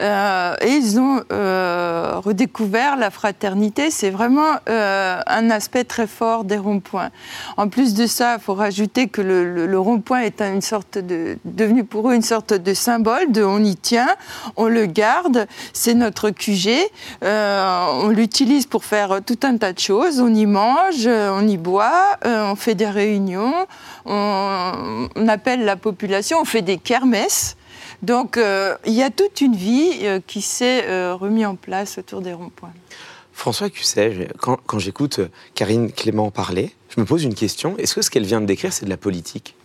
Euh, 0.00 0.56
et 0.62 0.70
ils 0.70 0.98
ont 0.98 1.20
euh, 1.30 2.14
redécouvert 2.16 2.96
la 2.96 3.10
fraternité. 3.10 3.90
C'est 3.90 4.10
vraiment 4.10 4.54
euh, 4.68 5.20
un 5.26 5.50
aspect 5.50 5.84
très 5.84 6.06
fort 6.06 6.44
des 6.44 6.56
ronds-points. 6.56 7.10
En 7.58 7.68
plus 7.68 7.94
de 7.94 8.06
ça, 8.06 8.36
il 8.38 8.42
faut 8.42 8.54
rajouter 8.54 9.08
que 9.08 9.20
le, 9.20 9.78
rond-point 9.78 10.20
est 10.20 10.40
une 10.40 10.62
sorte 10.62 10.96
de, 10.96 11.36
devenu 11.44 11.84
pour 11.84 12.08
eux 12.08 12.14
une 12.14 12.22
sorte 12.22 12.54
de 12.54 12.74
symbole 12.74 13.30
de 13.30 13.44
on 13.44 13.62
y 13.62 13.76
tient, 13.76 14.08
on 14.56 14.66
le 14.66 14.86
garde, 14.86 15.46
c'est 15.72 15.94
notre 15.94 16.30
QG. 16.30 16.70
on 17.22 18.08
l'utilise 18.08 18.66
pour 18.66 18.84
faire 18.84 19.18
tout 19.26 19.38
un 19.42 19.58
tas 19.58 19.72
de 19.72 19.78
choses. 19.78 20.20
On 20.20 20.32
y 20.32 20.46
mange, 20.46 21.06
on 21.06 21.46
y 21.46 21.58
boit, 21.58 22.18
on 22.24 22.56
fait 22.56 22.74
des 22.74 22.86
réunions, 22.86 23.54
on, 24.06 25.08
on 25.14 25.28
appelle 25.28 25.64
la 25.64 25.76
population, 25.76 26.38
on 26.40 26.44
fait 26.44 26.62
des 26.62 26.78
kermesses. 26.78 27.33
Donc 28.02 28.36
euh, 28.36 28.76
il 28.86 28.92
y 28.92 29.02
a 29.02 29.10
toute 29.10 29.40
une 29.40 29.56
vie 29.56 30.00
euh, 30.02 30.20
qui 30.26 30.42
s'est 30.42 30.84
euh, 30.86 31.14
remise 31.14 31.46
en 31.46 31.56
place 31.56 31.98
autour 31.98 32.20
des 32.20 32.32
ronds-points. 32.32 32.72
François 33.32 33.70
Cusset, 33.70 34.28
quand, 34.38 34.58
quand 34.66 34.78
j'écoute 34.78 35.20
Karine 35.54 35.90
Clément 35.90 36.30
parler, 36.30 36.72
je 36.90 37.00
me 37.00 37.06
pose 37.06 37.24
une 37.24 37.34
question. 37.34 37.76
Est-ce 37.78 37.94
que 37.94 38.02
ce 38.02 38.10
qu'elle 38.10 38.26
vient 38.26 38.40
de 38.40 38.46
décrire, 38.46 38.72
c'est 38.72 38.84
de 38.84 38.90
la 38.90 38.96
politique? 38.96 39.56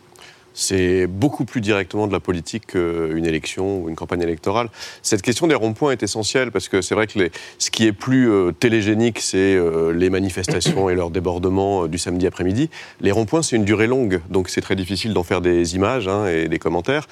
C'est 0.59 1.07
beaucoup 1.07 1.45
plus 1.45 1.61
directement 1.61 2.05
de 2.05 2.11
la 2.11 2.19
politique 2.19 2.67
qu'une 2.67 3.25
élection 3.25 3.81
ou 3.81 3.89
une 3.89 3.95
campagne 3.95 4.21
électorale. 4.21 4.69
Cette 5.01 5.21
question 5.21 5.47
des 5.47 5.55
ronds-points 5.55 5.91
est 5.91 6.03
essentielle 6.03 6.51
parce 6.51 6.67
que 6.67 6.81
c'est 6.81 6.95
vrai 6.95 7.07
que 7.07 7.29
ce 7.57 7.71
qui 7.71 7.87
est 7.87 7.93
plus 7.93 8.29
euh, 8.29 8.51
télégénique, 8.51 9.19
c'est 9.19 9.55
euh, 9.55 9.93
les 9.93 10.09
manifestations 10.09 10.89
et 10.89 10.95
leurs 10.95 11.11
débordements 11.11 11.85
euh, 11.85 11.87
du 11.87 11.97
samedi 11.97 12.27
après-midi. 12.27 12.69
Les 12.99 13.11
ronds-points, 13.11 13.41
c'est 13.41 13.55
une 13.55 13.63
durée 13.63 13.87
longue, 13.87 14.19
donc 14.29 14.49
c'est 14.49 14.61
très 14.61 14.75
difficile 14.75 15.13
d'en 15.13 15.23
faire 15.23 15.39
des 15.39 15.75
images 15.75 16.09
hein, 16.09 16.27
et 16.27 16.49
des 16.49 16.59
commentaires. 16.59 17.07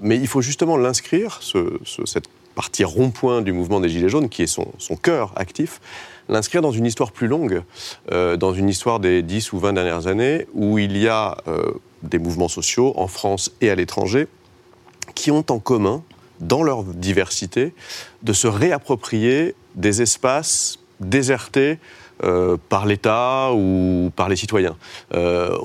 mais 0.00 0.16
il 0.16 0.26
faut 0.26 0.40
justement 0.40 0.76
l'inscrire, 0.76 1.40
cette 2.06 2.28
partie 2.54 2.84
rond-point 2.84 3.42
du 3.42 3.52
mouvement 3.52 3.80
des 3.80 3.88
Gilets 3.88 4.08
jaunes, 4.08 4.28
qui 4.28 4.42
est 4.42 4.46
son, 4.46 4.68
son 4.78 4.96
cœur 4.96 5.32
actif, 5.36 5.80
l'inscrire 6.30 6.62
dans 6.62 6.72
une 6.72 6.86
histoire 6.86 7.12
plus 7.12 7.26
longue, 7.26 7.62
dans 8.10 8.54
une 8.54 8.68
histoire 8.68 9.00
des 9.00 9.22
10 9.22 9.52
ou 9.52 9.58
20 9.58 9.74
dernières 9.74 10.06
années, 10.06 10.46
où 10.54 10.78
il 10.78 10.96
y 10.96 11.08
a 11.08 11.36
des 12.02 12.18
mouvements 12.18 12.48
sociaux 12.48 12.94
en 12.96 13.08
France 13.08 13.52
et 13.60 13.68
à 13.68 13.74
l'étranger 13.74 14.28
qui 15.14 15.30
ont 15.30 15.44
en 15.50 15.58
commun, 15.58 16.02
dans 16.40 16.62
leur 16.62 16.84
diversité, 16.84 17.74
de 18.22 18.32
se 18.32 18.46
réapproprier 18.46 19.54
des 19.74 20.00
espaces 20.02 20.78
désertés 21.00 21.78
euh, 22.22 22.56
par 22.68 22.86
l'État 22.86 23.50
ou 23.52 24.10
par 24.14 24.28
les 24.28 24.36
citoyens. 24.36 24.76
Euh, 25.14 25.56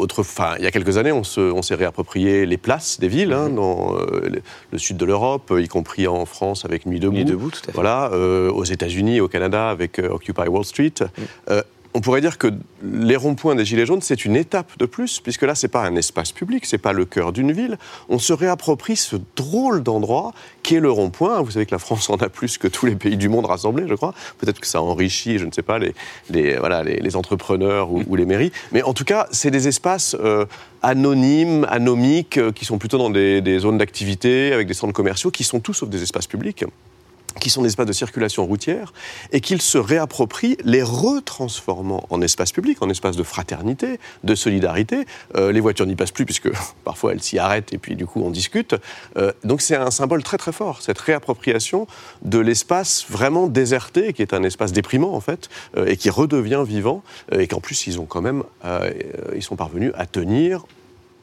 il 0.58 0.64
y 0.64 0.68
a 0.68 0.72
quelques 0.72 0.98
années, 0.98 1.12
on, 1.12 1.24
s'est 1.24 1.76
réapproprié 1.76 2.46
les 2.46 2.58
places 2.58 3.00
des 3.00 3.08
villes 3.08 3.34
hein, 3.34 3.50
mhm. 3.50 3.56
dans 3.56 3.98
euh, 3.98 4.30
le 4.72 4.78
sud 4.78 4.98
de 4.98 5.06
l'Europe, 5.06 5.54
y 5.58 5.68
compris 5.68 6.08
en 6.08 6.26
France 6.26 6.66
avec 6.66 6.86
Nuit 6.86 7.00
debout. 7.00 7.16
Nuit 7.16 7.26
debout, 7.26 7.52
tout 7.52 7.60
à 7.64 7.66
fait. 7.68 7.72
Voilà, 7.74 8.12
aux 8.12 8.64
États-Unis, 8.64 9.22
au 9.22 9.28
Canada 9.28 9.70
avec 9.70 10.00
Occupy 10.00 10.48
Wall 10.48 10.66
Street. 10.66 10.94
Mhm 11.50 11.62
on 11.96 12.02
pourrait 12.02 12.20
dire 12.20 12.38
que 12.38 12.48
les 12.84 13.16
ronds-points 13.16 13.56
des 13.56 13.64
Gilets 13.64 13.86
jaunes, 13.86 14.02
c'est 14.02 14.26
une 14.26 14.36
étape 14.36 14.78
de 14.78 14.86
plus, 14.86 15.22
puisque 15.22 15.44
là, 15.44 15.56
c'est 15.56 15.70
pas 15.70 15.84
un 15.86 15.96
espace 15.96 16.34
public, 16.34 16.66
c'est 16.66 16.78
pas 16.78 16.92
le 16.92 17.06
cœur 17.06 17.32
d'une 17.32 17.54
ville. 17.54 17.78
On 18.10 18.20
se 18.20 18.34
réapproprie 18.34 18.98
ce 18.98 19.16
drôle 19.38 19.82
d'endroit 19.82 20.34
qui 20.62 20.76
est 20.76 20.82
le 20.82 20.92
rond-point. 20.92 21.42
Vous 21.42 21.52
savez 21.52 21.66
que 21.66 21.72
la 21.72 21.80
France 21.80 22.10
en 22.10 22.18
a 22.18 22.28
plus 22.28 22.58
que 22.58 22.68
tous 22.68 22.86
les 22.86 22.98
pays 22.98 23.16
du 23.16 23.30
monde 23.30 23.46
rassemblés, 23.46 23.86
je 23.88 23.96
crois. 23.96 24.14
Peut-être 24.40 24.60
que 24.60 24.68
ça 24.68 24.82
enrichit, 24.82 25.38
je 25.40 25.46
ne 25.46 25.52
sais 25.54 25.62
pas, 25.62 25.80
les, 25.80 26.58
voilà, 26.58 26.84
les, 26.84 27.16
entrepreneurs 27.16 27.90
ou, 27.94 28.16
les 28.18 28.26
mairies. 28.26 28.52
Mais 28.74 28.84
en 28.84 28.94
tout 28.94 29.06
cas, 29.06 29.28
c'est 29.32 29.50
des 29.50 29.70
espaces 29.70 30.18
euh, 30.20 30.46
anonymes, 30.82 31.66
anomiques, 31.70 32.38
euh, 32.38 32.52
qui 32.52 32.66
sont 32.66 32.78
plutôt 32.78 32.98
dans 32.98 33.10
des, 33.10 33.40
des 33.40 33.60
zones 33.60 33.78
d'activité, 33.78 34.52
avec 34.52 34.68
des 34.68 34.74
centres 34.74 34.92
commerciaux, 34.92 35.32
qui 35.32 35.46
sont 35.46 35.62
tous 35.62 35.74
sauf 35.74 35.88
des 35.88 36.04
espaces 36.04 36.28
publics 36.28 36.66
qui 37.40 37.50
sont 37.50 37.62
des 37.62 37.68
espaces 37.70 37.86
de 37.86 37.94
circulation 37.94 38.46
routière, 38.46 38.94
et 39.32 39.42
qu'ils 39.42 39.62
se 39.62 39.78
réapproprient, 39.78 40.58
les 40.64 40.84
retransformant 40.84 42.06
en 42.10 42.22
espaces 42.22 42.52
publics, 42.52 42.82
en 42.82 42.90
espaces 42.90 43.16
de 43.16 43.24
fraternité, 43.24 44.00
de 44.24 44.36
solidarité. 44.36 45.06
Euh, 45.36 45.52
les 45.52 45.60
voitures 45.60 45.86
n'y 45.86 45.96
passent 45.96 46.12
plus, 46.12 46.26
puisque 46.26 46.50
parfois 46.84 47.14
elles 47.14 47.22
s'y 47.22 47.40
arrêtent, 47.40 47.74
et 47.74 47.78
puis 47.78 47.96
du 47.96 48.06
coup 48.06 48.22
on 48.24 48.32
discute. 48.32 48.76
Euh, 49.18 49.32
donc 49.44 49.62
c'est 49.62 49.76
un 49.76 49.92
symbole 49.92 50.24
très 50.24 50.38
très 50.38 50.52
fort, 50.52 50.82
cette 50.82 51.00
réappropriation 51.00 51.88
de 52.24 52.40
l'espace 52.40 53.06
vraiment 53.10 53.48
déserté, 53.48 54.14
qui 54.14 54.22
est 54.22 54.34
un 54.34 54.44
espace 54.44 54.72
déprimant 54.72 55.14
en 55.14 55.22
fait, 55.22 55.50
euh, 55.78 55.86
et 55.86 55.98
qui 55.98 56.10
redevient 56.10 56.64
vivant, 56.66 57.04
et 57.32 57.48
qu'en 57.48 57.60
plus 57.60 57.88
ils 57.88 58.00
ont 58.00 58.06
quand 58.06 58.22
même, 58.22 58.44
ils 59.36 59.44
sont 59.44 59.56
parvenus 59.56 59.92
à 59.96 60.06
tenir 60.06 60.66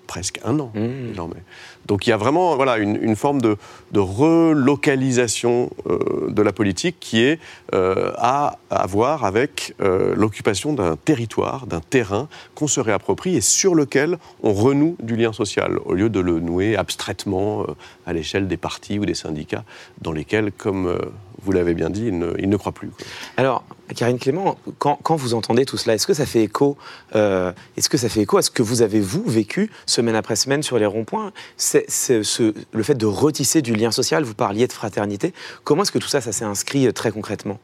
presque 0.07 0.41
un 0.45 0.59
an 0.61 0.73
mmh. 0.75 1.09
désormais. 1.09 1.43
Donc 1.87 2.07
il 2.07 2.11
y 2.11 2.13
a 2.13 2.17
vraiment 2.17 2.55
voilà, 2.57 2.79
une, 2.79 3.17
forme 3.17 3.41
de, 3.41 3.57
relocalisation 3.95 5.71
euh, 5.87 6.31
de 6.31 6.43
la 6.43 6.53
politique 6.53 6.97
qui 7.01 7.23
est 7.23 7.41
euh, 7.75 8.13
à, 8.17 8.59
voir 8.87 9.25
avec 9.25 9.75
euh, 9.81 10.15
l'occupation 10.17 10.73
d'un 10.73 10.97
territoire, 10.97 11.67
d'un 11.67 11.81
terrain 11.81 12.29
qu'on 12.55 12.69
se 12.69 12.81
réapproprie 12.81 13.37
et 13.37 13.41
sur 13.41 13.75
lequel 13.75 14.19
on 14.43 14.53
renoue 14.53 14.97
du 15.03 15.17
lien 15.17 15.33
social, 15.33 15.79
au 15.85 15.95
lieu 15.95 16.09
de 16.09 16.21
le 16.21 16.41
nouer 16.41 16.77
abstraitement 16.77 17.67
à 18.07 18.13
l'échelle 18.13 18.49
des 18.49 18.57
partis 18.57 18.99
ou 18.99 19.07
des 19.07 19.15
syndicats 19.15 19.65
dans 20.01 20.13
lesquels, 20.13 20.53
comme 20.53 20.99
vous 21.45 21.53
l'avez 21.53 21.75
bien 21.75 21.91
dit, 21.91 22.07
il 22.07 22.49
ne, 22.49 22.57
croit 22.57 22.73
plus. 22.73 22.91
Alors, 23.37 23.65
Karine 23.95 24.19
Clément, 24.19 24.57
quand, 24.79 25.17
vous 25.17 25.35
entendez 25.35 25.65
tout 25.65 25.77
cela, 25.77 25.95
est-ce 25.95 26.07
que 26.07 26.15
ça 26.15 26.27
fait 26.27 26.43
écho 26.43 26.77
euh, 27.15 27.53
Est-ce 27.77 27.89
que 27.89 27.99
ça 27.99 28.09
fait 28.09 28.21
écho 28.21 28.37
à 28.39 28.43
ce 28.43 28.51
que 28.51 28.63
vous 28.63 28.83
avez 28.83 29.01
vous 29.01 29.25
vécu 29.25 29.71
semaine 29.87 30.15
après 30.15 30.37
semaine 30.37 30.63
sur 30.63 30.79
les 30.79 30.87
ronds-points? 30.87 31.33
C'est 31.57 31.91
ce, 31.91 32.55
le 32.73 32.83
fait 32.83 32.95
de 32.95 33.07
retisser 33.07 33.63
du 33.63 33.75
lien 33.75 33.91
social. 33.91 34.23
Vous 34.25 34.35
parliez 34.35 34.67
de 34.67 34.73
fraternité. 34.73 35.33
Comment 35.65 35.83
est-ce 35.83 35.93
que 35.93 35.99
tout 35.99 36.09
ça, 36.09 36.21
ça 36.21 36.33
s'est 36.33 36.45
inscrit 36.45 36.87
euh, 36.87 36.93
très 36.93 37.11
concrètement? 37.11 37.59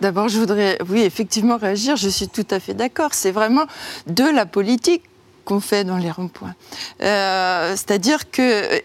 D'abord, 0.00 0.28
je 0.28 0.38
voudrais, 0.38 0.78
oui, 0.88 1.00
effectivement, 1.00 1.56
réagir. 1.56 1.96
Je 1.96 2.08
suis 2.08 2.28
tout 2.28 2.46
à 2.50 2.60
fait 2.60 2.74
d'accord. 2.74 3.10
C'est 3.12 3.32
vraiment 3.32 3.64
de 4.06 4.24
la 4.24 4.46
politique 4.46 5.02
qu'on 5.44 5.60
fait 5.60 5.84
dans 5.84 5.98
les 5.98 6.10
ronds-points. 6.10 6.54
Euh, 7.02 7.72
c'est-à-dire 7.72 8.30
que 8.30 8.80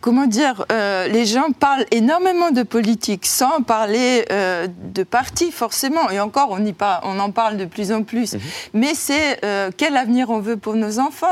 comment 0.00 0.26
dire, 0.26 0.64
euh, 0.70 1.08
les 1.08 1.26
gens 1.26 1.50
parlent 1.58 1.86
énormément 1.90 2.50
de 2.50 2.62
politique 2.62 3.26
sans 3.26 3.62
parler 3.62 4.24
euh, 4.30 4.66
de 4.94 5.02
parti 5.02 5.50
forcément. 5.50 6.10
Et 6.10 6.20
encore, 6.20 6.48
on, 6.50 6.64
y 6.64 6.74
on 7.02 7.18
en 7.18 7.30
parle 7.30 7.56
de 7.56 7.64
plus 7.64 7.92
en 7.92 8.02
plus. 8.02 8.34
Mhm. 8.34 8.40
Mais 8.74 8.94
c'est 8.94 9.44
euh, 9.44 9.70
quel 9.76 9.96
avenir 9.96 10.30
on 10.30 10.40
veut 10.40 10.56
pour 10.56 10.74
nos 10.74 10.98
enfants, 10.98 11.26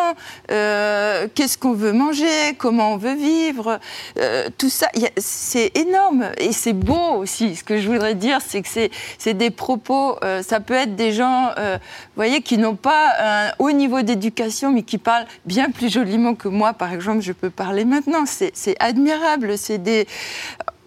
qu'est-ce 0.48 1.58
qu'on 1.58 1.72
veut 1.72 1.92
manger, 1.92 2.54
comment 2.58 2.92
on 2.92 2.96
veut 2.96 3.14
vivre. 3.14 3.78
tout 4.58 4.68
ça, 4.68 4.88
c'est 5.16 5.76
énorme. 5.76 6.30
Et 6.38 6.52
c'est 6.52 6.72
beau 6.72 7.16
aussi. 7.16 7.56
Ce 7.56 7.64
que 7.64 7.78
je 7.78 7.88
voudrais 7.88 8.14
dire, 8.14 8.38
c'est 8.46 8.62
que 8.62 8.68
c'est 9.18 9.34
des 9.34 9.50
propos, 9.50 10.16
ça 10.42 10.60
peut 10.60 10.74
être 10.74 10.96
des 10.96 11.12
gens, 11.12 11.50
vous 11.56 12.16
voyez, 12.16 12.42
qui 12.42 12.58
n'ont 12.58 12.76
pas 12.76 13.12
un 13.20 13.52
haut 13.58 13.72
niveau 13.72 14.02
d'éducation, 14.02 14.72
mais 14.72 14.82
qui 14.82 14.98
parlent 14.98 15.26
bien 15.44 15.70
plus 15.70 15.92
joliment 15.92 16.34
que 16.34 16.48
moi, 16.48 16.72
par 16.72 16.92
exemple, 16.92 17.20
je 17.20 17.32
peux 17.32 17.50
parler 17.50 17.84
maintenant. 17.84 18.24
C'est 18.26 18.56
c'est 18.66 18.76
admirable. 18.80 19.56
C'est 19.56 19.78
des... 19.78 20.08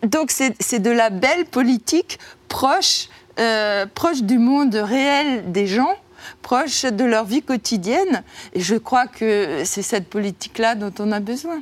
Donc 0.04 0.32
c'est 0.32 0.80
de 0.80 0.90
la 0.92 1.10
belle 1.10 1.46
politique 1.46 2.20
proche, 2.50 3.08
euh, 3.40 3.86
proche 3.94 4.22
du 4.22 4.38
monde 4.38 4.76
réel 4.76 5.52
des 5.52 5.68
gens. 5.68 5.96
proche 6.42 6.84
de 6.84 7.06
leur 7.06 7.26
vie 7.26 7.42
quotidienne. 7.42 8.24
Et 8.54 8.60
je 8.60 8.76
crois 8.76 9.08
que 9.08 9.64
c'est 9.66 9.82
cette 9.82 10.08
politique-là 10.10 10.76
dont 10.76 10.94
on 11.00 11.12
a 11.12 11.20
besoin. 11.20 11.62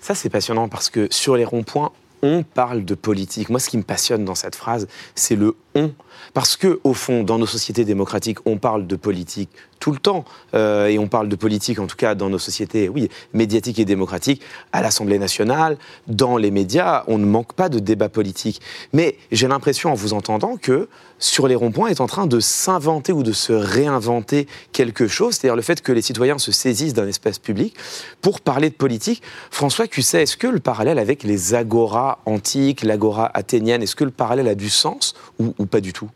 Ça, 0.00 0.14
c'est 0.14 0.28
passionnant 0.28 0.68
parce 0.68 0.90
que 0.90 1.08
sur 1.10 1.36
les 1.36 1.44
ronds-points, 1.44 1.90
on 2.22 2.42
parle 2.42 2.84
de 2.84 2.94
politique. 2.94 3.48
Moi, 3.50 3.60
ce 3.60 3.68
qui 3.68 3.78
me 3.78 3.82
passionne 3.82 4.24
dans 4.24 4.34
cette 4.34 4.56
phrase, 4.56 4.88
c'est 5.14 5.36
le 5.36 5.56
on. 5.74 5.92
Parce 6.34 6.56
que, 6.56 6.80
au 6.82 6.94
fond, 6.94 7.22
dans 7.22 7.38
nos 7.38 7.46
sociétés 7.46 7.84
démocratiques, 7.84 8.38
on 8.46 8.58
parle 8.58 8.86
de 8.86 8.96
politique 8.96 9.50
tout 9.78 9.92
le 9.92 9.98
temps. 9.98 10.24
Euh, 10.54 10.86
et 10.86 10.98
on 10.98 11.08
parle 11.08 11.28
de 11.28 11.36
politique, 11.36 11.78
en 11.78 11.86
tout 11.86 11.96
cas, 11.96 12.14
dans 12.14 12.28
nos 12.28 12.38
sociétés, 12.38 12.88
oui, 12.88 13.08
médiatiques 13.32 13.78
et 13.78 13.84
démocratiques, 13.84 14.42
à 14.72 14.82
l'Assemblée 14.82 15.18
nationale, 15.18 15.76
dans 16.06 16.36
les 16.36 16.50
médias, 16.50 17.04
on 17.08 17.18
ne 17.18 17.26
manque 17.26 17.52
pas 17.52 17.68
de 17.68 17.78
débat 17.78 18.08
politique. 18.08 18.60
Mais 18.92 19.16
j'ai 19.32 19.48
l'impression, 19.48 19.90
en 19.92 19.94
vous 19.94 20.12
entendant, 20.12 20.56
que 20.56 20.88
sur 21.18 21.48
les 21.48 21.54
ronds-points 21.54 21.88
est 21.88 22.00
en 22.00 22.06
train 22.06 22.26
de 22.26 22.40
s'inventer 22.40 23.12
ou 23.12 23.22
de 23.22 23.32
se 23.32 23.52
réinventer 23.52 24.46
quelque 24.72 25.08
chose, 25.08 25.34
c'est-à-dire 25.34 25.56
le 25.56 25.62
fait 25.62 25.80
que 25.80 25.92
les 25.92 26.02
citoyens 26.02 26.38
se 26.38 26.52
saisissent 26.52 26.94
d'un 26.94 27.08
espace 27.08 27.38
public 27.38 27.74
pour 28.20 28.40
parler 28.40 28.68
de 28.68 28.74
politique. 28.74 29.22
François 29.50 29.86
Cusset, 29.86 30.24
est-ce 30.24 30.36
que 30.36 30.46
le 30.46 30.60
parallèle 30.60 30.98
avec 30.98 31.22
les 31.22 31.54
agoras 31.54 32.18
antiques, 32.26 32.82
l'agora 32.82 33.30
athénienne, 33.32 33.82
est-ce 33.82 33.96
que 33.96 34.04
le 34.04 34.10
parallèle 34.10 34.48
a 34.48 34.54
du 34.54 34.68
sens 34.68 35.14
ou 35.38 35.66
pas 35.66 35.80
du 35.80 35.92
tout? 35.92 36.10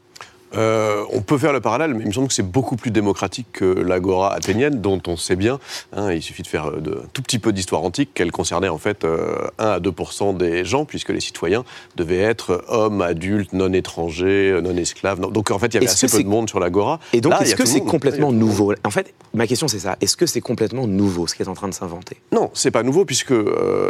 Euh, 0.57 1.05
on 1.13 1.23
peut 1.23 1.39
faire 1.39 1.53
le 1.53 1.61
parallèle, 1.61 1.95
mais 1.95 2.03
il 2.03 2.09
me 2.09 2.13
semble 2.13 2.29
que 2.29 2.35
c'est 2.35 2.43
beaucoup 2.43 2.77
plus 2.77 2.91
démocratique 2.91 3.47
que 3.53 3.65
l'agora 3.65 4.35
athénienne, 4.35 4.81
dont 4.81 5.01
on 5.07 5.17
sait 5.17 5.37
bien, 5.37 5.59
hein, 5.93 6.13
il 6.13 6.23
suffit 6.23 6.43
de 6.43 6.49
faire 6.49 6.67
euh, 6.67 6.81
de, 6.81 6.91
un 6.93 7.09
tout 7.13 7.23
petit 7.23 7.39
peu 7.39 7.53
d'histoire 7.53 7.83
antique, 7.83 8.11
qu'elle 8.15 8.33
concernait 8.33 8.69
en 8.69 8.79
fait 8.79 9.05
1 9.05 9.09
euh, 9.09 9.49
à 9.59 9.81
2 9.81 9.93
des 10.35 10.65
gens, 10.65 10.85
puisque 10.85 11.11
les 11.11 11.21
citoyens 11.21 11.65
devaient 11.97 12.19
être 12.19 12.65
hommes, 12.69 13.03
adultes, 13.03 13.53
non 13.53 13.73
étrangers, 13.73 14.59
non 14.63 14.77
esclaves. 14.77 15.21
Donc 15.21 15.51
en 15.51 15.59
fait, 15.59 15.69
il 15.69 15.75
y 15.75 15.77
avait 15.79 15.89
assez 15.89 16.09
peu 16.09 16.23
de 16.23 16.29
monde 16.29 16.49
sur 16.49 16.61
l'agora. 16.61 17.01
Et 17.13 17.21
donc, 17.21 17.35
est-ce 17.41 17.55
que 17.55 17.67
c'est 17.67 17.81
complètement 17.81 18.33
nouveau 18.33 18.75
En 18.85 18.91
fait, 18.91 19.15
ma 19.35 19.47
question 19.47 19.69
c'est 19.69 19.79
ça. 19.79 19.97
Est-ce 20.01 20.17
que 20.17 20.27
c'est 20.27 20.41
complètement 20.41 20.87
nouveau 20.87 21.27
ce 21.27 21.35
qui 21.35 21.43
est 21.43 21.49
en 21.49 21.55
train 21.55 21.69
de 21.69 21.75
s'inventer? 21.75 22.17
Non, 22.33 22.51
c'est 22.55 22.71
pas 22.71 22.83
nouveau, 22.83 23.05
puisque 23.05 23.35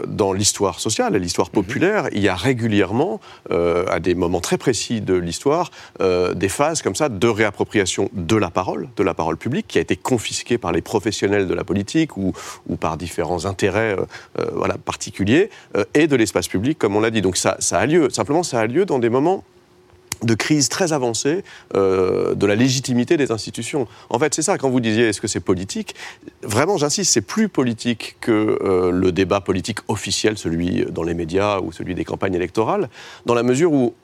dans 0.07 0.33
l'histoire 0.33 0.81
sociale, 0.81 1.17
l'histoire 1.17 1.49
mhm. 1.49 1.53
populaire, 1.53 2.09
il 2.13 2.21
y 2.21 2.29
a 2.29 2.35
régulièrement, 2.35 3.21
à 3.51 4.01
des 4.01 4.15
moments 4.15 4.41
très 4.41 4.59
précis 4.59 5.01
de 5.01 5.15
l'histoire, 5.15 5.71
des 6.01 6.50
phase 6.51 6.83
comme 6.83 6.95
ça 6.95 7.09
de 7.09 7.27
réappropriation 7.27 8.11
de 8.13 8.37
la 8.37 8.51
parole, 8.51 8.89
de 8.97 9.03
la 9.03 9.15
parole 9.15 9.39
publique, 9.39 9.67
qui 9.69 9.79
a 9.79 9.81
été 9.81 9.97
confisquée 9.97 10.59
par 10.59 10.73
les 10.73 10.83
professionnels 10.83 11.47
de 11.47 11.55
la 11.55 11.65
politique 11.65 12.17
ou, 12.17 12.33
par 12.79 12.97
différents 12.97 13.47
intérêts 13.47 13.97
euh, 13.99 14.05
euh, 14.39 14.77
particuliers, 14.85 15.51
euh, 15.77 15.85
et 15.95 16.07
de 16.07 16.17
l'espace 16.17 16.49
public, 16.49 16.79
comme 16.79 16.97
on 16.97 17.01
l'a 17.01 17.11
dit. 17.11 17.23
Donc 17.23 17.37
ça 17.37 17.57
a 17.73 17.87
lieu. 17.87 18.11
Simplement, 18.11 18.43
ça 18.43 18.61
a 18.61 18.67
lieu 18.67 18.85
dans 18.85 18.99
des 18.99 19.09
moments 19.09 19.45
de 20.23 20.35
crise 20.35 20.69
très 20.69 20.93
avancée 20.93 21.43
de 21.75 22.47
la 22.47 22.55
légitimité 22.55 23.17
des 23.17 23.33
institutions. 23.33 23.89
En 24.11 24.19
fait, 24.19 24.35
c'est 24.35 24.43
ça, 24.43 24.59
quand 24.59 24.69
vous 24.69 24.81
disiez 24.81 25.09
est-ce 25.09 25.21
que 25.23 25.29
c'est 25.29 25.41
politique, 25.41 25.95
vraiment, 26.43 26.77
j'insiste, 26.77 27.11
c'est 27.11 27.23
plus 27.23 27.49
politique 27.49 28.19
que 28.21 28.91
le 28.93 29.13
débat 29.13 29.41
politique 29.41 29.79
officiel, 29.89 30.37
celui 30.37 30.85
dans 30.91 31.05
les 31.05 31.15
médias 31.15 31.61
ou 31.61 31.73
celui 31.73 31.95
des 31.95 32.05
campagnes 32.05 32.35
électorales, 32.35 32.91
dans 33.25 33.33
la 33.33 33.43
mesure 33.43 33.73
où 33.73 33.95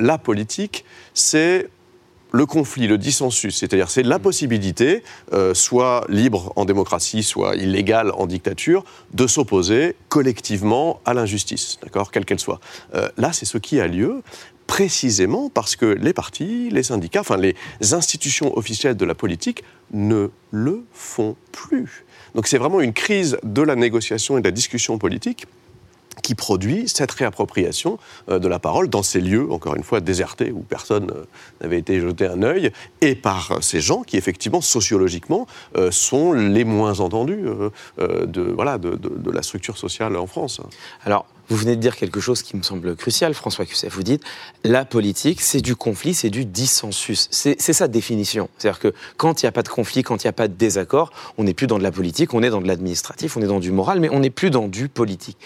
la 0.00 0.18
politique, 0.18 0.84
c'est 1.14 1.68
le 2.32 2.46
conflit, 2.46 2.86
le 2.86 2.98
dissensus, 2.98 3.56
c'est-à-dire 3.56 3.90
c'est 3.90 4.02
la 4.02 4.18
possibilité, 4.18 5.02
euh, 5.32 5.54
soit 5.54 6.04
libre 6.08 6.52
en 6.56 6.64
démocratie, 6.64 7.22
soit 7.22 7.54
illégale 7.56 8.10
en 8.12 8.26
dictature, 8.26 8.84
de 9.12 9.26
s'opposer 9.26 9.94
collectivement 10.08 11.00
à 11.04 11.14
l'injustice, 11.14 11.78
d'accord, 11.82 12.10
quelle 12.10 12.24
qu'elle 12.24 12.40
soit. 12.40 12.60
Euh, 12.94 13.08
là, 13.18 13.32
c'est 13.32 13.46
ce 13.46 13.58
qui 13.58 13.80
a 13.80 13.86
lieu 13.86 14.22
précisément 14.66 15.50
parce 15.50 15.76
que 15.76 15.84
les 15.84 16.14
partis, 16.14 16.70
les 16.70 16.82
syndicats, 16.82 17.20
enfin 17.20 17.36
les 17.36 17.54
institutions 17.92 18.56
officielles 18.56 18.96
de 18.96 19.04
la 19.04 19.14
politique 19.14 19.64
ne 19.92 20.30
le 20.50 20.84
font 20.94 21.36
plus. 21.50 22.06
Donc 22.34 22.46
c'est 22.46 22.56
vraiment 22.56 22.80
une 22.80 22.94
crise 22.94 23.38
de 23.42 23.60
la 23.60 23.76
négociation 23.76 24.38
et 24.38 24.40
de 24.40 24.46
la 24.46 24.52
discussion 24.52 24.96
politique 24.96 25.46
qui 26.22 26.34
produit 26.34 26.88
cette 26.88 27.12
réappropriation 27.12 27.98
euh, 28.28 28.38
de 28.38 28.48
la 28.48 28.58
parole 28.58 28.88
dans 28.88 29.02
ces 29.02 29.20
lieux, 29.20 29.50
encore 29.50 29.76
une 29.76 29.82
fois, 29.82 30.00
désertés, 30.00 30.52
où 30.52 30.60
personne 30.60 31.10
euh, 31.10 31.24
n'avait 31.60 31.78
été 31.78 32.00
jeté 32.00 32.26
un 32.26 32.42
œil, 32.42 32.72
et 33.00 33.14
par 33.14 33.58
ces 33.62 33.80
gens 33.80 34.02
qui, 34.02 34.16
effectivement, 34.16 34.60
sociologiquement, 34.60 35.46
euh, 35.76 35.90
sont 35.90 36.32
les 36.32 36.64
moins 36.64 37.00
entendus 37.00 37.44
de, 37.98 38.42
voilà, 38.42 38.78
de, 38.78 38.96
de, 38.96 39.30
la 39.30 39.42
structure 39.42 39.76
sociale 39.76 40.16
en 40.16 40.26
France. 40.26 40.60
Alors, 41.04 41.26
vous 41.52 41.58
venez 41.58 41.76
de 41.76 41.82
dire 41.82 41.96
quelque 41.96 42.18
chose 42.18 42.42
qui 42.42 42.56
me 42.56 42.62
semble 42.62 42.96
crucial, 42.96 43.34
François 43.34 43.66
Cusset. 43.66 43.88
Vous 43.88 44.02
dites, 44.02 44.22
la 44.64 44.86
politique, 44.86 45.42
c'est 45.42 45.60
du 45.60 45.76
conflit, 45.76 46.14
c'est 46.14 46.30
du 46.30 46.46
dissensus. 46.46 47.28
C'est 47.30 47.58
sa 47.58 47.88
définition. 47.88 48.48
C'est-à-dire 48.56 48.80
que 48.80 48.94
quand 49.18 49.42
il 49.42 49.44
n'y 49.44 49.48
a 49.48 49.52
pas 49.52 49.62
de 49.62 49.68
conflit, 49.68 50.02
quand 50.02 50.24
il 50.24 50.26
n'y 50.26 50.30
a 50.30 50.32
pas 50.32 50.48
de 50.48 50.54
désaccord, 50.54 51.12
on 51.36 51.44
n'est 51.44 51.52
plus 51.52 51.66
dans 51.66 51.76
de 51.76 51.82
la 51.82 51.92
politique, 51.92 52.32
on 52.32 52.42
est 52.42 52.48
dans 52.48 52.62
de 52.62 52.66
l'administratif, 52.66 53.36
on 53.36 53.42
est 53.42 53.46
dans 53.46 53.60
du 53.60 53.70
moral, 53.70 54.00
mais 54.00 54.08
on 54.08 54.20
n'est 54.20 54.30
plus 54.30 54.48
dans 54.48 54.66
du 54.66 54.88
politique. 54.88 55.36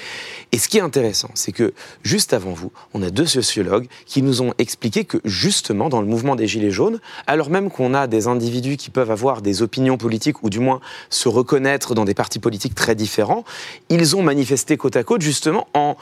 Et 0.52 0.58
ce 0.58 0.68
qui 0.68 0.78
est 0.78 0.80
intéressant, 0.80 1.30
c'est 1.34 1.50
que 1.50 1.74
juste 2.04 2.32
avant 2.32 2.52
vous, 2.52 2.70
on 2.94 3.02
a 3.02 3.10
deux 3.10 3.26
sociologues 3.26 3.88
qui 4.06 4.22
nous 4.22 4.42
ont 4.42 4.54
expliqué 4.58 5.04
que 5.04 5.18
justement, 5.24 5.88
dans 5.88 6.00
le 6.00 6.06
mouvement 6.06 6.36
des 6.36 6.46
Gilets 6.46 6.70
jaunes, 6.70 7.00
alors 7.26 7.50
même 7.50 7.68
qu'on 7.68 7.94
a 7.94 8.06
des 8.06 8.28
individus 8.28 8.76
qui 8.76 8.90
peuvent 8.90 9.10
avoir 9.10 9.42
des 9.42 9.60
opinions 9.60 9.96
politiques, 9.96 10.44
ou 10.44 10.50
du 10.50 10.60
moins 10.60 10.80
se 11.10 11.28
reconnaître 11.28 11.96
dans 11.96 12.04
des 12.04 12.14
partis 12.14 12.38
politiques 12.38 12.76
très 12.76 12.94
différents, 12.94 13.42
ils 13.88 14.14
ont 14.14 14.22
manifesté 14.22 14.76
côte 14.76 14.94
à 14.94 15.02
côte 15.02 15.22
justement 15.22 15.66
en 15.74 15.95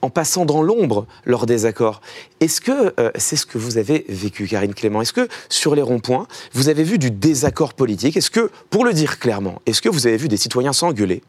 en, 0.00 0.10
passant 0.10 0.44
dans 0.44 0.62
l'ombre 0.62 1.08
leurs 1.24 1.44
désaccords. 1.44 2.00
Est-ce 2.38 2.60
que 2.60 2.94
euh, 3.00 3.10
c'est 3.16 3.34
ce 3.34 3.46
que 3.46 3.58
vous 3.58 3.78
avez 3.78 4.04
vécu, 4.08 4.46
Karine 4.46 4.72
Clément? 4.72 5.02
Est-ce 5.02 5.12
que 5.12 5.28
sur 5.48 5.74
les 5.74 5.82
ronds-points, 5.82 6.28
vous 6.52 6.68
avez 6.68 6.84
vu 6.84 6.98
du 6.98 7.10
désaccord 7.10 7.74
politique? 7.74 8.16
Est-ce 8.16 8.30
que, 8.30 8.52
pour 8.70 8.84
le 8.84 8.92
dire 8.92 9.18
clairement, 9.18 9.60
est-ce 9.66 9.82
que 9.82 9.88
vous 9.88 10.06
avez 10.06 10.16
vu 10.16 10.28
des 10.28 10.36
citoyens 10.36 10.72
s'engueuler? 10.72 11.22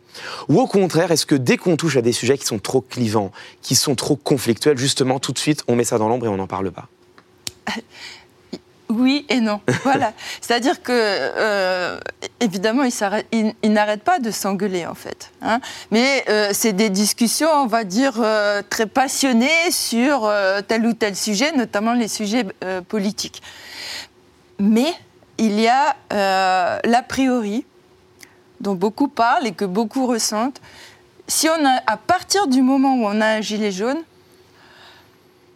Ou 0.49 0.59
au 0.59 0.67
contraire, 0.67 1.11
est-ce 1.11 1.25
que 1.25 1.33
dès 1.33 1.57
qu'on 1.57 1.77
touche 1.77 1.97
à 1.97 2.03
des 2.03 2.11
sujets 2.11 2.37
qui 2.37 2.45
sont 2.45 2.59
trop 2.59 2.81
clivants, 2.81 3.31
qui 3.63 3.73
sont 3.73 3.95
trop 3.95 4.15
conflictuels, 4.15 4.77
justement, 4.77 5.19
tout 5.19 5.31
de 5.31 5.39
suite, 5.39 5.63
on 5.67 5.75
met 5.75 5.83
ça 5.83 5.97
dans 5.97 6.07
l'ombre 6.07 6.27
et 6.27 6.29
on 6.29 6.37
n'en 6.37 6.47
parle 6.47 6.71
pas? 6.71 6.87
oui 8.99 9.25
et 9.29 9.39
non. 9.39 9.61
Voilà. 9.83 10.13
C'est-à-dire 10.41 10.81
que, 10.83 10.91
euh, 10.93 11.99
évidemment, 12.39 12.83
ils, 13.31 13.73
n'arrêtent 13.73 14.03
pas 14.03 14.19
de 14.19 14.31
s'engueuler, 14.31 14.85
en 14.85 14.93
fait. 14.93 15.31
Hein. 15.41 15.59
Mais 15.91 16.23
euh, 16.29 16.49
c'est 16.53 16.73
des 16.73 16.89
discussions, 16.89 17.49
on 17.49 17.65
va 17.65 17.83
dire, 17.83 18.13
euh, 18.19 18.61
très 18.69 18.85
passionnées 18.85 19.71
sur 19.71 20.31
tel 20.67 20.85
ou 20.85 20.93
tel 20.93 21.15
sujet, 21.15 21.51
notamment 21.53 21.93
les 21.93 22.07
sujets 22.07 22.45
politiques. 22.87 23.41
Mais 24.59 24.93
il 25.37 25.59
y 25.59 25.67
a 25.67 25.95
l'a 26.11 27.03
priori, 27.07 27.65
dont 28.59 28.75
beaucoup 28.75 29.07
parlent 29.07 29.47
et 29.47 29.53
que 29.53 29.65
beaucoup 29.65 30.05
ressentent. 30.05 30.61
Si 31.27 31.47
on 31.47 31.65
a, 31.65 31.81
à 31.85 31.97
partir 31.97 32.47
du 32.47 32.61
moment 32.61 32.95
où 32.95 33.05
on 33.05 33.21
a 33.21 33.27
un 33.27 33.41
gilet 33.41 33.71
jaune, 33.71 33.99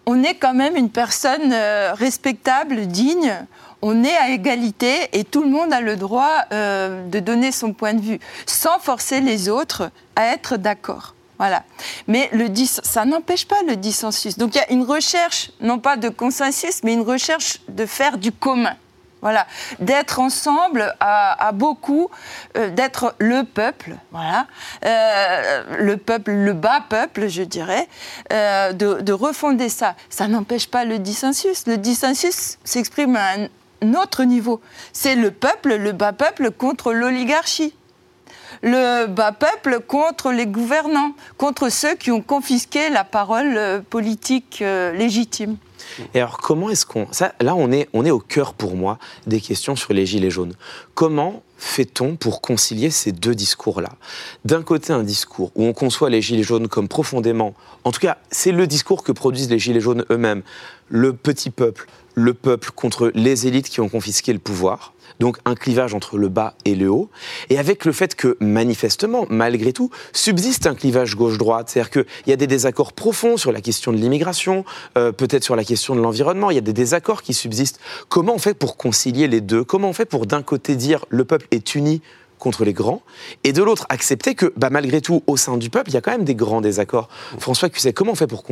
on 0.06 0.24
est 0.24 0.36
quand 0.36 0.54
même 0.54 0.76
une 0.76 0.90
personne 0.90 1.52
euh, 1.54 1.94
respectable, 1.94 2.88
digne. 2.88 3.46
On 3.82 4.04
est 4.04 4.16
à 4.16 4.30
égalité 4.30 5.10
et 5.12 5.24
tout 5.24 5.44
le 5.44 5.50
monde 5.50 5.74
a 5.74 5.82
le 5.82 5.96
droit 5.96 6.46
euh, 6.52 7.06
de 7.08 7.20
donner 7.20 7.52
son 7.52 7.74
point 7.74 7.94
de 7.94 8.02
vue, 8.02 8.20
sans 8.46 8.80
forcer 8.80 9.20
les 9.20 9.50
autres 9.50 9.92
à 10.16 10.28
être 10.28 10.58
d'accord. 10.58 11.16
Voilà. 11.38 11.64
Mais 12.08 12.30
le 12.32 12.48
ça 12.66 13.04
n'empêche 13.04 13.46
pas 13.46 13.62
le 13.68 13.76
dissensus. 13.76 14.38
Donc 14.38 14.56
il 14.56 14.60
y 14.60 14.62
a 14.62 14.72
une 14.72 14.84
recherche, 14.84 15.52
non 15.60 15.80
pas 15.80 15.98
de 15.98 16.08
consensus, 16.08 16.82
mais 16.84 16.94
une 16.94 17.02
recherche 17.02 17.60
de 17.68 17.86
faire 17.86 18.18
du 18.18 18.32
commun. 18.32 18.76
Voilà, 19.24 19.48
d'être 19.80 20.20
ensemble 20.20 20.94
à, 21.00 21.52
beaucoup, 21.54 22.10
euh, 22.58 22.70
d'être 22.70 23.16
le 23.20 23.46
peuple, 23.46 23.96
voilà, 24.12 24.48
euh, 24.86 25.64
le 25.80 25.96
peuple, 25.96 26.32
le 26.32 26.52
bas 26.52 26.84
peuple, 26.90 27.30
je 27.30 27.44
dirais, 27.44 27.88
euh, 28.34 28.74
de, 28.74 29.14
refonder 29.14 29.70
ça. 29.70 29.96
Ça 30.10 30.28
n'empêche 30.28 30.70
pas 30.70 30.84
le 30.84 31.00
dissensus. 31.00 31.68
Le 31.68 31.78
dissensus 31.78 32.58
s'exprime 32.66 33.16
à 33.16 33.36
un 33.82 33.94
autre 33.94 34.26
niveau. 34.26 34.60
C'est 34.92 35.16
le 35.16 35.32
peuple, 35.32 35.76
le 35.76 35.94
bas 35.94 36.12
peuple 36.12 36.52
contre 36.52 36.92
l'oligarchie 36.92 37.74
le 38.62 39.08
bas 39.08 39.34
peuple 39.34 39.80
contre 39.82 40.32
les 40.32 40.46
gouvernants, 40.46 41.14
contre 41.38 41.70
ceux 41.70 41.96
qui 41.96 42.12
ont 42.12 42.22
confisqué 42.22 42.90
la 42.90 43.04
parole 43.04 43.84
politique 43.90 44.64
légitime. 44.94 45.58
Et 46.14 46.20
alors, 46.20 46.38
comment 46.38 46.70
est-ce 46.70 46.86
qu'on. 46.86 47.08
Ça, 47.12 47.34
là, 47.42 47.56
on 47.56 47.72
est, 47.72 47.90
on 47.94 48.06
est 48.06 48.12
au 48.12 48.20
cœur 48.20 48.54
pour 48.54 48.76
moi 48.76 49.00
des 49.28 49.42
questions 49.42 49.76
sur 49.76 49.94
les 49.94 50.06
Gilets 50.06 50.30
jaunes. 50.30 50.54
Comment 50.94 51.44
fait-on 51.58 52.16
pour 52.16 52.42
concilier 52.42 52.90
ces 52.90 53.12
deux 53.12 53.36
discours-là? 53.36 53.90
D'un 54.46 54.64
côté, 54.64 54.94
un 54.94 55.04
discours 55.04 55.52
où 55.56 55.64
on 55.66 55.74
conçoit 55.74 56.10
les 56.10 56.22
Gilets 56.22 56.44
jaunes 56.44 56.68
comme 56.68 56.88
profondément. 56.88 57.54
En 57.84 57.92
tout 57.92 58.00
cas, 58.00 58.18
c'est 58.32 58.52
le 58.52 58.68
discours 58.68 59.04
que 59.04 59.12
produisent 59.12 59.50
les 59.50 59.60
Gilets 59.60 59.82
jaunes 59.82 60.06
eux-mêmes. 60.10 60.44
Le 60.90 61.14
petit 61.14 61.50
peuple, 61.50 61.88
le 62.16 62.34
peuple 62.34 62.72
contre 62.72 63.12
les 63.16 63.48
élites 63.48 63.70
qui 63.70 63.82
ont 63.82 63.90
confisqué 63.90 64.34
le 64.34 64.40
pouvoir 64.40 64.93
donc 65.20 65.38
un 65.46 65.56
clivage 65.56 65.94
entre 65.94 66.18
le 66.18 66.30
bas 66.30 66.56
et 66.66 66.76
le 66.76 66.90
haut, 66.90 67.10
et 67.50 67.58
avec 67.58 67.86
le 67.86 67.92
fait 67.92 68.16
que 68.16 68.38
manifestement, 68.40 69.26
malgré 69.30 69.74
tout, 69.74 69.90
subsiste 70.12 70.68
un 70.68 70.76
clivage 70.76 71.16
gauche-droite, 71.16 71.70
c'est-à-dire 71.70 71.92
qu'il 71.92 72.06
y 72.28 72.34
a 72.34 72.36
des 72.36 72.48
désaccords 72.48 72.94
profonds 72.94 73.38
sur 73.38 73.52
la 73.52 73.62
question 73.62 73.92
de 73.92 73.98
l'immigration, 73.98 74.66
euh, 74.98 75.12
peut-être 75.12 75.44
sur 75.44 75.56
la 75.56 75.64
question 75.64 75.96
de 75.96 76.02
l'environnement, 76.02 76.52
il 76.52 76.56
y 76.56 76.58
a 76.58 76.62
des 76.62 76.74
désaccords 76.74 77.22
qui 77.22 77.34
subsistent. 77.34 77.80
Comment 78.10 78.36
on 78.36 78.40
fait 78.40 78.54
pour 78.54 78.78
concilier 78.78 79.28
les 79.28 79.42
deux? 79.42 79.64
Comment 79.64 79.90
on 79.90 79.94
fait 79.94 80.06
pour 80.06 80.26
d'un 80.26 80.42
côté 80.42 80.76
dire 80.76 81.06
le 81.10 81.26
peuple 81.26 81.48
est 81.52 81.76
uni 81.76 82.02
contre 82.40 82.66
les 82.66 82.74
grands, 82.74 83.02
et 83.46 83.54
de 83.54 83.64
l'autre 83.64 83.86
accepter 83.88 84.36
que 84.36 84.52
bah, 84.58 84.70
malgré 84.70 85.00
tout, 85.00 85.24
au 85.28 85.38
sein 85.38 85.56
du 85.56 85.70
peuple, 85.70 85.92
il 85.92 85.94
y 85.94 85.98
a 85.98 86.02
quand 86.02 86.12
même 86.12 86.26
des 86.26 86.36
grands 86.36 86.60
désaccords? 86.60 87.08
François 87.40 87.70
sais 87.74 87.94
comment 87.94 88.12
on 88.12 88.16
fait 88.16 88.28
pour 88.28 88.44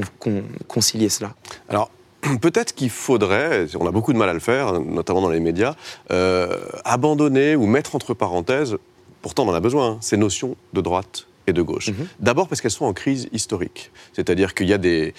concilier 0.68 1.10
cela? 1.10 1.34
Alors, 1.68 1.92
peut-être 2.42 2.74
qu'il 2.74 2.90
faudrait, 2.90 3.66
on 3.80 3.88
a 3.88 3.92
beaucoup 3.92 4.14
de 4.14 4.18
mal 4.18 4.30
à 4.30 4.34
le 4.34 4.40
faire, 4.40 4.80
notamment 4.80 5.22
dans 5.22 5.30
les 5.30 5.40
médias, 5.40 5.76
euh, 6.12 6.58
abandonner 6.86 7.56
ou 7.56 7.66
mettre 7.66 7.96
entre 7.96 8.14
parenthèses, 8.14 8.78
pourtant 9.22 9.46
on 9.46 9.50
en 9.50 9.54
a 9.54 9.60
besoin, 9.60 9.92
hein, 9.92 9.98
ces 10.02 10.18
notions 10.18 10.56
de 10.74 10.82
droite 10.82 11.28
et 11.48 11.54
de 11.54 11.62
gauche. 11.62 11.90
Mhm. 11.90 12.08
D'abord 12.20 12.48
parce 12.48 12.62
qu'elles 12.62 12.72
sont 12.72 12.86
en 12.86 12.94
crise 12.94 13.28
historique. 13.32 13.92
C'est-à-dire 14.14 14.54
qu'il 14.54 14.68
y 14.68 14.74
a 14.74 14.78
des, 14.78 15.14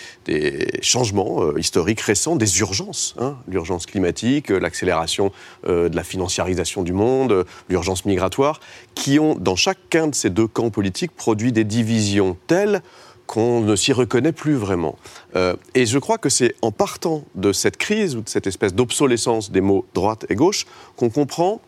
changements 0.80 1.42
euh, 1.42 1.58
historiques 1.58 2.00
récents, 2.00 2.36
des 2.36 2.60
urgences. 2.60 3.14
Hein. 3.18 3.36
l'urgence 3.48 3.86
climatique, 3.86 4.50
euh, 4.50 4.58
l'accélération 4.58 5.32
euh, 5.66 5.88
de 5.88 5.96
la 5.96 6.04
financiarisation 6.04 6.82
du 6.82 6.92
monde, 6.92 7.44
l'urgence 7.68 8.04
migratoire, 8.04 8.60
qui 8.94 9.18
ont, 9.18 9.34
dans 9.34 9.56
chacun 9.56 10.08
de 10.08 10.14
ces 10.14 10.30
deux 10.30 10.46
camps 10.46 10.70
politiques, 10.70 11.12
produit 11.12 11.52
des 11.52 11.64
divisions 11.64 12.36
telles 12.46 12.82
qu'on 13.26 13.60
ne 13.60 13.76
s'y 13.76 13.92
reconnaît 13.92 14.32
plus 14.32 14.54
vraiment. 14.54 14.98
et 15.74 15.86
je 15.86 15.98
crois 15.98 16.18
que 16.18 16.28
c'est 16.28 16.54
en 16.60 16.70
partant 16.70 17.24
de 17.34 17.52
cette 17.52 17.76
crise 17.76 18.16
ou 18.16 18.20
de 18.20 18.28
cette 18.28 18.46
espèce 18.46 18.74
d'obsolescence 18.74 19.50
des 19.50 19.60
mots 19.60 19.86
droite 19.94 20.26
et 20.28 20.34
gauche 20.34 20.66
qu'on 20.96 21.08
comprend 21.08 21.60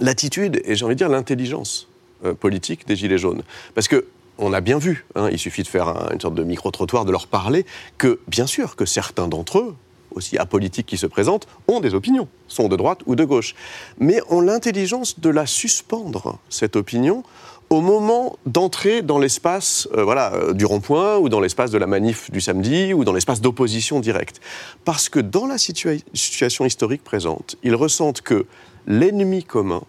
l'attitude 0.00 0.60
et 0.64 0.74
j'ai 0.74 0.84
envie 0.84 0.94
de 0.94 0.98
dire 0.98 1.08
l'intelligence 1.08 1.88
euh, 2.24 2.34
politique 2.34 2.86
des 2.86 2.96
Gilets 2.96 3.18
jaunes. 3.18 3.42
Parce 3.74 3.88
que 3.88 4.06
on 4.38 4.52
a 4.52 4.60
bien 4.60 4.78
vu, 4.78 5.06
hein, 5.14 5.28
il 5.30 5.38
suffit 5.38 5.62
de 5.62 5.68
faire 5.68 6.10
une 6.12 6.20
sorte 6.20 6.34
de 6.34 6.42
micro-trottoir, 6.42 7.04
de 7.04 7.12
leur 7.12 7.28
parler, 7.28 7.64
que 7.98 8.18
bien 8.26 8.48
sûr 8.48 8.74
que 8.74 8.84
certains 8.84 9.28
d'entre 9.28 9.58
eux, 9.58 9.76
aussi 10.10 10.38
apolitiques 10.38 10.86
qui 10.86 10.96
se 10.96 11.06
présentent, 11.06 11.46
ont 11.68 11.80
des 11.80 11.94
opinions, 11.94 12.26
sont 12.48 12.68
de 12.68 12.74
droite 12.74 13.00
ou 13.06 13.14
de 13.14 13.24
gauche. 13.24 13.54
Mais 13.98 14.20
ont 14.30 14.40
l'intelligence 14.40 15.20
de 15.20 15.30
la 15.30 15.46
suspendre, 15.46 16.38
cette 16.48 16.74
opinion, 16.74 17.22
au 17.70 17.80
moment 17.80 18.36
d'entrer 18.46 19.02
dans 19.02 19.18
l'espace 19.18 19.88
euh, 19.94 20.04
voilà, 20.04 20.32
euh, 20.34 20.52
du 20.52 20.64
rond-point 20.64 21.16
ou 21.16 21.28
dans 21.28 21.40
l'espace 21.40 21.70
de 21.70 21.78
la 21.78 21.86
manif 21.86 22.30
du 22.30 22.40
samedi 22.40 22.92
ou 22.94 23.04
dans 23.04 23.12
l'espace 23.12 23.40
d'opposition 23.40 24.00
directe. 24.00 24.40
Parce 24.84 25.08
que 25.08 25.20
dans 25.20 25.46
la 25.46 25.58
situation 25.58 26.64
historique 26.64 27.02
présente, 27.02 27.56
ils 27.62 27.74
ressentent 27.74 28.20
que 28.20 28.46
l'ennemi 28.86 29.44
commun, 29.44 29.82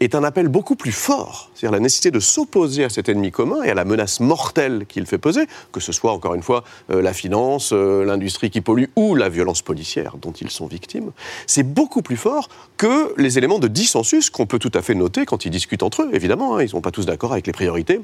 est 0.00 0.14
un 0.14 0.24
appel 0.24 0.48
beaucoup 0.48 0.76
plus 0.76 0.92
fort, 0.92 1.50
c'est-à-dire 1.54 1.72
la 1.72 1.80
nécessité 1.80 2.10
de 2.10 2.20
s'opposer 2.20 2.84
à 2.84 2.88
cet 2.88 3.08
ennemi 3.08 3.30
commun 3.30 3.62
et 3.62 3.70
à 3.70 3.74
la 3.74 3.84
menace 3.84 4.20
mortelle 4.20 4.86
qu'il 4.86 5.06
fait 5.06 5.18
peser, 5.18 5.46
que 5.72 5.80
ce 5.80 5.92
soit 5.92 6.12
encore 6.12 6.34
une 6.34 6.42
fois 6.42 6.64
euh, 6.90 7.00
la 7.00 7.12
finance, 7.12 7.72
euh, 7.72 8.04
l'industrie 8.04 8.50
qui 8.50 8.60
pollue 8.60 8.86
ou 8.96 9.14
la 9.14 9.28
violence 9.28 9.62
policière 9.62 10.16
dont 10.20 10.32
ils 10.32 10.50
sont 10.50 10.66
victimes, 10.66 11.12
c'est 11.46 11.62
beaucoup 11.62 12.02
plus 12.02 12.16
fort 12.16 12.48
que 12.76 13.14
les 13.20 13.38
éléments 13.38 13.58
de 13.58 13.68
dissensus 13.68 14.30
qu'on 14.30 14.46
peut 14.46 14.58
tout 14.58 14.72
à 14.74 14.82
fait 14.82 14.94
noter 14.94 15.26
quand 15.26 15.44
ils 15.44 15.50
discutent 15.50 15.82
entre 15.82 16.02
eux. 16.02 16.10
Évidemment, 16.12 16.56
hein, 16.56 16.60
ils 16.60 16.66
ne 16.66 16.70
sont 16.70 16.80
pas 16.80 16.90
tous 16.90 17.06
d'accord 17.06 17.32
avec 17.32 17.46
les 17.46 17.52
priorités. 17.52 18.00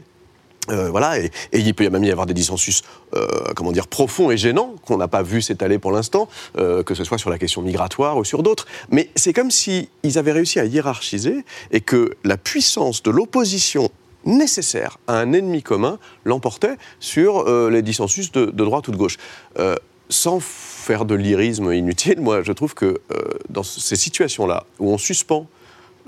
Euh, 0.69 0.91
voilà, 0.91 1.19
et, 1.19 1.31
il 1.53 1.75
peut 1.75 1.89
même 1.89 2.05
y 2.05 2.11
avoir 2.11 2.27
des 2.27 2.35
dissensus, 2.35 2.83
euh, 3.15 3.27
comment 3.57 3.73
dire, 3.73 3.89
profonds 3.89 4.31
et 4.31 4.37
gênants 4.37 4.75
qu'on 4.85 4.99
n'a 4.99 5.09
pas 5.09 5.23
vu 5.23 5.41
s'étaler 5.41 5.79
pour 5.79 5.91
l'instant, 5.91 6.29
euh, 6.59 6.83
que 6.83 6.95
ce 6.95 7.03
soit 7.03 7.19
sur 7.19 7.31
la 7.31 7.39
question 7.39 7.63
migratoire 7.63 8.19
ou 8.19 8.25
sur 8.25 8.43
d'autres. 8.43 8.67
Mais 8.91 9.11
c'est 9.17 9.33
comme 9.33 9.51
s'ils 9.51 9.89
avaient 10.17 10.33
réussi 10.33 10.61
à 10.61 10.65
hiérarchiser 10.67 11.45
et 11.71 11.81
que 11.81 12.15
la 12.25 12.37
puissance 12.37 13.03
de 13.03 13.11
l'opposition 13.11 13.91
nécessaire 14.27 14.99
à 15.07 15.15
un 15.15 15.33
ennemi 15.33 15.63
commun 15.63 15.99
l'emportait 16.27 16.77
sur 17.01 17.51
les 17.71 17.81
dissensus 17.81 18.33
de, 18.33 18.47
de, 18.47 18.65
droite 18.65 18.87
ou 18.89 18.91
de 18.91 18.99
gauche. 18.99 19.17
sans 20.11 20.41
faire 20.41 21.07
de 21.07 21.15
lyrisme 21.15 21.73
inutile, 21.73 22.21
moi 22.21 22.43
je 22.43 22.53
trouve 22.53 22.75
que 22.75 23.01
dans 23.49 23.63
ces 23.63 23.97
situations-là, 23.97 24.67
où 24.79 24.93
on 24.93 24.99
suspend 24.99 25.47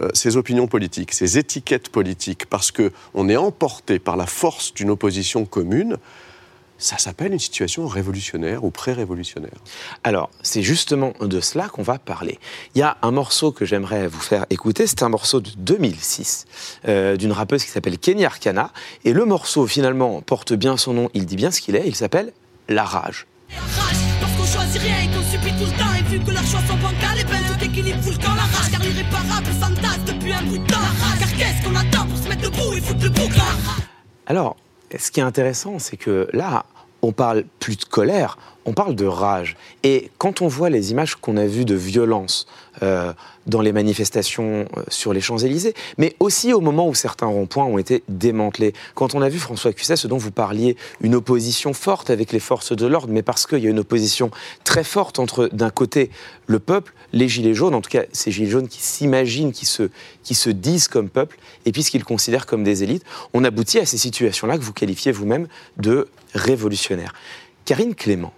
euh, 0.03 0.09
ces 0.15 0.37
opinions 0.37 0.67
politiques, 0.67 1.13
ces 1.13 1.39
étiquettes 1.39 1.89
politiques, 1.89 2.47
parce 2.47 2.71
qu'on 2.71 3.29
est 3.29 3.37
emporté 3.37 3.99
par 3.99 4.17
la 4.17 4.27
force 4.27 4.75
d'une 4.75 4.91
opposition 4.91 5.45
commune, 5.45 5.97
ça 6.83 6.99
s'appelle 6.99 7.33
une 7.33 7.39
situation 7.39 7.87
révolutionnaire 7.87 8.65
ou 8.65 8.71
pré-révolutionnaire. 8.71 9.53
Alors, 10.03 10.31
c'est 10.43 10.63
justement 10.63 11.13
de 11.21 11.41
cela 11.41 11.69
qu'on 11.69 11.83
va 11.83 11.99
parler. 11.99 12.41
Il 12.75 12.81
y 12.81 12.83
a 12.83 12.97
un 13.03 13.13
morceau 13.13 13.53
que 13.53 13.65
j'aimerais 13.65 14.09
vous 14.09 14.21
faire 14.21 14.47
écouter, 14.51 14.87
c'est 14.89 15.03
un 15.05 15.09
morceau 15.09 15.41
de 15.41 15.51
2006 15.57 16.47
euh, 16.89 17.17
d'une 17.17 17.33
rappeuse 17.33 17.65
qui 17.65 17.71
s'appelle 17.71 17.99
Kenny 17.99 18.25
Arcana, 18.25 18.73
et 19.05 19.13
le 19.13 19.25
morceau 19.25 19.67
finalement 19.67 20.21
porte 20.23 20.53
bien 20.55 20.77
son 20.77 20.93
nom, 20.93 21.11
il 21.15 21.25
dit 21.25 21.37
bien 21.37 21.53
ce 21.53 21.61
qu'il 21.61 21.77
est, 21.77 21.87
il 21.87 21.95
s'appelle 21.95 22.33
La 22.69 22.85
Rage. 22.85 23.27
La 23.51 23.83
rage, 23.83 24.12
parce 24.73 24.85
qu'on 24.85 25.23
subit 25.31 25.53
tout 25.59 25.67
le 25.67 25.79
temps, 25.79 25.93
et 25.99 26.03
vu 26.05 26.19
que 26.21 26.31
leurs 26.31 26.47
choix 26.47 26.61
sont 26.61 26.77
bancales, 26.77 27.21
et 27.21 27.25
ben 27.25 27.41
tout 27.47 27.65
équilibre 27.65 28.03
fout 28.03 28.13
le 28.13 28.19
camp. 28.19 28.35
La 28.35 28.43
rage, 28.43 28.71
car 28.71 28.81
l'irréparable 28.81 29.47
s'entasse 29.61 30.05
depuis 30.07 30.33
un 30.33 30.43
bout 30.43 30.59
de 30.59 30.67
temps. 30.67 30.81
La 30.81 31.07
rage, 31.07 31.19
car 31.21 31.33
qu'est-ce 31.37 31.65
qu'on 31.65 31.75
attend 31.75 32.07
pour 32.07 32.19
se 32.19 32.29
mettre 32.29 32.43
debout 32.43 32.73
et 32.77 32.81
foutre 32.81 33.05
le 33.05 33.11
bouc 33.11 33.31
Alors, 34.27 34.57
ce 34.97 35.11
qui 35.11 35.21
est 35.21 35.23
intéressant, 35.23 35.79
c'est 35.79 35.97
que 35.97 36.29
là, 36.33 36.65
on 37.03 37.13
parle 37.13 37.45
plus 37.59 37.77
de 37.77 37.85
colère, 37.85 38.39
on 38.65 38.73
parle 38.73 38.95
de 38.95 39.07
rage. 39.07 39.57
Et 39.83 40.11
quand 40.19 40.41
on 40.41 40.49
voit 40.49 40.71
les 40.71 40.93
images 40.93 41.17
qu'on 41.17 41.37
a 41.37 41.47
vues 41.47 41.65
de 41.65 41.75
violence 41.75 42.47
euh, 42.83 43.13
dans 43.47 43.61
les 43.61 43.73
manifestations 43.73 44.67
euh, 44.77 44.83
sur 44.89 45.13
les 45.13 45.21
Champs-Élysées, 45.21 45.75
mais 45.99 46.15
aussi 46.21 46.53
au 46.53 46.61
moment 46.61 46.89
où 46.89 46.95
certains 46.95 47.27
ronds-points 47.27 47.65
ont 47.65 47.79
été 47.79 48.05
démantelés, 48.09 48.73
quand 48.95 49.17
on 49.17 49.23
a 49.23 49.29
vu 49.29 49.41
François 49.41 49.73
Cusset, 49.73 49.97
ce 49.97 50.07
dont 50.07 50.17
vous 50.17 50.31
parliez, 50.31 50.77
une 51.01 51.17
opposition 51.17 51.75
forte 51.75 52.09
avec 52.09 52.31
les 52.31 52.39
forces 52.39 52.73
de 52.73 52.87
l'ordre, 52.87 53.13
mais 53.13 53.23
parce 53.23 53.47
qu'il 53.47 53.59
y 53.59 53.67
a 53.67 53.71
une 53.71 53.81
opposition 53.81 54.31
très 54.63 54.85
forte 54.85 55.19
entre, 55.19 55.49
d'un 55.53 55.71
côté, 55.71 56.11
le 56.47 56.61
peuple, 56.61 56.95
les 57.13 57.29
Gilets 57.29 57.55
jaunes, 57.55 57.75
en 57.75 57.81
tout 57.81 57.91
cas 57.91 58.05
ces 58.13 58.31
Gilets 58.31 58.51
jaunes 58.51 58.69
qui 58.69 58.81
s'imaginent, 58.81 59.53
se, 59.53 59.91
qui 60.23 60.35
se 60.35 60.51
disent 60.51 60.87
comme 60.87 61.09
peuple, 61.09 61.39
et 61.67 61.73
puis 61.73 61.83
ce 61.83 61.91
qu'ils 61.91 62.05
considèrent 62.05 62.47
comme 62.47 62.63
des 62.63 62.85
élites, 62.85 63.05
on 63.35 63.43
aboutit 63.43 63.81
à 63.81 63.87
ces 63.87 63.99
situations-là 63.99 64.57
que 64.57 64.63
vous 64.63 64.73
qualifiez 64.73 65.11
vous-même 65.11 65.49
de 65.79 66.09
révolutionnaires. 66.35 67.15
Karine 67.65 67.95
Clément, 67.95 68.33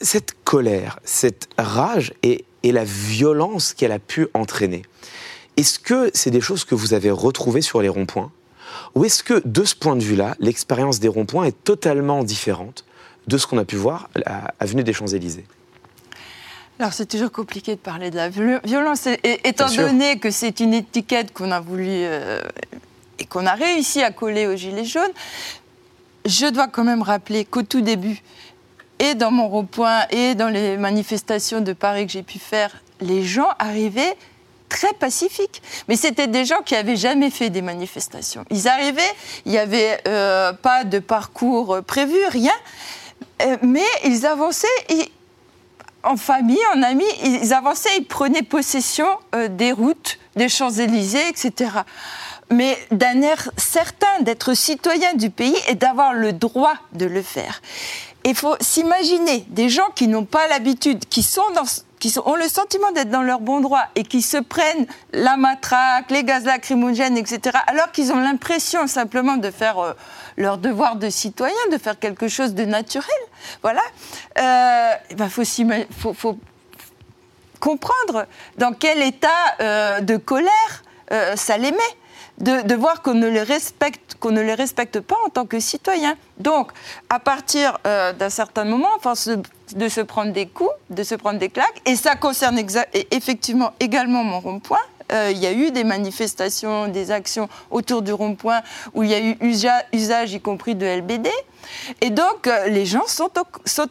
cette 0.00 0.34
colère, 0.44 1.00
cette 1.04 1.48
rage 1.58 2.12
et, 2.22 2.44
la 2.64 2.84
violence 2.84 3.72
qu'elle 3.72 3.92
a 3.92 3.98
pu 3.98 4.28
entraîner, 4.34 4.82
est-ce 5.56 5.78
que 5.78 6.10
c'est 6.12 6.30
des 6.30 6.42
choses 6.42 6.64
que 6.64 6.74
vous 6.74 6.92
avez 6.92 7.10
retrouvées 7.10 7.62
sur 7.62 7.80
les 7.80 7.88
ronds-points? 7.88 8.30
Ou 8.94 9.06
est-ce 9.06 9.22
que, 9.22 9.40
de 9.46 9.64
ce 9.64 9.74
point 9.74 9.96
de 9.96 10.04
vue-là, 10.04 10.36
l'expérience 10.38 11.00
des 11.00 11.08
ronds-points 11.08 11.46
est 11.46 11.64
totalement 11.64 12.22
différente 12.24 12.84
de 13.26 13.38
ce 13.38 13.46
qu'on 13.46 13.56
a 13.56 13.64
pu 13.64 13.76
voir 13.76 14.10
à 14.26 14.52
Avenue 14.60 14.84
des 14.84 14.92
Champs-Élysées? 14.92 15.46
Alors 16.78 16.92
c'est 16.92 17.06
toujours 17.06 17.32
compliqué 17.32 17.74
de 17.74 17.80
parler 17.80 18.10
de 18.10 18.16
la 18.16 18.28
violence, 18.28 19.08
étant 19.24 19.68
donné 19.74 20.18
que 20.18 20.30
c'est 20.30 20.60
une 20.60 20.74
étiquette 20.74 21.32
qu'on 21.32 21.50
a 21.50 21.58
voulu 21.58 21.88
euh, 21.88 22.40
et 23.18 23.24
qu'on 23.24 23.46
a 23.46 23.54
réussi 23.54 24.00
à 24.02 24.12
coller 24.12 24.46
aux 24.46 24.54
Gilets 24.54 24.84
jaunes. 24.84 25.10
Je 26.28 26.44
dois 26.44 26.68
quand 26.68 26.84
même 26.84 27.00
rappeler 27.00 27.46
qu'au 27.46 27.62
tout 27.62 27.80
début, 27.80 28.22
et 28.98 29.14
dans 29.14 29.30
mon 29.30 29.48
rond-point 29.48 30.02
et 30.10 30.34
dans 30.34 30.48
les 30.48 30.76
manifestations 30.76 31.62
de 31.62 31.72
Paris 31.72 32.04
que 32.04 32.12
j'ai 32.12 32.22
pu 32.22 32.38
faire, 32.38 32.82
les 33.00 33.24
gens 33.24 33.48
arrivaient 33.58 34.14
très 34.68 34.92
pacifiques. 34.92 35.62
Mais 35.88 35.96
c'était 35.96 36.26
des 36.26 36.44
gens 36.44 36.60
qui 36.62 36.74
n'avaient 36.74 36.96
jamais 36.96 37.30
fait 37.30 37.48
des 37.48 37.62
manifestations. 37.62 38.44
Ils 38.50 38.68
arrivaient, 38.68 39.00
il 39.46 39.52
n'y 39.52 39.58
avait 39.58 40.02
euh, 40.06 40.52
pas 40.52 40.84
de 40.84 40.98
parcours 40.98 41.78
prévu, 41.86 42.18
rien. 42.28 42.52
Euh, 43.40 43.56
mais 43.62 43.86
ils 44.04 44.26
avançaient 44.26 44.66
en 46.02 46.18
famille, 46.18 46.60
en 46.76 46.82
amis, 46.82 47.04
ils 47.24 47.54
avançaient, 47.54 47.96
ils 47.96 48.04
prenaient 48.04 48.42
possession 48.42 49.08
euh, 49.34 49.48
des 49.48 49.72
routes, 49.72 50.18
des 50.36 50.50
Champs-Élysées, 50.50 51.26
etc 51.28 51.70
mais 52.50 52.78
d'un 52.90 53.22
air 53.22 53.50
certain 53.56 54.20
d'être 54.20 54.54
citoyen 54.54 55.14
du 55.14 55.30
pays 55.30 55.56
et 55.68 55.74
d'avoir 55.74 56.14
le 56.14 56.32
droit 56.32 56.74
de 56.92 57.06
le 57.06 57.22
faire. 57.22 57.60
Il 58.24 58.34
faut 58.34 58.56
s'imaginer 58.60 59.44
des 59.48 59.68
gens 59.68 59.88
qui 59.94 60.08
n'ont 60.08 60.24
pas 60.24 60.48
l'habitude, 60.48 61.06
qui 61.08 61.22
sont 61.22 61.42
qui 61.98 62.14
ont 62.24 62.36
le 62.36 62.48
sentiment 62.48 62.92
d'être 62.92 63.10
dans 63.10 63.22
leur 63.22 63.40
bon 63.40 63.60
droit 63.60 63.84
et 63.94 64.04
qui 64.04 64.22
se 64.22 64.36
prennent 64.36 64.86
la 65.12 65.36
matraque, 65.36 66.10
les 66.10 66.24
gaz 66.24 66.44
lacrymogènes, 66.44 67.16
etc., 67.16 67.56
alors 67.66 67.90
qu'ils 67.92 68.12
ont 68.12 68.20
l'impression 68.20 68.86
simplement 68.86 69.36
de 69.36 69.50
faire 69.50 69.78
euh, 69.78 69.92
leur 70.36 70.58
devoir 70.58 70.96
de 70.96 71.10
citoyen, 71.10 71.56
de 71.72 71.78
faire 71.78 71.98
quelque 71.98 72.28
chose 72.28 72.54
de 72.54 72.64
naturel. 72.64 73.08
Voilà. 73.62 73.82
Euh, 74.38 74.92
il 75.10 75.16
ben, 75.16 75.28
faut, 75.90 76.38
comprendre 77.60 78.26
dans 78.56 78.72
quel 78.72 79.02
état 79.02 79.28
euh, 79.60 80.00
de 80.00 80.16
colère 80.16 80.84
ça 81.36 81.56
les 81.56 81.72
met 81.72 81.78
de, 82.40 82.74
voir 82.74 83.02
qu'on 83.02 83.14
ne 83.14 83.28
les 83.28 83.42
respecte, 83.42 84.14
qu'on 84.20 84.30
ne 84.30 84.40
les 84.40 84.54
respecte 84.54 85.00
pas 85.00 85.16
en 85.26 85.28
tant 85.28 85.46
que 85.46 85.58
citoyens. 85.58 86.16
Donc, 86.38 86.70
à 87.10 87.18
partir 87.18 87.78
euh, 87.86 88.12
d'un 88.12 88.30
certain 88.30 88.64
moment, 88.64 88.88
à 88.96 89.00
force 89.00 89.28
de, 89.74 89.88
se 89.88 90.00
prendre 90.00 90.32
des 90.32 90.46
coups, 90.46 90.70
de 90.90 91.02
se 91.02 91.14
prendre 91.14 91.38
des 91.38 91.48
claques, 91.48 91.82
et 91.84 91.96
ça 91.96 92.14
concerne 92.14 92.60
effectivement 93.10 93.72
également 93.80 94.22
mon 94.22 94.40
rond-point, 94.40 94.78
euh, 95.10 95.30
il 95.32 95.38
y 95.38 95.46
a 95.46 95.52
eu 95.52 95.70
des 95.70 95.84
manifestations, 95.84 96.88
des 96.88 97.10
actions 97.10 97.48
autour 97.70 98.02
du 98.02 98.12
rond-point 98.12 98.60
où 98.92 99.02
il 99.02 99.08
y 99.08 99.14
a 99.14 99.20
eu 99.20 99.38
usage, 99.92 100.34
y 100.34 100.40
compris 100.40 100.74
de 100.74 100.84
LBD. 100.84 101.30
Et 102.02 102.10
donc, 102.10 102.46
euh, 102.46 102.68
les 102.68 102.84
gens 102.84 103.06
sont, 103.06 103.30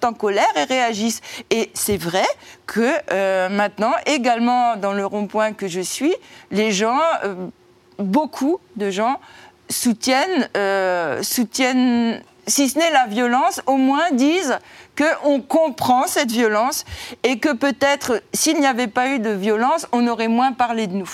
en 0.04 0.14
colère 0.14 0.46
et 0.56 0.64
réagissent. 0.64 1.22
Et 1.50 1.72
c'est 1.74 1.98
vrai 1.98 2.26
que 2.68 3.50
maintenant, 3.50 3.94
également 4.06 4.76
dans 4.76 4.94
le 4.94 5.06
rond-point 5.06 5.54
que 5.54 5.68
je 5.68 5.82
suis, 5.82 6.14
les 6.52 6.72
gens, 6.72 7.00
beaucoup 8.00 8.60
de 8.76 8.90
gens, 8.90 9.20
soutiennent, 9.70 10.50
soutiennent, 11.24 12.22
si 12.48 12.70
ce 12.70 12.80
n'est 12.80 12.92
la 12.92 13.08
violence, 13.08 13.62
au 13.68 13.76
moins 13.76 14.12
disent 14.12 14.58
qu'on 14.98 15.42
comprend 15.42 16.08
cette 16.08 16.32
violence 16.32 16.86
et 17.24 17.40
que 17.40 17.54
peut-être 17.54 18.22
s'il 18.34 18.60
n'y 18.60 18.66
avait 18.66 18.88
pas 18.88 19.10
eu 19.10 19.20
de 19.20 19.30
violence, 19.30 19.88
on 19.92 20.08
aurait 20.08 20.28
moins 20.28 20.54
parlé 20.54 20.88
de 20.88 20.94
nous. 20.94 21.10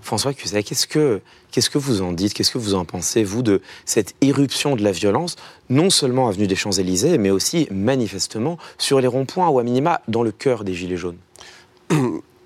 François 0.00 0.32
Cuset, 0.32 0.62
qu'est-ce 0.62 0.86
que, 0.86 1.20
qu'est-ce 1.50 1.70
que 1.70 1.78
vous 1.78 2.02
en 2.02 2.12
dites? 2.12 2.34
Qu'est-ce 2.34 2.50
que 2.50 2.58
vous 2.58 2.74
en 2.74 2.84
pensez, 2.84 3.24
vous, 3.24 3.42
de 3.42 3.60
cette 3.84 4.14
irruption 4.20 4.76
de 4.76 4.82
la 4.82 4.92
violence, 4.92 5.36
non 5.68 5.90
seulement 5.90 6.28
avenue 6.28 6.46
des 6.46 6.56
Champs-Élysées, 6.56 7.18
mais 7.18 7.30
aussi 7.30 7.68
manifestement 7.70 8.58
sur 8.78 9.00
les 9.00 9.08
ronds-points 9.08 9.48
ou 9.48 9.58
à 9.58 9.62
minima 9.62 10.00
dans 10.08 10.22
le 10.22 10.32
cœur 10.32 10.64
des 10.64 10.74
Gilets 10.74 10.96
jaunes? 10.96 11.18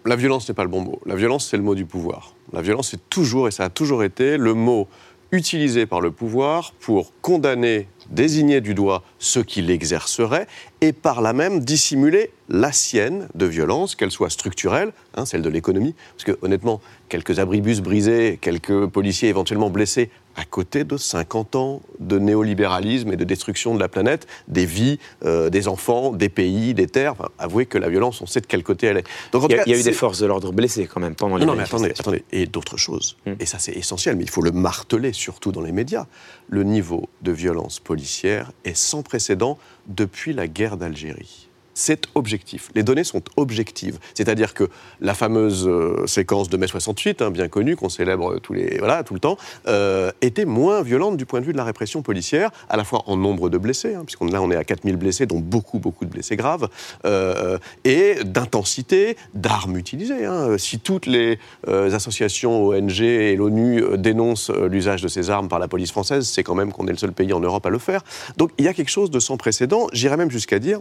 La 0.06 0.16
violence 0.16 0.48
n'est 0.48 0.54
pas 0.54 0.62
le 0.62 0.70
bon 0.70 0.80
mot. 0.80 0.98
La 1.04 1.14
violence, 1.14 1.48
c'est 1.50 1.58
le 1.58 1.62
mot 1.62 1.74
du 1.74 1.84
pouvoir. 1.84 2.32
La 2.52 2.62
violence, 2.62 2.90
c'est 2.90 3.08
toujours, 3.10 3.48
et 3.48 3.50
ça 3.50 3.64
a 3.64 3.68
toujours 3.68 4.02
été, 4.04 4.36
le 4.36 4.54
mot 4.54 4.88
utilisé 5.32 5.86
par 5.86 6.00
le 6.00 6.10
pouvoir 6.10 6.72
pour 6.80 7.12
condamner 7.20 7.88
désigner 8.10 8.60
du 8.60 8.74
doigt 8.74 9.04
ceux 9.18 9.42
qui 9.42 9.62
l'exerceraient 9.62 10.46
et 10.80 10.92
par 10.92 11.20
là 11.20 11.32
même 11.32 11.60
dissimuler 11.60 12.30
la 12.48 12.72
sienne 12.72 13.28
de 13.34 13.46
violence, 13.46 13.94
qu'elle 13.94 14.10
soit 14.10 14.30
structurelle, 14.30 14.92
hein, 15.14 15.24
celle 15.24 15.42
de 15.42 15.48
l'économie, 15.48 15.94
parce 16.16 16.24
que 16.24 16.38
honnêtement, 16.42 16.80
quelques 17.08 17.38
abribus 17.38 17.80
brisés, 17.80 18.38
quelques 18.40 18.86
policiers 18.86 19.28
éventuellement 19.28 19.70
blessés, 19.70 20.10
à 20.36 20.44
côté 20.44 20.84
de 20.84 20.96
50 20.96 21.56
ans 21.56 21.82
de 21.98 22.18
néolibéralisme 22.18 23.12
et 23.12 23.16
de 23.16 23.24
destruction 23.24 23.74
de 23.74 23.80
la 23.80 23.88
planète, 23.88 24.26
des 24.48 24.64
vies, 24.64 24.98
euh, 25.24 25.50
des 25.50 25.68
enfants, 25.68 26.12
des 26.12 26.28
pays, 26.28 26.72
des 26.72 26.86
terres. 26.86 27.14
avouez 27.38 27.66
que 27.66 27.78
la 27.78 27.88
violence, 27.88 28.20
on 28.22 28.26
sait 28.26 28.40
de 28.40 28.46
quel 28.46 28.62
côté 28.62 28.86
elle 28.86 28.98
est. 28.98 29.06
Donc, 29.32 29.44
il, 29.48 29.56
y 29.56 29.74
a, 29.74 29.78
eu 29.78 29.82
des 29.82 29.92
forces 29.92 30.20
de 30.20 30.26
l'ordre 30.26 30.52
blessées 30.52 30.86
quand 30.86 31.00
même 31.00 31.14
pendant 31.14 31.36
les 31.36 31.44
Non, 31.44 31.54
mais 31.54 31.64
attendez, 31.64 31.90
attendez. 31.90 32.24
Et 32.32 32.46
d'autres 32.46 32.76
choses. 32.76 33.16
Hmm. 33.26 33.34
Et 33.40 33.46
ça, 33.46 33.58
c'est 33.58 33.72
essentiel, 33.72 34.16
mais 34.16 34.24
il 34.24 34.30
faut 34.30 34.42
le 34.42 34.52
marteler, 34.52 35.12
surtout 35.12 35.52
dans 35.52 35.62
les 35.62 35.72
médias. 35.72 36.06
Le 36.48 36.62
niveau 36.62 37.08
de 37.22 37.32
violence 37.32 37.80
policière 37.80 38.52
est 38.64 38.76
sans 38.76 39.02
précédent 39.02 39.58
depuis 39.90 40.32
la 40.32 40.46
guerre 40.46 40.76
d'Algérie 40.76 41.49
c'est 41.74 42.06
objectif. 42.14 42.70
Les 42.74 42.82
données 42.82 43.04
sont 43.04 43.22
objectives. 43.36 43.98
C'est-à-dire 44.14 44.54
que 44.54 44.68
la 45.00 45.14
fameuse 45.14 45.66
euh, 45.66 46.06
séquence 46.06 46.48
de 46.48 46.56
mai 46.56 46.66
68, 46.66 47.22
hein, 47.22 47.30
bien 47.30 47.48
connue, 47.48 47.76
qu'on 47.76 47.88
célèbre 47.88 48.38
tous 48.38 48.52
les, 48.52 48.78
voilà, 48.78 49.02
tout 49.02 49.14
le 49.14 49.20
temps, 49.20 49.36
euh, 49.66 50.10
était 50.20 50.44
moins 50.44 50.82
violente 50.82 51.16
du 51.16 51.26
point 51.26 51.40
de 51.40 51.46
vue 51.46 51.52
de 51.52 51.56
la 51.56 51.64
répression 51.64 52.02
policière, 52.02 52.50
à 52.68 52.76
la 52.76 52.84
fois 52.84 53.02
en 53.06 53.16
nombre 53.16 53.48
de 53.48 53.58
blessés, 53.58 53.94
hein, 53.94 54.02
puisqu'on 54.04 54.26
là 54.26 54.42
on 54.42 54.50
est 54.50 54.56
à 54.56 54.64
4000 54.64 54.96
blessés, 54.96 55.26
dont 55.26 55.38
beaucoup, 55.38 55.78
beaucoup 55.78 56.04
de 56.04 56.10
blessés 56.10 56.36
graves, 56.36 56.68
euh, 57.04 57.58
et 57.84 58.16
d'intensité, 58.24 59.16
d'armes 59.34 59.76
utilisées. 59.76 60.26
Hein. 60.26 60.58
Si 60.58 60.78
toutes 60.80 61.06
les 61.06 61.38
associations 61.66 62.68
ONG 62.68 63.00
et 63.00 63.36
l'ONU 63.36 63.82
dénoncent 63.96 64.50
l'usage 64.50 65.02
de 65.02 65.08
ces 65.08 65.30
armes 65.30 65.48
par 65.48 65.58
la 65.58 65.68
police 65.68 65.90
française, 65.90 66.26
c'est 66.26 66.42
quand 66.42 66.54
même 66.54 66.72
qu'on 66.72 66.86
est 66.86 66.92
le 66.92 66.98
seul 66.98 67.12
pays 67.12 67.32
en 67.32 67.40
Europe 67.40 67.64
à 67.66 67.70
le 67.70 67.78
faire. 67.78 68.02
Donc 68.36 68.50
il 68.58 68.64
y 68.64 68.68
a 68.68 68.74
quelque 68.74 68.90
chose 68.90 69.10
de 69.10 69.20
sans 69.20 69.36
précédent, 69.36 69.86
j'irais 69.92 70.16
même 70.16 70.30
jusqu'à 70.30 70.58
dire 70.58 70.80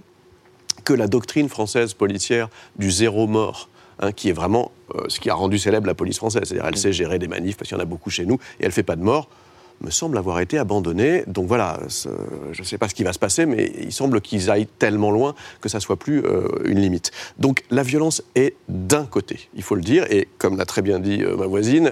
que 0.89 0.93
la 0.95 1.07
doctrine 1.07 1.49
française 1.49 1.93
policière 1.93 2.49
du 2.75 2.89
zéro 2.89 3.27
mort, 3.27 3.69
hein, 3.99 4.11
qui 4.11 4.29
est 4.29 4.33
vraiment 4.33 4.71
euh, 4.95 5.03
ce 5.07 5.19
qui 5.19 5.29
a 5.29 5.35
rendu 5.35 5.59
célèbre 5.59 5.85
la 5.85 5.93
police 5.93 6.17
française. 6.17 6.41
C'est-à-dire, 6.45 6.65
elle 6.65 6.77
sait 6.77 6.93
gérer 6.93 7.19
des 7.19 7.27
manifs 7.27 7.57
parce 7.57 7.69
qu'il 7.69 7.77
y 7.77 7.79
en 7.79 7.83
a 7.83 7.85
beaucoup 7.85 8.09
chez 8.09 8.25
nous 8.25 8.39
et 8.59 8.63
elle 8.63 8.69
ne 8.69 8.73
fait 8.73 8.81
pas 8.81 8.95
de 8.95 9.03
mort 9.03 9.29
me 9.81 9.91
semble 9.91 10.17
avoir 10.17 10.39
été 10.39 10.57
abandonnée. 10.57 11.23
Donc 11.27 11.47
voilà, 11.47 11.79
je 12.51 12.59
ne 12.59 12.65
sais 12.65 12.77
pas 12.77 12.89
ce 12.89 12.95
qui 12.95 13.03
va 13.03 13.13
se 13.13 13.19
passer, 13.19 13.45
mais 13.45 13.71
il 13.79 13.91
semble 13.91 14.21
qu'ils 14.21 14.49
aillent 14.49 14.67
tellement 14.67 15.11
loin 15.11 15.35
que 15.61 15.69
ça 15.69 15.79
soit 15.79 15.97
plus 15.97 16.23
euh, 16.25 16.47
une 16.65 16.79
limite. 16.79 17.11
Donc 17.37 17.63
la 17.69 17.83
violence 17.83 18.21
est 18.35 18.55
d'un 18.67 19.05
côté, 19.05 19.49
il 19.55 19.63
faut 19.63 19.75
le 19.75 19.81
dire, 19.81 20.05
et 20.09 20.27
comme 20.37 20.57
l'a 20.57 20.65
très 20.65 20.81
bien 20.81 20.99
dit 20.99 21.23
euh, 21.23 21.35
ma 21.35 21.47
voisine, 21.47 21.91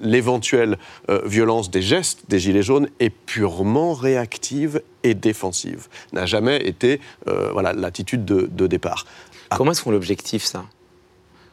l'éventuelle 0.00 0.78
violence 1.24 1.70
des 1.70 1.82
gestes 1.82 2.24
des 2.28 2.38
Gilets 2.38 2.62
jaunes 2.62 2.88
est 3.00 3.10
purement 3.10 3.94
réactive 3.94 4.82
et 5.02 5.14
défensive. 5.14 5.88
N'a 6.12 6.26
jamais 6.26 6.66
été 6.66 7.00
euh, 7.28 7.50
voilà 7.52 7.72
l'attitude 7.72 8.24
de, 8.24 8.66
départ. 8.66 9.06
Ah. 9.50 9.56
Comment 9.56 9.72
est-ce 9.72 9.82
qu'on 9.82 9.90
l'objectif 9.90 10.44
ça? 10.44 10.64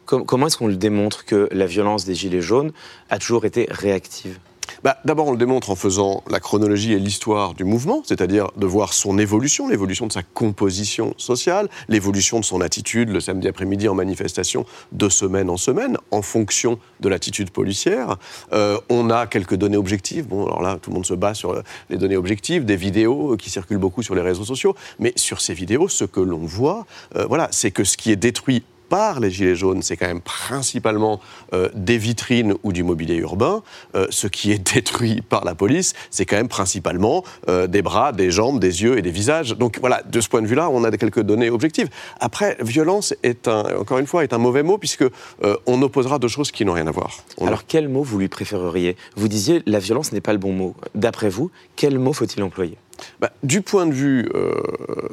Comment 0.04 0.48
est-ce 0.48 0.56
qu'on 0.56 0.66
le 0.66 0.76
démontre 0.76 1.24
que 1.24 1.48
la 1.52 1.64
violence 1.64 2.04
des 2.04 2.14
Gilets 2.14 2.42
jaunes 2.42 2.72
a 3.08 3.18
toujours 3.18 3.44
été 3.44 3.68
réactive? 3.70 4.38
Bah, 4.82 4.98
D'abord, 5.04 5.28
on 5.28 5.32
le 5.32 5.38
démontre 5.38 5.70
en 5.70 5.76
faisant 5.76 6.22
la 6.28 6.40
chronologie 6.40 6.92
et 6.92 6.98
l'histoire 6.98 7.54
du 7.54 7.64
mouvement, 7.64 8.02
c'est-à-dire 8.04 8.50
de 8.56 8.66
voir 8.66 8.92
son 8.92 9.18
évolution, 9.18 9.68
l'évolution 9.68 10.06
de 10.06 10.12
sa 10.12 10.22
composition 10.22 11.14
sociale, 11.16 11.68
l'évolution 11.88 12.40
de 12.40 12.44
son 12.44 12.60
attitude 12.60 13.10
le 13.10 13.20
samedi 13.20 13.48
après-midi 13.48 13.88
en 13.88 13.94
manifestation 13.94 14.66
de 14.92 15.08
semaine 15.08 15.50
en 15.50 15.56
semaine, 15.56 15.96
en 16.10 16.22
fonction 16.22 16.78
de 17.00 17.08
l'attitude 17.08 17.50
policière. 17.50 18.16
Euh, 18.52 18.78
on 18.88 19.10
a 19.10 19.26
quelques 19.26 19.54
données 19.54 19.76
objectives. 19.76 20.26
Bon, 20.26 20.46
alors 20.46 20.62
là, 20.62 20.78
tout 20.80 20.90
le 20.90 20.94
monde 20.94 21.06
se 21.06 21.14
bat 21.14 21.34
sur 21.34 21.62
les 21.90 21.96
données 21.96 22.16
objectives, 22.16 22.64
des 22.64 22.76
vidéos 22.76 23.36
qui 23.36 23.50
circulent 23.50 23.78
beaucoup 23.78 24.02
sur 24.02 24.14
les 24.14 24.22
réseaux 24.22 24.44
sociaux. 24.44 24.74
Mais 24.98 25.12
sur 25.16 25.40
ces 25.40 25.54
vidéos, 25.54 25.88
ce 25.88 26.04
que 26.04 26.20
l'on 26.20 26.38
voit, 26.38 26.86
euh, 27.16 27.26
voilà, 27.26 27.48
c'est 27.50 27.70
que 27.70 27.84
ce 27.84 27.96
qui 27.96 28.10
est 28.10 28.16
détruit 28.16 28.62
les 29.20 29.30
Gilets 29.30 29.56
jaunes, 29.56 29.82
c'est 29.82 29.96
quand 29.96 30.06
même 30.06 30.20
principalement 30.20 31.20
euh, 31.54 31.68
des 31.74 31.96
vitrines 31.96 32.54
ou 32.62 32.72
du 32.72 32.82
mobilier 32.82 33.16
urbain. 33.16 33.62
Euh, 33.94 34.06
ce 34.10 34.26
qui 34.26 34.52
est 34.52 34.58
détruit 34.74 35.22
par 35.22 35.44
la 35.44 35.54
police, 35.54 35.94
c'est 36.10 36.26
quand 36.26 36.36
même 36.36 36.48
principalement 36.48 37.24
euh, 37.48 37.66
des 37.66 37.82
bras, 37.82 38.12
des 38.12 38.30
jambes, 38.30 38.60
des 38.60 38.82
yeux 38.82 38.98
et 38.98 39.02
des 39.02 39.10
visages. 39.10 39.56
Donc 39.56 39.78
voilà, 39.80 40.02
de 40.02 40.20
ce 40.20 40.28
point 40.28 40.42
de 40.42 40.46
vue-là, 40.46 40.68
on 40.68 40.84
a 40.84 40.90
quelques 40.90 41.22
données 41.22 41.50
objectives. 41.50 41.88
Après, 42.20 42.56
violence 42.60 43.14
est 43.22 43.48
un, 43.48 43.64
encore 43.78 43.98
une 43.98 44.06
fois, 44.06 44.24
est 44.24 44.32
un 44.34 44.38
mauvais 44.38 44.62
mot 44.62 44.78
puisque 44.78 45.04
on 45.66 45.82
opposera 45.82 46.18
deux 46.18 46.28
choses 46.28 46.50
qui 46.50 46.64
n'ont 46.64 46.72
rien 46.72 46.86
à 46.86 46.90
voir. 46.90 47.18
Alors 47.40 47.66
quel 47.66 47.88
mot 47.88 48.02
vous 48.02 48.18
lui 48.18 48.28
préféreriez? 48.28 48.96
Vous 49.16 49.28
disiez 49.28 49.62
la 49.66 49.78
violence 49.78 50.12
n'est 50.12 50.20
pas 50.20 50.32
le 50.32 50.38
bon 50.38 50.52
mot. 50.52 50.74
D'après 50.94 51.28
vous, 51.28 51.50
quel 51.76 51.98
mot 51.98 52.12
faut-il 52.12 52.42
employer? 52.42 52.76
Bah, 53.20 53.32
du 53.42 53.62
point 53.62 53.86
de 53.86 53.92
vue 53.92 54.28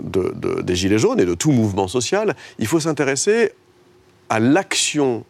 des 0.04 0.76
Gilets 0.76 1.00
jaunes 1.00 1.20
et 1.20 1.26
de 1.26 1.34
tout 1.34 1.52
mouvement 1.52 1.88
social, 1.88 2.36
il 2.60 2.68
faut 2.68 2.80
s'intéresser 2.80 3.54
à 4.30 4.40
l'action 4.40 5.26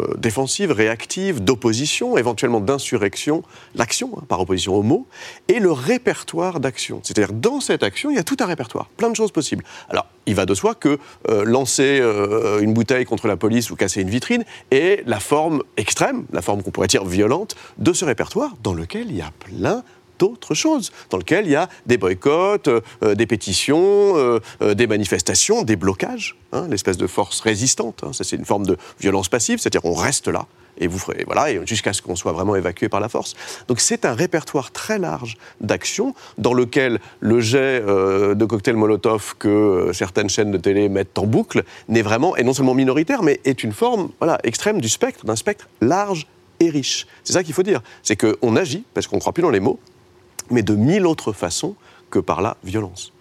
euh, 0.00 0.14
défensive, 0.16 0.72
réactive, 0.72 1.44
d'opposition, 1.44 2.16
éventuellement 2.16 2.60
d'insurrection, 2.60 3.42
l'action 3.74 4.10
hein, 4.16 4.22
par 4.26 4.40
opposition 4.40 4.74
au 4.74 4.82
mot, 4.82 5.06
et 5.48 5.58
le 5.58 5.70
répertoire 5.70 6.60
d'action. 6.60 7.00
C'est-à-dire, 7.02 7.34
dans 7.34 7.60
cette 7.60 7.82
action, 7.82 8.10
il 8.10 8.16
y 8.16 8.18
a 8.18 8.24
tout 8.24 8.38
un 8.40 8.46
répertoire, 8.46 8.88
plein 8.96 9.10
de 9.10 9.16
choses 9.16 9.32
possibles. 9.32 9.64
Alors, 9.90 10.06
il 10.24 10.34
va 10.34 10.46
de 10.46 10.54
soi 10.54 10.74
que 10.74 10.98
euh, 11.28 11.44
lancer 11.44 11.98
euh, 12.00 12.60
une 12.60 12.72
bouteille 12.72 13.04
contre 13.04 13.26
la 13.26 13.36
police 13.36 13.70
ou 13.70 13.76
casser 13.76 14.00
une 14.00 14.08
vitrine 14.08 14.44
est 14.70 15.02
la 15.06 15.20
forme 15.20 15.62
extrême, 15.76 16.24
la 16.32 16.40
forme 16.40 16.62
qu'on 16.62 16.70
pourrait 16.70 16.86
dire 16.86 17.04
violente, 17.04 17.54
de 17.76 17.92
ce 17.92 18.06
répertoire 18.06 18.52
dans 18.62 18.72
lequel 18.72 19.10
il 19.10 19.16
y 19.16 19.22
a 19.22 19.30
plein 19.40 19.82
d'autres 20.22 20.54
choses, 20.54 20.92
dans 21.10 21.18
lequel 21.18 21.46
il 21.46 21.50
y 21.50 21.56
a 21.56 21.68
des 21.86 21.98
boycotts, 21.98 22.68
euh, 22.68 23.14
des 23.16 23.26
pétitions, 23.26 24.12
euh, 24.16 24.38
euh, 24.62 24.74
des 24.74 24.86
manifestations, 24.86 25.64
des 25.64 25.74
blocages, 25.74 26.36
hein, 26.52 26.68
l'espèce 26.70 26.96
de 26.96 27.08
force 27.08 27.40
résistante. 27.40 28.04
Hein. 28.04 28.12
ça, 28.12 28.22
c'est 28.22 28.36
une 28.36 28.44
forme 28.44 28.64
de 28.64 28.76
violence 29.00 29.28
passive, 29.28 29.58
c'est-à-dire 29.58 29.84
on 29.84 29.94
reste 29.94 30.28
là. 30.28 30.46
Et 30.78 30.86
vous 30.86 30.98
ferez, 30.98 31.24
voilà, 31.26 31.64
jusqu'à 31.66 31.92
ce 31.92 32.02
qu'on 32.02 32.14
soit 32.14 32.30
vraiment 32.30 32.54
évacué 32.54 32.88
par 32.88 33.00
la 33.00 33.08
force. 33.08 33.34
Donc 33.66 33.80
c'est 33.80 34.04
un 34.04 34.14
répertoire 34.14 34.70
très 34.70 34.98
large 34.98 35.36
d'actions 35.60 36.14
dans 36.38 36.54
lequel 36.54 37.00
le 37.20 37.40
jet 37.40 37.82
de 37.82 38.44
cocktail 38.46 38.76
Molotov 38.76 39.34
que 39.38 39.90
certaines 39.92 40.30
chaînes 40.30 40.50
de 40.50 40.56
télé 40.56 40.88
mettent 40.88 41.18
en 41.18 41.26
boucle 41.26 41.64
n'est 41.88 42.00
vraiment, 42.00 42.36
et 42.36 42.42
non 42.42 42.54
seulement 42.54 42.74
minoritaire, 42.74 43.22
mais 43.22 43.38
est 43.44 43.62
une 43.62 43.72
forme 43.72 44.08
voilà, 44.18 44.38
extrême 44.44 44.80
du 44.80 44.88
spectre, 44.88 45.26
d'un 45.26 45.36
spectre 45.36 45.68
large 45.82 46.26
et 46.58 46.70
riche. 46.70 47.06
C'est 47.22 47.34
ça 47.34 47.42
qu'il 47.42 47.52
faut 47.52 47.62
dire. 47.62 47.82
C'est 48.02 48.16
qu'on 48.16 48.56
agit, 48.56 48.84
parce 48.94 49.06
qu'on 49.06 49.16
ne 49.16 49.20
croit 49.20 49.34
plus 49.34 49.42
dans 49.42 49.50
les 49.50 49.60
mots, 49.60 49.78
mais 50.52 50.62
de 50.62 50.74
mille 50.74 51.06
autres 51.06 51.32
façons 51.32 51.74
que 52.10 52.18
par 52.18 52.42
la 52.42 52.56
violence. 52.62 53.12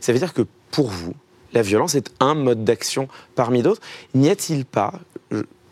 Ça 0.00 0.12
veut 0.12 0.18
dire 0.18 0.34
que 0.34 0.42
pour 0.70 0.88
vous, 0.88 1.14
la 1.52 1.62
violence 1.62 1.94
est 1.94 2.10
un 2.20 2.34
mode 2.34 2.64
d'action 2.64 3.08
parmi 3.34 3.62
d'autres. 3.62 3.80
N'y 4.14 4.28
a-t-il 4.28 4.64
pas, 4.64 4.92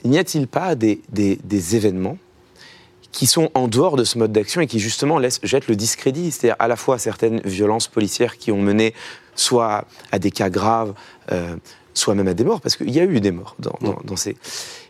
n'y 0.05 0.18
a-t-il 0.18 0.47
pas 0.47 0.74
des, 0.74 1.01
des, 1.11 1.76
événements 1.76 2.16
qui 3.12 3.26
sont 3.26 3.51
en 3.55 3.68
dehors 3.68 3.97
de 3.97 4.05
ce 4.05 4.18
mode 4.18 4.32
d'action 4.32 4.61
et 4.61 4.66
qui 4.66 4.80
justement 4.80 5.18
laissent, 5.18 5.40
jettent 5.42 5.68
le 5.68 5.76
discrédit, 5.76 6.30
c'est-à-dire 6.30 6.57
à 6.59 6.68
la 6.68 6.76
fois 6.76 6.99
certaines 6.99 7.40
violences 7.40 7.86
policières 7.86 8.38
qui 8.38 8.51
ont 8.51 8.61
mené 8.61 8.95
soit 9.34 9.84
à 10.11 10.18
des 10.18 10.30
cas 10.30 10.49
graves, 10.49 10.95
euh, 11.32 11.57
soit 11.92 12.14
même 12.14 12.28
à 12.28 12.34
des 12.34 12.45
morts, 12.45 12.61
parce 12.61 12.76
qu'il 12.76 12.90
y 12.90 13.01
a 13.01 13.05
eu 13.05 13.20
des 13.20 13.30
morts 13.30 13.57
dans, 13.59 13.78
dans, 14.05 14.16
ces... 14.16 14.36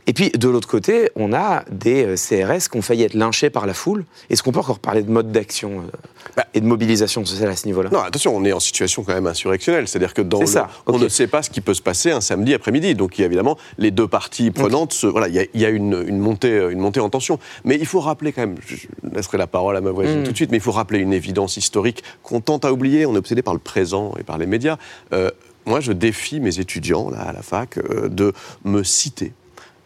Et 0.06 0.12
puis, 0.12 0.28
de 0.30 0.48
l'autre 0.50 0.68
côté, 0.68 1.08
on 1.16 1.32
a 1.32 1.64
des 1.70 2.04
euh, 2.04 2.14
CRS 2.16 2.68
qui 2.70 2.76
ont 2.76 2.82
failli 2.82 3.04
être 3.04 3.14
lynchés 3.14 3.48
par 3.48 3.66
la 3.66 3.72
foule. 3.72 4.04
Est-ce 4.28 4.42
qu'on 4.42 4.52
peut 4.52 4.58
encore 4.60 4.78
parler 4.78 5.02
de 5.02 5.10
mode 5.10 5.32
d'action 5.32 5.78
euh, 5.80 5.90
Bah. 6.36 6.44
et 6.52 6.60
de 6.60 6.66
mobilisation 6.66 7.24
sociale 7.24 7.48
à 7.48 7.56
ce 7.56 7.64
niveau-là? 7.66 7.88
Non, 7.90 8.00
attention, 8.00 8.36
on 8.36 8.44
est 8.44 8.52
en 8.52 8.60
situation 8.60 9.02
quand 9.02 9.14
même 9.14 9.26
insurrectionnelle. 9.26 9.88
C'est-à-dire 9.88 10.12
que 10.12 10.20
dans 10.20 10.40
le- 10.40 10.46
ça, 10.46 10.68
on 10.86 10.98
ne 10.98 11.08
sait 11.08 11.26
pas 11.26 11.42
ce 11.42 11.48
qui 11.48 11.62
peut 11.62 11.72
se 11.72 11.80
passer 11.80 12.10
un 12.10 12.20
samedi 12.20 12.52
après-midi. 12.52 12.94
Donc, 12.94 13.16
il 13.18 13.22
y 13.22 13.24
a 13.24 13.26
évidemment, 13.26 13.56
les 13.78 13.90
deux 13.90 14.06
parties 14.06 14.50
prenantes, 14.50 14.92
se- 14.92 15.06
voilà, 15.06 15.28
il 15.28 15.34
y 15.34 15.38
a, 15.38 15.44
il 15.54 15.60
y 15.60 15.64
a 15.64 15.70
une, 15.70 16.04
une 16.06 16.18
montée, 16.18 16.68
une 16.70 16.80
montée 16.80 17.00
en 17.00 17.08
tension. 17.08 17.38
Mais 17.64 17.76
il 17.76 17.86
faut 17.86 18.00
rappeler 18.00 18.32
quand 18.32 18.42
même, 18.42 18.56
je 18.66 18.76
laisserai 19.10 19.38
la 19.38 19.46
parole 19.46 19.74
à 19.76 19.80
ma 19.80 19.90
voisine 19.90 20.20
Mm. 20.20 20.24
tout 20.24 20.32
de 20.32 20.36
suite, 20.36 20.50
mais 20.50 20.58
il 20.58 20.62
faut 20.62 20.72
rappeler 20.72 20.98
une 20.98 21.14
évidence 21.14 21.56
historique 21.56 22.02
qu'on 22.22 22.42
tente 22.42 22.66
à 22.66 22.72
oublier. 22.74 23.06
On 23.06 23.14
est 23.14 23.18
obsédé 23.18 23.40
par 23.40 23.54
le 23.54 23.60
présent 23.60 24.12
et 24.20 24.22
par 24.22 24.36
les 24.36 24.46
médias. 24.46 24.76
Euh, 25.14 25.30
moi, 25.64 25.80
je 25.80 25.92
défie 25.92 26.40
mes 26.40 26.60
étudiants, 26.60 27.08
là, 27.08 27.22
à 27.22 27.32
la 27.32 27.40
fac, 27.40 27.78
euh, 27.78 28.08
de 28.10 28.34
me 28.64 28.82
citer 28.82 29.32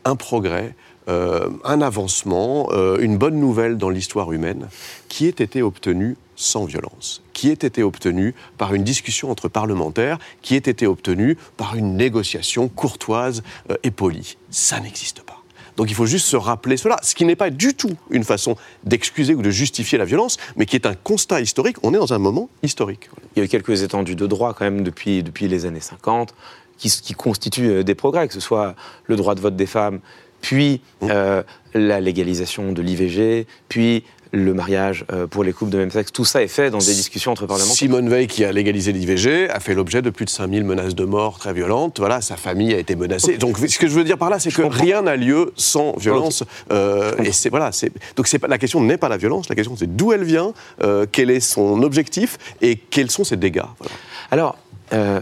un 0.09 0.17
progrès, 0.17 0.75
euh, 1.09 1.51
un 1.65 1.81
avancement, 1.83 2.69
euh, 2.73 2.99
une 3.01 3.19
bonne 3.19 3.39
nouvelle 3.39 3.77
dans 3.77 3.91
l'histoire 3.91 4.33
humaine 4.33 4.69
qui 5.09 5.27
ait 5.27 5.29
été 5.29 5.63
obtenu 5.63 6.17
sans 6.35 6.65
violence, 6.65 7.23
qui 7.33 7.51
ait 7.51 7.53
été 7.53 7.83
obtenu 7.83 8.35
par 8.57 8.75
une 8.75 8.85
discussion 8.85 9.31
entre 9.31 9.49
parlementaires, 9.49 10.19
qui 10.43 10.55
ait 10.55 10.59
été 10.59 10.87
obtenu 10.87 11.37
par 11.57 11.77
une 11.77 11.97
négociation 11.97 12.69
courtoise 12.69 13.43
euh, 13.71 13.77
et 13.83 13.91
polie. 13.91 14.37
Ça 14.51 14.81
n'existe 14.81 15.23
pas. 15.23 15.43
Donc 15.77 15.91
il 15.91 15.95
faut 15.95 16.07
juste 16.07 16.27
se 16.27 16.37
rappeler 16.37 16.77
cela, 16.77 16.97
ce 17.03 17.15
qui 17.15 17.25
n'est 17.25 17.37
pas 17.37 17.51
du 17.51 17.73
tout 17.73 17.97
une 18.11 18.25
façon 18.25 18.57
d'excuser 18.83 19.37
ou 19.37 19.43
de 19.43 19.51
justifier 19.51 19.97
la 19.97 20.05
violence, 20.05 20.37
mais 20.57 20.67
qui 20.67 20.75
est 20.75 20.87
un 20.87 20.95
constat 20.95 21.41
historique. 21.41 21.77
On 21.85 21.95
est 21.95 21.99
dans 21.99 22.13
un 22.13 22.19
moment 22.19 22.49
historique. 22.65 23.09
Il 23.37 23.39
y 23.39 23.43
a 23.43 23.45
eu 23.45 23.49
quelques 23.49 23.83
étendues 23.83 24.17
de 24.17 24.27
droit 24.27 24.55
quand 24.55 24.65
même 24.65 24.83
depuis, 24.83 25.23
depuis 25.23 25.47
les 25.47 25.67
années 25.67 25.81
50 25.81 26.35
qui, 26.79 26.91
qui 26.91 27.15
constituent 27.15 27.71
euh, 27.71 27.83
des 27.83 27.95
progrès, 27.95 28.29
que 28.29 28.35
ce 28.35 28.41
soit 28.41 28.75
le 29.07 29.17
droit 29.17 29.35
de 29.35 29.41
vote 29.41 29.57
des 29.57 29.67
femmes, 29.67 30.01
puis 30.41 30.81
euh, 31.03 31.43
la 31.75 32.01
légalisation 32.01 32.73
de 32.73 32.81
l'IVG, 32.83 33.47
puis 33.69 34.05
le 34.33 34.53
mariage 34.53 35.05
euh, 35.13 35.27
pour 35.27 35.45
les 35.45 35.53
couples 35.53 35.71
de 35.71 35.79
même 35.79 35.91
sexe. 35.91 36.13
Tout 36.13 36.25
ça 36.25 36.43
est 36.43 36.49
fait 36.49 36.71
dans 36.71 36.79
des 36.79 36.95
discussions 36.95 37.33
entre 37.33 37.47
parlementaires. 37.47 37.77
Simone 37.77 38.09
Veil, 38.09 38.27
qui 38.27 38.45
a 38.45 38.53
légalisé 38.53 38.93
l'IVG, 38.93 39.49
a 39.49 39.61
fait 39.61 39.75
l'objet 39.75 40.03
de 40.03 40.11
plus 40.11 40.25
de 40.25 40.31
5000 40.31 40.65
menaces 40.65 40.95
de 40.95 41.05
mort 41.05 41.39
très 41.39 41.53
violentes. 41.53 41.99
Voilà, 41.99 42.21
sa 42.21 42.37
famille 42.37 42.75
a 42.75 42.79
été 42.79 42.95
menacée. 42.95 43.39
Donc, 43.39 43.59
ce 43.59 43.79
que 43.79 43.89
je 43.89 43.95
veux 43.95 44.05
dire 44.05 44.19
par 44.19 44.31
là, 44.31 44.39
c'est 44.39 44.51
que 44.51 44.63
comprends. 44.63 44.83
rien 44.83 45.03
n'a 45.03 45.17
lieu 45.17 45.53
sans 45.57 45.97
violence. 45.97 46.45
Euh, 46.71 47.17
et 47.25 47.33
c'est 47.33 47.49
voilà, 47.49 47.73
c'est 47.73 47.91
donc 48.17 48.29
c'est 48.29 48.45
la 48.47 48.59
question 48.59 48.81
n'est 48.81 48.99
pas 48.99 49.09
la 49.09 49.17
violence. 49.17 49.49
La 49.49 49.55
question 49.55 49.77
c'est 49.77 49.97
d'où 49.97 50.13
elle 50.13 50.25
vient, 50.25 50.53
euh, 50.83 51.07
quel 51.11 51.31
est 51.31 51.41
son 51.41 51.83
objectif 51.83 52.39
et 52.61 52.77
quels 52.77 53.11
sont 53.11 53.25
ses 53.25 53.37
dégâts. 53.37 53.63
Voilà. 53.79 53.95
Alors, 54.31 54.59
euh, 54.93 55.21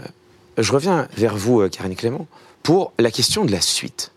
je 0.58 0.72
reviens 0.72 1.08
vers 1.16 1.36
vous, 1.36 1.60
euh, 1.60 1.68
Karine 1.68 1.96
Clément, 1.96 2.26
pour 2.62 2.92
la 2.98 3.10
question 3.10 3.44
de 3.44 3.52
la 3.52 3.60
suite. 3.60 4.12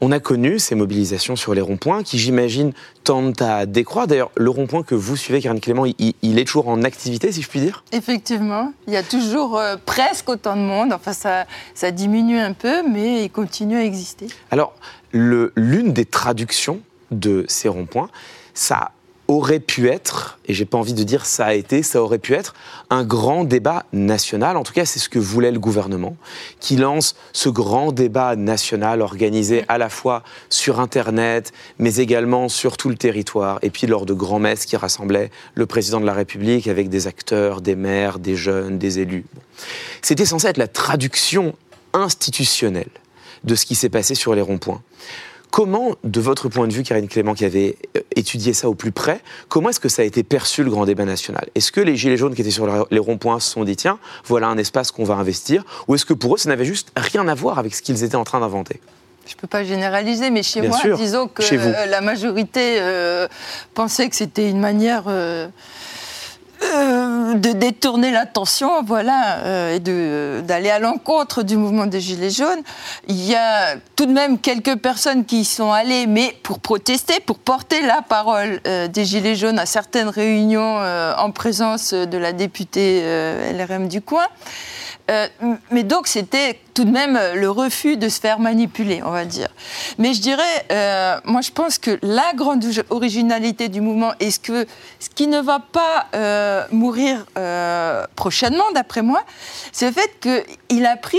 On 0.00 0.12
a 0.12 0.20
connu 0.20 0.60
ces 0.60 0.76
mobilisations 0.76 1.34
sur 1.34 1.54
les 1.54 1.60
ronds-points 1.60 2.04
qui, 2.04 2.18
j'imagine, 2.18 2.72
tendent 3.02 3.42
à 3.42 3.66
décroître. 3.66 4.08
D'ailleurs, 4.08 4.30
le 4.36 4.48
rond-point 4.48 4.84
que 4.84 4.94
vous 4.94 5.16
suivez, 5.16 5.40
Karine 5.40 5.60
Clément, 5.60 5.86
il, 5.86 6.14
il 6.22 6.38
est 6.38 6.44
toujours 6.44 6.68
en 6.68 6.84
activité, 6.84 7.32
si 7.32 7.42
je 7.42 7.48
puis 7.48 7.58
dire? 7.58 7.82
Effectivement, 7.90 8.72
il 8.86 8.92
y 8.92 8.96
a 8.96 9.02
toujours 9.02 9.58
euh, 9.58 9.74
presque 9.84 10.28
autant 10.28 10.54
de 10.54 10.60
monde. 10.60 10.92
Enfin, 10.92 11.12
ça, 11.12 11.46
ça 11.74 11.90
diminue 11.90 12.38
un 12.38 12.52
peu, 12.52 12.88
mais 12.88 13.24
il 13.24 13.30
continue 13.30 13.76
à 13.76 13.84
exister. 13.84 14.28
Alors, 14.52 14.72
l'une 15.12 15.92
des 15.92 16.04
traductions 16.04 16.80
de 17.10 17.44
ces 17.48 17.68
ronds-points, 17.68 18.10
ça 18.54 18.92
aurait 19.28 19.60
pu 19.60 19.88
être, 19.88 20.38
et 20.46 20.54
j'ai 20.54 20.64
pas 20.64 20.78
envie 20.78 20.94
de 20.94 21.02
dire 21.02 21.26
ça 21.26 21.44
a 21.44 21.54
été, 21.54 21.82
ça 21.82 22.02
aurait 22.02 22.18
pu 22.18 22.32
être 22.32 22.54
un 22.88 23.04
grand 23.04 23.44
débat 23.44 23.84
national. 23.92 24.56
En 24.56 24.62
tout 24.62 24.72
cas, 24.72 24.86
c'est 24.86 24.98
ce 24.98 25.10
que 25.10 25.18
voulait 25.18 25.52
le 25.52 25.58
gouvernement, 25.58 26.16
qui 26.60 26.76
lance 26.76 27.14
ce 27.34 27.50
grand 27.50 27.92
débat 27.92 28.36
national 28.36 29.02
organisé 29.02 29.66
à 29.68 29.76
la 29.76 29.90
fois 29.90 30.22
sur 30.48 30.80
Internet, 30.80 31.52
mais 31.78 31.96
également 31.96 32.48
sur 32.48 32.78
tout 32.78 32.88
le 32.88 32.96
territoire, 32.96 33.58
et 33.60 33.68
puis 33.68 33.86
lors 33.86 34.06
de 34.06 34.14
grands 34.14 34.38
messes 34.38 34.64
qui 34.64 34.76
rassemblaient 34.76 35.30
le 35.54 35.66
président 35.66 36.00
de 36.00 36.06
la 36.06 36.14
République 36.14 36.66
avec 36.66 36.88
des 36.88 37.06
acteurs, 37.06 37.60
des 37.60 37.76
maires, 37.76 38.18
des 38.18 38.34
jeunes, 38.34 38.78
des 38.78 38.98
élus. 38.98 39.26
C'était 40.00 40.24
censé 40.24 40.48
être 40.48 40.56
la 40.56 40.68
traduction 40.68 41.54
institutionnelle 41.92 42.88
de 43.44 43.54
ce 43.54 43.66
qui 43.66 43.74
s'est 43.74 43.90
passé 43.90 44.14
sur 44.14 44.34
les 44.34 44.42
ronds-points. 44.42 44.82
Comment, 45.50 45.92
de 46.04 46.20
votre 46.20 46.48
point 46.48 46.68
de 46.68 46.72
vue, 46.72 46.82
Karine 46.82 47.08
Clément, 47.08 47.34
qui 47.34 47.44
avait 47.44 47.76
euh, 47.96 48.00
étudié 48.16 48.52
ça 48.52 48.68
au 48.68 48.74
plus 48.74 48.92
près, 48.92 49.20
comment 49.48 49.70
est-ce 49.70 49.80
que 49.80 49.88
ça 49.88 50.02
a 50.02 50.04
été 50.04 50.22
perçu 50.22 50.62
le 50.62 50.70
grand 50.70 50.84
débat 50.84 51.04
national? 51.04 51.46
Est-ce 51.54 51.72
que 51.72 51.80
les 51.80 51.96
Gilets 51.96 52.16
jaunes 52.16 52.34
qui 52.34 52.42
étaient 52.42 52.50
sur 52.50 52.66
les 52.90 52.98
ronds-points 52.98 53.40
se 53.40 53.50
sont 53.50 53.64
dit, 53.64 53.76
tiens, 53.76 53.98
voilà 54.24 54.48
un 54.48 54.58
espace 54.58 54.90
qu'on 54.90 55.04
va 55.04 55.14
investir? 55.14 55.64
Ou 55.88 55.94
est-ce 55.94 56.04
que 56.04 56.14
pour 56.14 56.34
eux, 56.34 56.38
ça 56.38 56.48
n'avait 56.48 56.64
juste 56.64 56.92
rien 56.96 57.26
à 57.28 57.34
voir 57.34 57.58
avec 57.58 57.74
ce 57.74 57.82
qu'ils 57.82 58.04
étaient 58.04 58.16
en 58.16 58.24
train 58.24 58.40
d'inventer? 58.40 58.80
Je 59.28 59.34
ne 59.34 59.40
peux 59.40 59.46
pas 59.46 59.62
généraliser, 59.62 60.30
mais 60.30 60.42
chez 60.42 60.60
Bien 60.60 60.70
moi, 60.70 60.78
sûr, 60.78 60.96
disons 60.96 61.28
que 61.28 61.42
la 61.90 62.00
majorité 62.00 62.78
euh, 62.80 63.28
pensait 63.74 64.08
que 64.08 64.16
c'était 64.16 64.48
une 64.48 64.60
manière 64.60 65.04
euh, 65.06 65.48
euh, 66.62 67.34
de 67.34 67.52
détourner 67.52 68.10
l'attention, 68.10 68.82
voilà, 68.82 69.38
euh, 69.44 69.76
et 69.76 69.80
de- 69.80 70.40
d'aller 70.44 70.70
à 70.70 70.78
l'encontre 70.78 71.42
du 71.42 71.56
mouvement 71.56 71.86
des 71.86 72.00
Gilets 72.00 72.30
jaunes. 72.30 72.62
Il 73.06 73.24
y 73.24 73.34
a 73.34 73.76
tout 73.96 74.06
de 74.06 74.12
même 74.12 74.38
quelques 74.38 74.76
personnes 74.76 75.24
qui 75.24 75.40
y 75.40 75.44
sont 75.44 75.70
allées, 75.72 76.06
mais 76.06 76.34
pour 76.42 76.58
protester, 76.58 77.20
pour 77.20 77.38
porter 77.38 77.82
la 77.82 78.02
parole 78.02 78.60
euh, 78.66 78.88
des 78.88 79.04
Gilets 79.04 79.36
jaunes 79.36 79.58
à 79.58 79.66
certaines 79.66 80.08
réunions 80.08 80.78
euh, 80.80 81.14
en 81.16 81.30
présence 81.30 81.94
de 81.94 82.18
la 82.18 82.32
députée 82.32 83.00
euh, 83.04 83.52
LRM 83.52 83.88
du 83.88 84.00
coin. 84.00 84.26
Euh, 85.10 85.26
mais 85.70 85.82
donc 85.84 86.06
c'était 86.06 86.60
tout 86.74 86.84
de 86.84 86.90
même 86.90 87.16
euh, 87.16 87.34
le 87.34 87.50
refus 87.50 87.96
de 87.96 88.08
se 88.08 88.20
faire 88.20 88.38
manipuler, 88.38 89.00
on 89.04 89.10
va 89.10 89.24
dire. 89.24 89.48
Mais 89.98 90.12
je 90.14 90.20
dirais, 90.20 90.42
euh, 90.70 91.18
moi 91.24 91.40
je 91.40 91.50
pense 91.50 91.78
que 91.78 91.98
la 92.02 92.32
grande 92.34 92.64
ori- 92.64 92.82
originalité 92.90 93.68
du 93.68 93.80
mouvement 93.80 94.12
et 94.20 94.30
ce, 94.30 94.38
que, 94.38 94.66
ce 95.00 95.08
qui 95.08 95.26
ne 95.26 95.40
va 95.40 95.60
pas 95.60 96.06
mourir 96.70 97.24
prochainement, 98.16 98.64
d'après 98.74 99.02
moi, 99.02 99.22
c'est 99.72 99.86
le 99.86 99.92
fait 99.92 100.44
qu'il 100.68 100.86
a 100.86 100.96
pris 100.96 101.18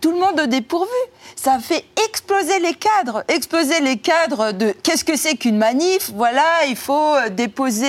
tout 0.00 0.10
le 0.12 0.18
monde 0.18 0.40
au 0.42 0.46
dépourvu. 0.46 0.88
Ça 1.36 1.54
a 1.54 1.58
fait 1.58 1.84
exploser 2.08 2.58
les 2.60 2.74
cadres, 2.74 3.24
exploser 3.28 3.80
les 3.80 3.96
cadres 3.96 4.52
de 4.52 4.74
qu'est-ce 4.82 5.04
que 5.04 5.16
c'est 5.16 5.36
qu'une 5.36 5.56
manif 5.56 6.10
Voilà, 6.14 6.64
il 6.68 6.76
faut 6.76 7.14
déposer 7.30 7.86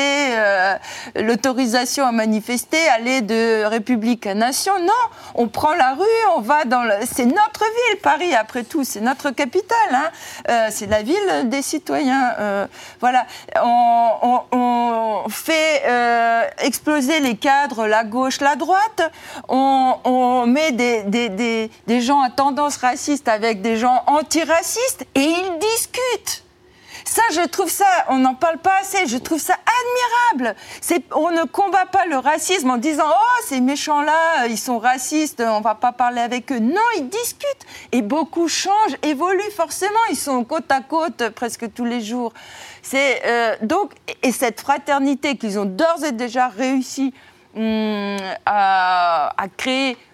l'autorisation 1.16 2.06
à 2.06 2.12
manifester, 2.12 2.78
aller 2.90 3.22
de 3.22 3.66
République 3.66 4.26
à 4.28 4.34
Nation. 4.36 4.74
Non, 4.80 4.94
on 5.36 5.48
prend 5.48 5.74
la 5.74 5.94
rue, 5.94 6.06
on 6.36 6.42
va 6.42 6.66
dans 6.66 6.84
le... 6.84 6.94
C'est 7.12 7.26
notre 7.26 7.60
ville, 7.64 8.00
Paris, 8.02 8.34
après 8.36 8.64
tout, 8.64 8.84
c'est 8.84 9.02
notre 9.02 9.32
capitale. 9.32 9.78
hein. 9.94 10.10
Euh, 10.50 10.68
c'est 10.72 10.88
la 10.88 11.02
ville 11.04 11.50
des 11.50 11.62
citoyens. 11.62 12.34
euh, 12.40 12.68
voilà, 13.00 13.26
on, 13.64 15.24
fait 15.30 15.84
euh, 15.86 16.44
exploser 16.60 17.20
les 17.20 17.36
cadres, 17.36 17.88
la 17.88 18.04
gauche, 18.04 18.42
la 18.42 18.56
droite. 18.56 19.12
On, 19.48 20.46
met 20.48 20.72
des- 20.72 21.70
des 21.88 22.02
gens 22.02 22.22
à 22.22 22.30
tendance 22.30 22.78
raciste 22.78 23.28
avec 23.28 23.62
des 23.62 23.78
gens 23.78 24.04
antiracistes 24.08 25.06
et 25.16 25.22
ils 25.24 25.60
discutent. 25.60 26.44
Ça, 27.06 27.22
je 27.34 27.46
trouve 27.48 27.70
ça, 27.70 27.86
on 28.10 28.18
n'en 28.18 28.36
parle 28.36 28.58
pas 28.58 28.78
assez, 28.82 29.08
je 29.08 29.18
trouve 29.18 29.40
ça 29.40 29.56
admirable. 30.34 30.56
On 31.14 31.32
ne 31.32 31.44
combat 31.44 31.86
pas 31.86 32.06
le 32.06 32.18
racisme 32.18 32.70
en 32.70 32.78
disant 32.78 33.06
Oh, 33.08 33.44
ces 33.46 33.62
méchants-là, 33.62 34.48
ils 34.48 34.58
sont 34.58 34.80
racistes, 34.80 35.42
on 35.46 35.62
va 35.62 35.76
pas 35.76 35.92
parler 35.92 36.22
avec 36.22 36.52
eux. 36.52 36.60
Non, 36.60 36.82
ils 36.98 37.10
discutent. 37.10 37.66
Et 37.92 38.02
beaucoup 38.02 38.48
changent, 38.48 38.98
évoluent 39.04 39.52
forcément. 39.56 40.00
Ils 40.10 40.16
sont 40.16 40.44
côte 40.44 40.72
à 40.72 40.82
côte 40.82 41.30
presque 41.30 41.74
tous 41.74 41.86
les 41.86 42.02
jours. 42.02 42.34
Euh, 42.94 43.56
donc, 43.62 43.92
et 44.24 44.32
cette 44.32 44.62
fraternité 44.62 45.38
qu'ils 45.38 45.60
ont 45.60 45.66
d'ores 45.66 46.04
et 46.04 46.12
déjà 46.12 46.48
réussi 46.48 47.14
hum, 47.56 48.18
à, 48.46 49.32
créer 49.58 49.92
euh, 49.94 50.11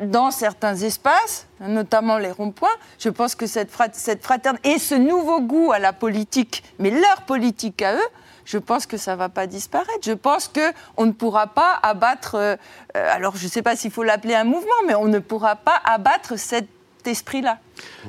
dans 0.00 0.30
certains 0.30 0.76
espaces, 0.76 1.46
notamment 1.60 2.18
les 2.18 2.30
ronds-points, 2.30 2.68
je 2.98 3.08
pense 3.08 3.34
que 3.34 3.46
cette, 3.46 3.70
cette 3.92 4.22
fraternité 4.22 4.70
et 4.70 4.78
ce 4.78 4.94
nouveau 4.94 5.40
goût 5.40 5.72
à 5.72 5.78
la 5.78 5.92
politique, 5.92 6.62
mais 6.78 6.90
leur 6.90 7.22
politique 7.26 7.82
à 7.82 7.94
eux, 7.94 8.08
je 8.48 8.56
pense 8.56 8.86
que 8.86 8.96
ça 8.96 9.12
ne 9.12 9.18
va 9.18 9.28
pas 9.28 9.46
disparaître. 9.46 10.00
Je 10.02 10.12
pense 10.12 10.48
qu'on 10.48 11.04
ne 11.04 11.12
pourra 11.12 11.48
pas 11.48 11.78
abattre, 11.82 12.34
euh, 12.36 12.56
euh, 12.96 13.14
alors 13.14 13.36
je 13.36 13.44
ne 13.44 13.50
sais 13.50 13.60
pas 13.60 13.76
s'il 13.76 13.90
faut 13.90 14.04
l'appeler 14.04 14.34
un 14.34 14.44
mouvement, 14.44 14.80
mais 14.86 14.94
on 14.94 15.04
ne 15.04 15.18
pourra 15.18 15.54
pas 15.54 15.78
abattre 15.84 16.38
cet 16.38 16.66
esprit-là. 17.04 17.58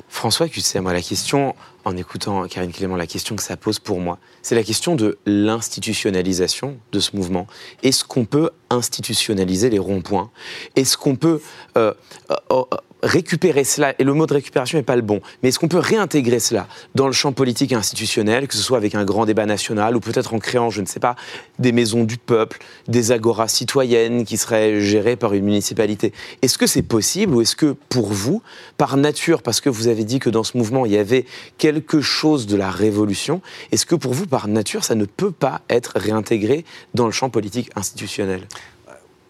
François 0.08 0.48
Cusset, 0.48 0.82
moi, 0.82 0.94
la 0.94 1.02
question, 1.02 1.56
en 1.86 1.98
écoutant 1.98 2.48
Karine 2.48 2.72
Clément, 2.72 2.96
la 2.96 3.08
question 3.08 3.36
que 3.36 3.44
ça 3.44 3.58
pose 3.58 3.80
pour 3.80 4.00
moi, 4.00 4.20
c'est 4.42 4.56
la 4.56 4.64
question 4.64 4.96
de 4.96 5.18
l'institutionnalisation 5.26 6.78
de 6.92 7.00
ce 7.00 7.16
mouvement. 7.16 7.48
Est-ce 7.84 8.04
qu'on 8.04 8.26
peut 8.26 8.52
institutionnaliser 8.70 9.70
les 9.70 9.80
ronds-points? 9.80 10.30
Est-ce 10.76 10.98
qu'on 10.98 11.16
peut 11.16 11.42
euh, 11.78 11.94
euh, 12.32 12.36
euh, 12.52 12.64
récupérer 13.02 13.64
cela, 13.64 13.94
et 13.98 14.04
le 14.04 14.14
mot 14.14 14.26
de 14.26 14.34
récupération 14.34 14.78
n'est 14.78 14.84
pas 14.84 14.96
le 14.96 15.02
bon, 15.02 15.22
mais 15.42 15.50
est-ce 15.50 15.60
qu'on 15.60 15.68
peut 15.68 15.80
réintégrer 15.80 16.40
cela 16.40 16.68
dans 16.96 17.08
le 17.08 17.14
champ 17.14 17.32
politique 17.32 17.72
et 17.72 17.76
institutionnel, 17.76 18.48
que 18.48 18.56
ce 18.56 18.62
soit 18.62 18.78
avec 18.78 18.96
un 18.96 19.06
grand 19.06 19.26
débat 19.26 19.46
national 19.46 19.96
ou 19.96 20.00
peut-être 20.00 20.34
en 20.34 20.40
créant, 20.40 20.70
je 20.70 20.82
ne 20.82 20.86
sais 20.86 21.00
pas, 21.00 21.16
des 21.60 21.72
maisons 21.72 22.04
du 22.04 22.18
peuple, 22.18 22.60
des 22.88 23.12
agoras 23.12 23.48
citoyennes 23.48 24.26
qui 24.26 24.38
seraient 24.38 24.82
gérées 24.82 25.16
par 25.16 25.34
une 25.34 25.46
municipalité? 25.46 26.14
Est-ce 26.42 26.58
que 26.58 26.68
c'est 26.68 26.82
possible 26.82 27.36
ou 27.36 27.42
est-ce 27.42 27.56
que 27.56 27.76
pour 27.88 28.12
vous, 28.12 28.42
par 28.78 28.98
nature, 28.98 29.42
parce 29.42 29.59
que 29.62 29.70
vous 29.70 29.88
avez 29.88 30.04
dit 30.04 30.20
que 30.20 30.30
dans 30.30 30.44
ce 30.44 30.58
mouvement 30.58 30.86
il 30.86 30.92
y 30.92 30.98
avait 30.98 31.26
quelque 31.58 32.02
chose 32.02 32.48
de 32.48 32.56
la 32.56 32.72
révolution, 32.72 33.42
est-ce 33.72 33.86
que 33.86 33.96
pour 33.96 34.14
vous, 34.14 34.26
par 34.26 34.48
nature, 34.48 34.84
ça 34.84 34.96
ne 34.96 35.06
peut 35.06 35.32
pas 35.32 35.62
être 35.70 35.94
réintégré 35.96 36.66
dans 36.94 37.06
le 37.06 37.12
champ 37.12 37.30
politique 37.30 37.70
institutionnel? 37.76 38.48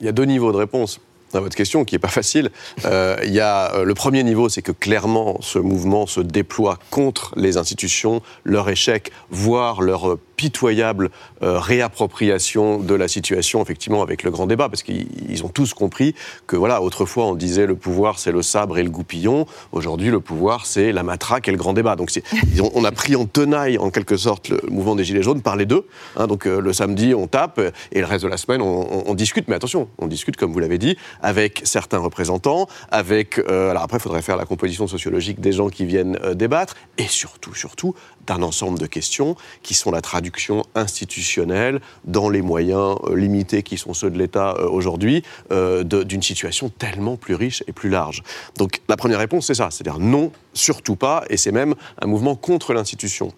Il 0.01 0.05
y 0.05 0.09
a 0.09 0.13
deux 0.13 0.25
niveaux 0.25 0.51
de 0.51 0.57
réponse 0.57 1.01
à 1.33 1.39
votre 1.39 1.55
question, 1.55 1.85
qui 1.85 1.95
n'est 1.95 1.99
pas 1.99 2.07
facile. 2.07 2.49
Euh, 2.85 3.17
y 3.25 3.39
a, 3.39 3.75
euh, 3.75 3.83
le 3.83 3.93
premier 3.93 4.23
niveau, 4.23 4.49
c'est 4.49 4.61
que 4.61 4.71
clairement, 4.71 5.37
ce 5.41 5.59
mouvement 5.59 6.07
se 6.07 6.21
déploie 6.21 6.79
contre 6.89 7.33
les 7.35 7.57
institutions, 7.57 8.21
leur 8.43 8.69
échec, 8.69 9.11
voire 9.29 9.81
leur 9.81 10.17
pitoyable 10.39 11.09
euh, 11.43 11.59
réappropriation 11.59 12.79
de 12.79 12.95
la 12.95 13.09
situation, 13.09 13.61
effectivement, 13.61 14.01
avec 14.01 14.23
le 14.23 14.31
grand 14.31 14.47
débat, 14.47 14.69
parce 14.69 14.83
qu'ils 14.83 15.43
ont 15.43 15.49
tous 15.49 15.73
compris 15.73 16.15
que, 16.47 16.55
voilà, 16.55 16.81
autrefois, 16.81 17.25
on 17.25 17.35
disait 17.35 17.65
le 17.65 17.75
pouvoir, 17.75 18.19
c'est 18.19 18.31
le 18.31 18.41
sabre 18.41 18.77
et 18.77 18.83
le 18.83 18.89
goupillon. 18.89 19.45
Aujourd'hui, 19.73 20.09
le 20.09 20.21
pouvoir, 20.21 20.65
c'est 20.65 20.93
la 20.93 21.03
matraque 21.03 21.49
et 21.49 21.51
le 21.51 21.57
grand 21.57 21.73
débat. 21.73 21.97
Donc, 21.97 22.17
on 22.73 22.85
a 22.85 22.91
pris 22.93 23.17
en 23.17 23.25
tenaille, 23.25 23.77
en 23.77 23.89
quelque 23.89 24.15
sorte, 24.15 24.47
le 24.47 24.61
mouvement 24.69 24.95
des 24.95 25.03
Gilets 25.03 25.23
jaunes 25.23 25.41
par 25.41 25.57
les 25.57 25.65
deux. 25.65 25.85
Hein. 26.15 26.27
donc, 26.27 26.47
euh, 26.47 26.61
le 26.61 26.71
samedi, 26.71 27.13
on 27.13 27.27
tape, 27.27 27.59
et 27.91 27.99
le 27.99 28.05
reste 28.05 28.23
de 28.23 28.29
la 28.29 28.37
semaine, 28.37 28.61
on, 28.61 29.13
discute. 29.15 29.49
Mais 29.49 29.55
attention, 29.55 29.89
on 29.97 30.07
discute, 30.07 30.37
comme 30.37 30.53
vous 30.53 30.59
l'avez 30.59 30.77
dit, 30.77 30.95
avec 31.21 31.63
certains 31.65 31.97
représentants, 31.97 32.67
avec... 32.91 33.39
Euh, 33.39 33.71
alors 33.71 33.83
après, 33.83 33.97
il 33.97 34.01
faudrait 34.01 34.21
faire 34.21 34.37
la 34.37 34.45
composition 34.45 34.87
sociologique 34.87 35.41
des 35.41 35.51
gens 35.51 35.67
qui 35.67 35.83
viennent 35.83 36.17
débattre, 36.33 36.75
et 36.97 37.07
surtout, 37.07 37.53
surtout, 37.53 37.93
d'un 38.25 38.41
ensemble 38.41 38.79
de 38.79 38.85
questions 38.85 39.35
qui 39.63 39.73
sont 39.73 39.91
la 39.91 39.99
traduction 39.99 40.28
institutionnelle 40.75 41.79
dans 42.05 42.29
les 42.29 42.41
moyens 42.41 42.97
euh, 43.05 43.15
limités 43.15 43.63
qui 43.63 43.77
sont 43.77 43.93
ceux 43.93 44.09
de 44.09 44.17
l'État 44.17 44.55
euh, 44.57 44.67
aujourd'hui 44.67 45.23
euh, 45.51 45.83
d'une 45.83 46.21
situation 46.21 46.69
tellement 46.69 47.17
plus 47.17 47.35
riche 47.35 47.63
et 47.67 47.71
plus 47.71 47.89
large. 47.89 48.23
Donc 48.57 48.81
la 48.87 48.97
première 48.97 49.19
réponse, 49.19 49.47
c'est 49.47 49.55
ça, 49.55 49.69
c'est-à-dire 49.71 49.99
non, 49.99 50.31
surtout 50.53 50.95
pas, 50.95 51.23
et 51.29 51.37
c'est 51.37 51.51
même 51.51 51.75
un 52.01 52.07
mouvement 52.07 52.35
contre 52.35 52.73
l'institution. 52.73 53.31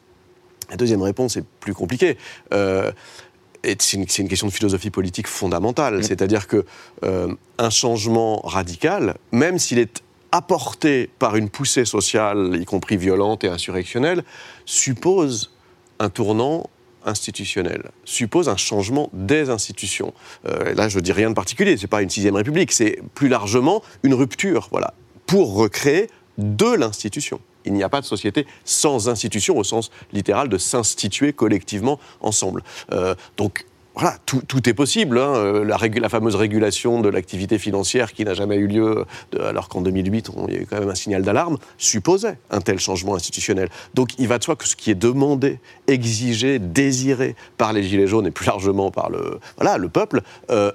La 0.70 0.78
deuxième 0.78 1.02
réponse 1.02 1.38
est 1.38 1.46
plus 1.60 1.74
compliquée. 1.74 2.18
c'est 2.52 3.94
une, 3.94 4.06
une, 4.18 4.28
question 4.28 4.48
de 4.48 4.54
philosophie 4.54 4.89
politique 4.89 5.28
fondamentale, 5.28 5.98
mmh. 5.98 6.04
c'est-à-dire 6.04 6.48
que 6.48 6.66
un 7.04 7.70
changement 7.70 8.39
radical, 8.42 9.16
même 9.32 9.60
s'il 9.60 9.80
est 9.80 10.02
apporté 10.32 11.10
par 11.20 11.36
une 11.36 11.50
poussée 11.50 11.86
sociale, 11.86 12.58
y 12.60 12.66
compris 12.66 12.98
violente 12.98 13.44
et 13.44 13.50
insurrectionnelle, 13.50 14.24
suppose 14.66 15.52
un 16.00 16.10
tournant 16.10 16.70
institutionnel, 17.06 17.91
suppose 18.06 18.49
un 18.49 18.58
changement 18.58 19.10
des 19.14 19.49
institutions. 19.49 20.14
Euh, 20.45 20.74
là, 20.74 20.89
je 20.89 20.97
ne 20.97 21.04
dis 21.04 21.12
rien 21.12 21.30
de 21.30 21.36
particulier, 21.36 21.78
ce 21.78 21.84
n'est 21.84 21.88
pas 21.88 22.02
une 22.02 22.10
sixième 22.10 22.36
république, 22.36 22.72
c'est 22.72 22.99
plus 23.16 23.30
largement 23.30 23.82
une 24.04 24.14
rupture, 24.14 24.68
voilà, 24.72 24.93
pour 25.26 25.56
recréer 25.56 26.10
de 26.38 26.74
l'institution. 26.74 27.39
Il 27.66 27.74
n'y 27.74 27.84
a 27.84 27.89
pas 27.89 28.02
de 28.02 28.06
société 28.06 28.47
sans 28.66 29.10
institution 29.10 29.58
au 29.58 29.64
sens 29.64 29.91
littéral 30.14 30.49
de 30.49 30.58
s'instituer 30.58 31.34
collectivement 31.34 31.99
ensemble. 32.22 32.64
Euh, 32.91 33.16
donc 33.38 33.66
voilà, 33.94 34.16
tout, 34.26 34.70
est 34.70 34.74
possible. 34.74 35.18
Hein. 35.18 35.34
Euh, 35.36 35.66
la, 35.66 36.10
fameuse 36.10 36.36
régulation 36.36 37.02
de 37.02 37.10
l'activité 37.10 37.60
financière 37.60 38.14
qui 38.14 38.24
n'a 38.24 38.34
jamais 38.34 38.56
eu 38.56 38.68
lieu, 38.68 39.06
alors 39.39 39.68
qu'en 39.68 39.82
2008, 39.82 40.30
il 40.48 40.54
y 40.54 40.58
a 40.58 40.62
eu 40.62 40.66
quand 40.66 40.80
même 40.80 40.89
un 40.89 40.96
signal 40.96 41.24
d'alarme, 41.24 41.58
supposait 41.78 42.38
un 42.50 42.62
tel 42.62 42.80
changement 42.80 43.16
institutionnel. 43.16 43.70
Donc 43.94 44.12
il 44.18 44.28
va 44.28 44.38
de 44.38 44.44
soi 44.44 44.56
que 44.56 44.68
ce 44.68 44.76
qui 44.76 44.92
est 44.92 44.96
demandé, 44.96 45.60
exigé, 45.88 46.60
désiré 46.60 47.36
par 47.58 47.74
les 47.74 47.84
Gilets 47.84 48.08
jaunes 48.08 48.28
et 48.28 48.32
plus 48.32 48.46
largement 48.46 48.92
par 48.92 49.10
le, 49.10 49.39
voilà, 49.58 49.78
le 49.78 49.89
peuple, 49.89 50.22
euh, 50.50 50.72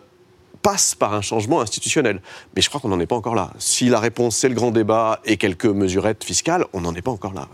passe 0.61 0.95
par 0.95 1.14
un 1.14 1.23
changement 1.23 1.61
institutionnel. 1.61 2.21
Mais 2.55 2.61
je 2.61 2.69
crois 2.69 2.81
qu'on 2.81 2.89
n'en 2.89 3.01
est 3.01 3.07
pas 3.07 3.17
encore 3.17 3.35
là. 3.35 3.53
Si 3.59 3.89
la 3.89 4.01
réponse 4.01 4.37
c'est 4.37 4.49
le 4.49 4.55
grand 4.55 4.73
débat 4.73 5.21
et 5.25 5.37
quelques 5.37 5.67
mesurettes 5.67 6.25
fiscales, 6.25 6.67
on 6.73 6.83
n'en 6.83 6.95
est 6.95 7.03
pas 7.03 7.12
encore 7.12 7.33
là. 7.33 7.49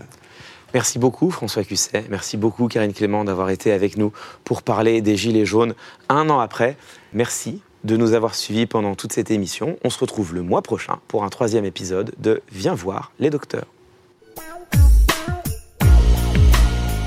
Merci 0.74 0.98
beaucoup 0.98 1.30
François 1.30 1.64
Cusset, 1.64 2.04
merci 2.08 2.36
beaucoup 2.36 2.66
Karine 2.66 2.94
Clément 2.94 3.24
d'avoir 3.24 3.50
été 3.50 3.72
avec 3.72 3.98
nous 3.98 4.12
pour 4.44 4.62
parler 4.62 5.02
des 5.02 5.16
Gilets 5.16 5.44
jaunes 5.44 5.74
un 6.08 6.30
an 6.30 6.40
après. 6.40 6.76
Merci 7.12 7.60
de 7.84 7.96
nous 7.96 8.14
avoir 8.14 8.34
suivis 8.34 8.66
pendant 8.66 8.94
toute 8.94 9.12
cette 9.12 9.30
émission. 9.30 9.76
On 9.84 9.90
se 9.90 9.98
retrouve 9.98 10.34
le 10.34 10.42
mois 10.42 10.62
prochain 10.62 10.98
pour 11.08 11.24
un 11.24 11.28
troisième 11.28 11.64
épisode 11.64 12.14
de 12.18 12.42
Viens 12.50 12.74
voir 12.74 13.12
les 13.18 13.28
docteurs. 13.28 13.66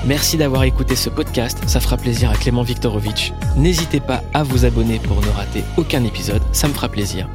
Merci 0.06 0.36
d'avoir 0.36 0.62
écouté 0.62 0.94
ce 0.94 1.10
podcast, 1.10 1.58
ça 1.66 1.80
fera 1.80 1.96
plaisir 1.96 2.30
à 2.30 2.34
Clément 2.34 2.62
Viktorovitch. 2.62 3.32
N'hésitez 3.56 3.98
pas 3.98 4.22
à 4.34 4.44
vous 4.44 4.64
abonner 4.64 5.00
pour 5.00 5.20
ne 5.20 5.28
rater 5.30 5.64
aucun 5.76 6.04
épisode, 6.04 6.42
ça 6.52 6.68
me 6.68 6.72
fera 6.72 6.88
plaisir. 6.88 7.28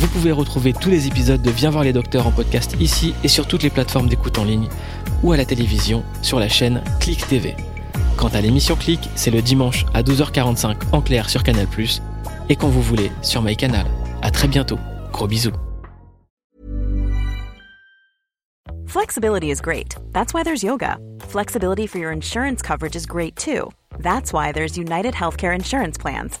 Vous 0.00 0.08
pouvez 0.08 0.32
retrouver 0.32 0.72
tous 0.72 0.88
les 0.88 1.08
épisodes 1.08 1.42
de 1.42 1.50
Viens 1.50 1.68
voir 1.68 1.84
les 1.84 1.92
docteurs 1.92 2.26
en 2.26 2.30
podcast 2.30 2.74
ici 2.80 3.14
et 3.22 3.28
sur 3.28 3.46
toutes 3.46 3.62
les 3.62 3.68
plateformes 3.68 4.08
d'écoute 4.08 4.38
en 4.38 4.44
ligne 4.44 4.66
ou 5.22 5.32
à 5.32 5.36
la 5.36 5.44
télévision 5.44 6.04
sur 6.22 6.38
la 6.38 6.48
chaîne 6.48 6.82
Click 7.00 7.26
TV. 7.26 7.54
Quant 8.16 8.28
à 8.28 8.40
l'émission 8.40 8.76
Click, 8.76 9.00
c'est 9.14 9.30
le 9.30 9.42
dimanche 9.42 9.86
à 9.94 10.02
12h45 10.02 10.76
en 10.92 11.00
clair 11.00 11.30
sur 11.30 11.42
Canal+, 11.42 11.66
et 12.48 12.56
quand 12.56 12.68
vous 12.68 12.82
voulez 12.82 13.10
sur 13.22 13.42
MyCanal. 13.42 13.86
À 14.22 14.30
très 14.30 14.48
bientôt. 14.48 14.78
Gros 15.12 15.26
bisous. 15.26 15.52
Flexibility 18.86 19.50
is 19.50 19.60
great. 19.60 19.94
That's 20.12 20.34
why 20.34 20.42
there's 20.42 20.64
yoga. 20.64 20.98
Flexibility 21.28 21.86
for 21.86 21.98
your 21.98 22.10
insurance 22.10 22.60
coverage 22.60 22.96
is 22.96 23.06
great 23.06 23.36
too. 23.36 23.70
That's 24.00 24.32
why 24.32 24.50
there's 24.52 24.76
United 24.76 25.14
Healthcare 25.14 25.54
Insurance 25.54 25.96
Plans. 25.96 26.40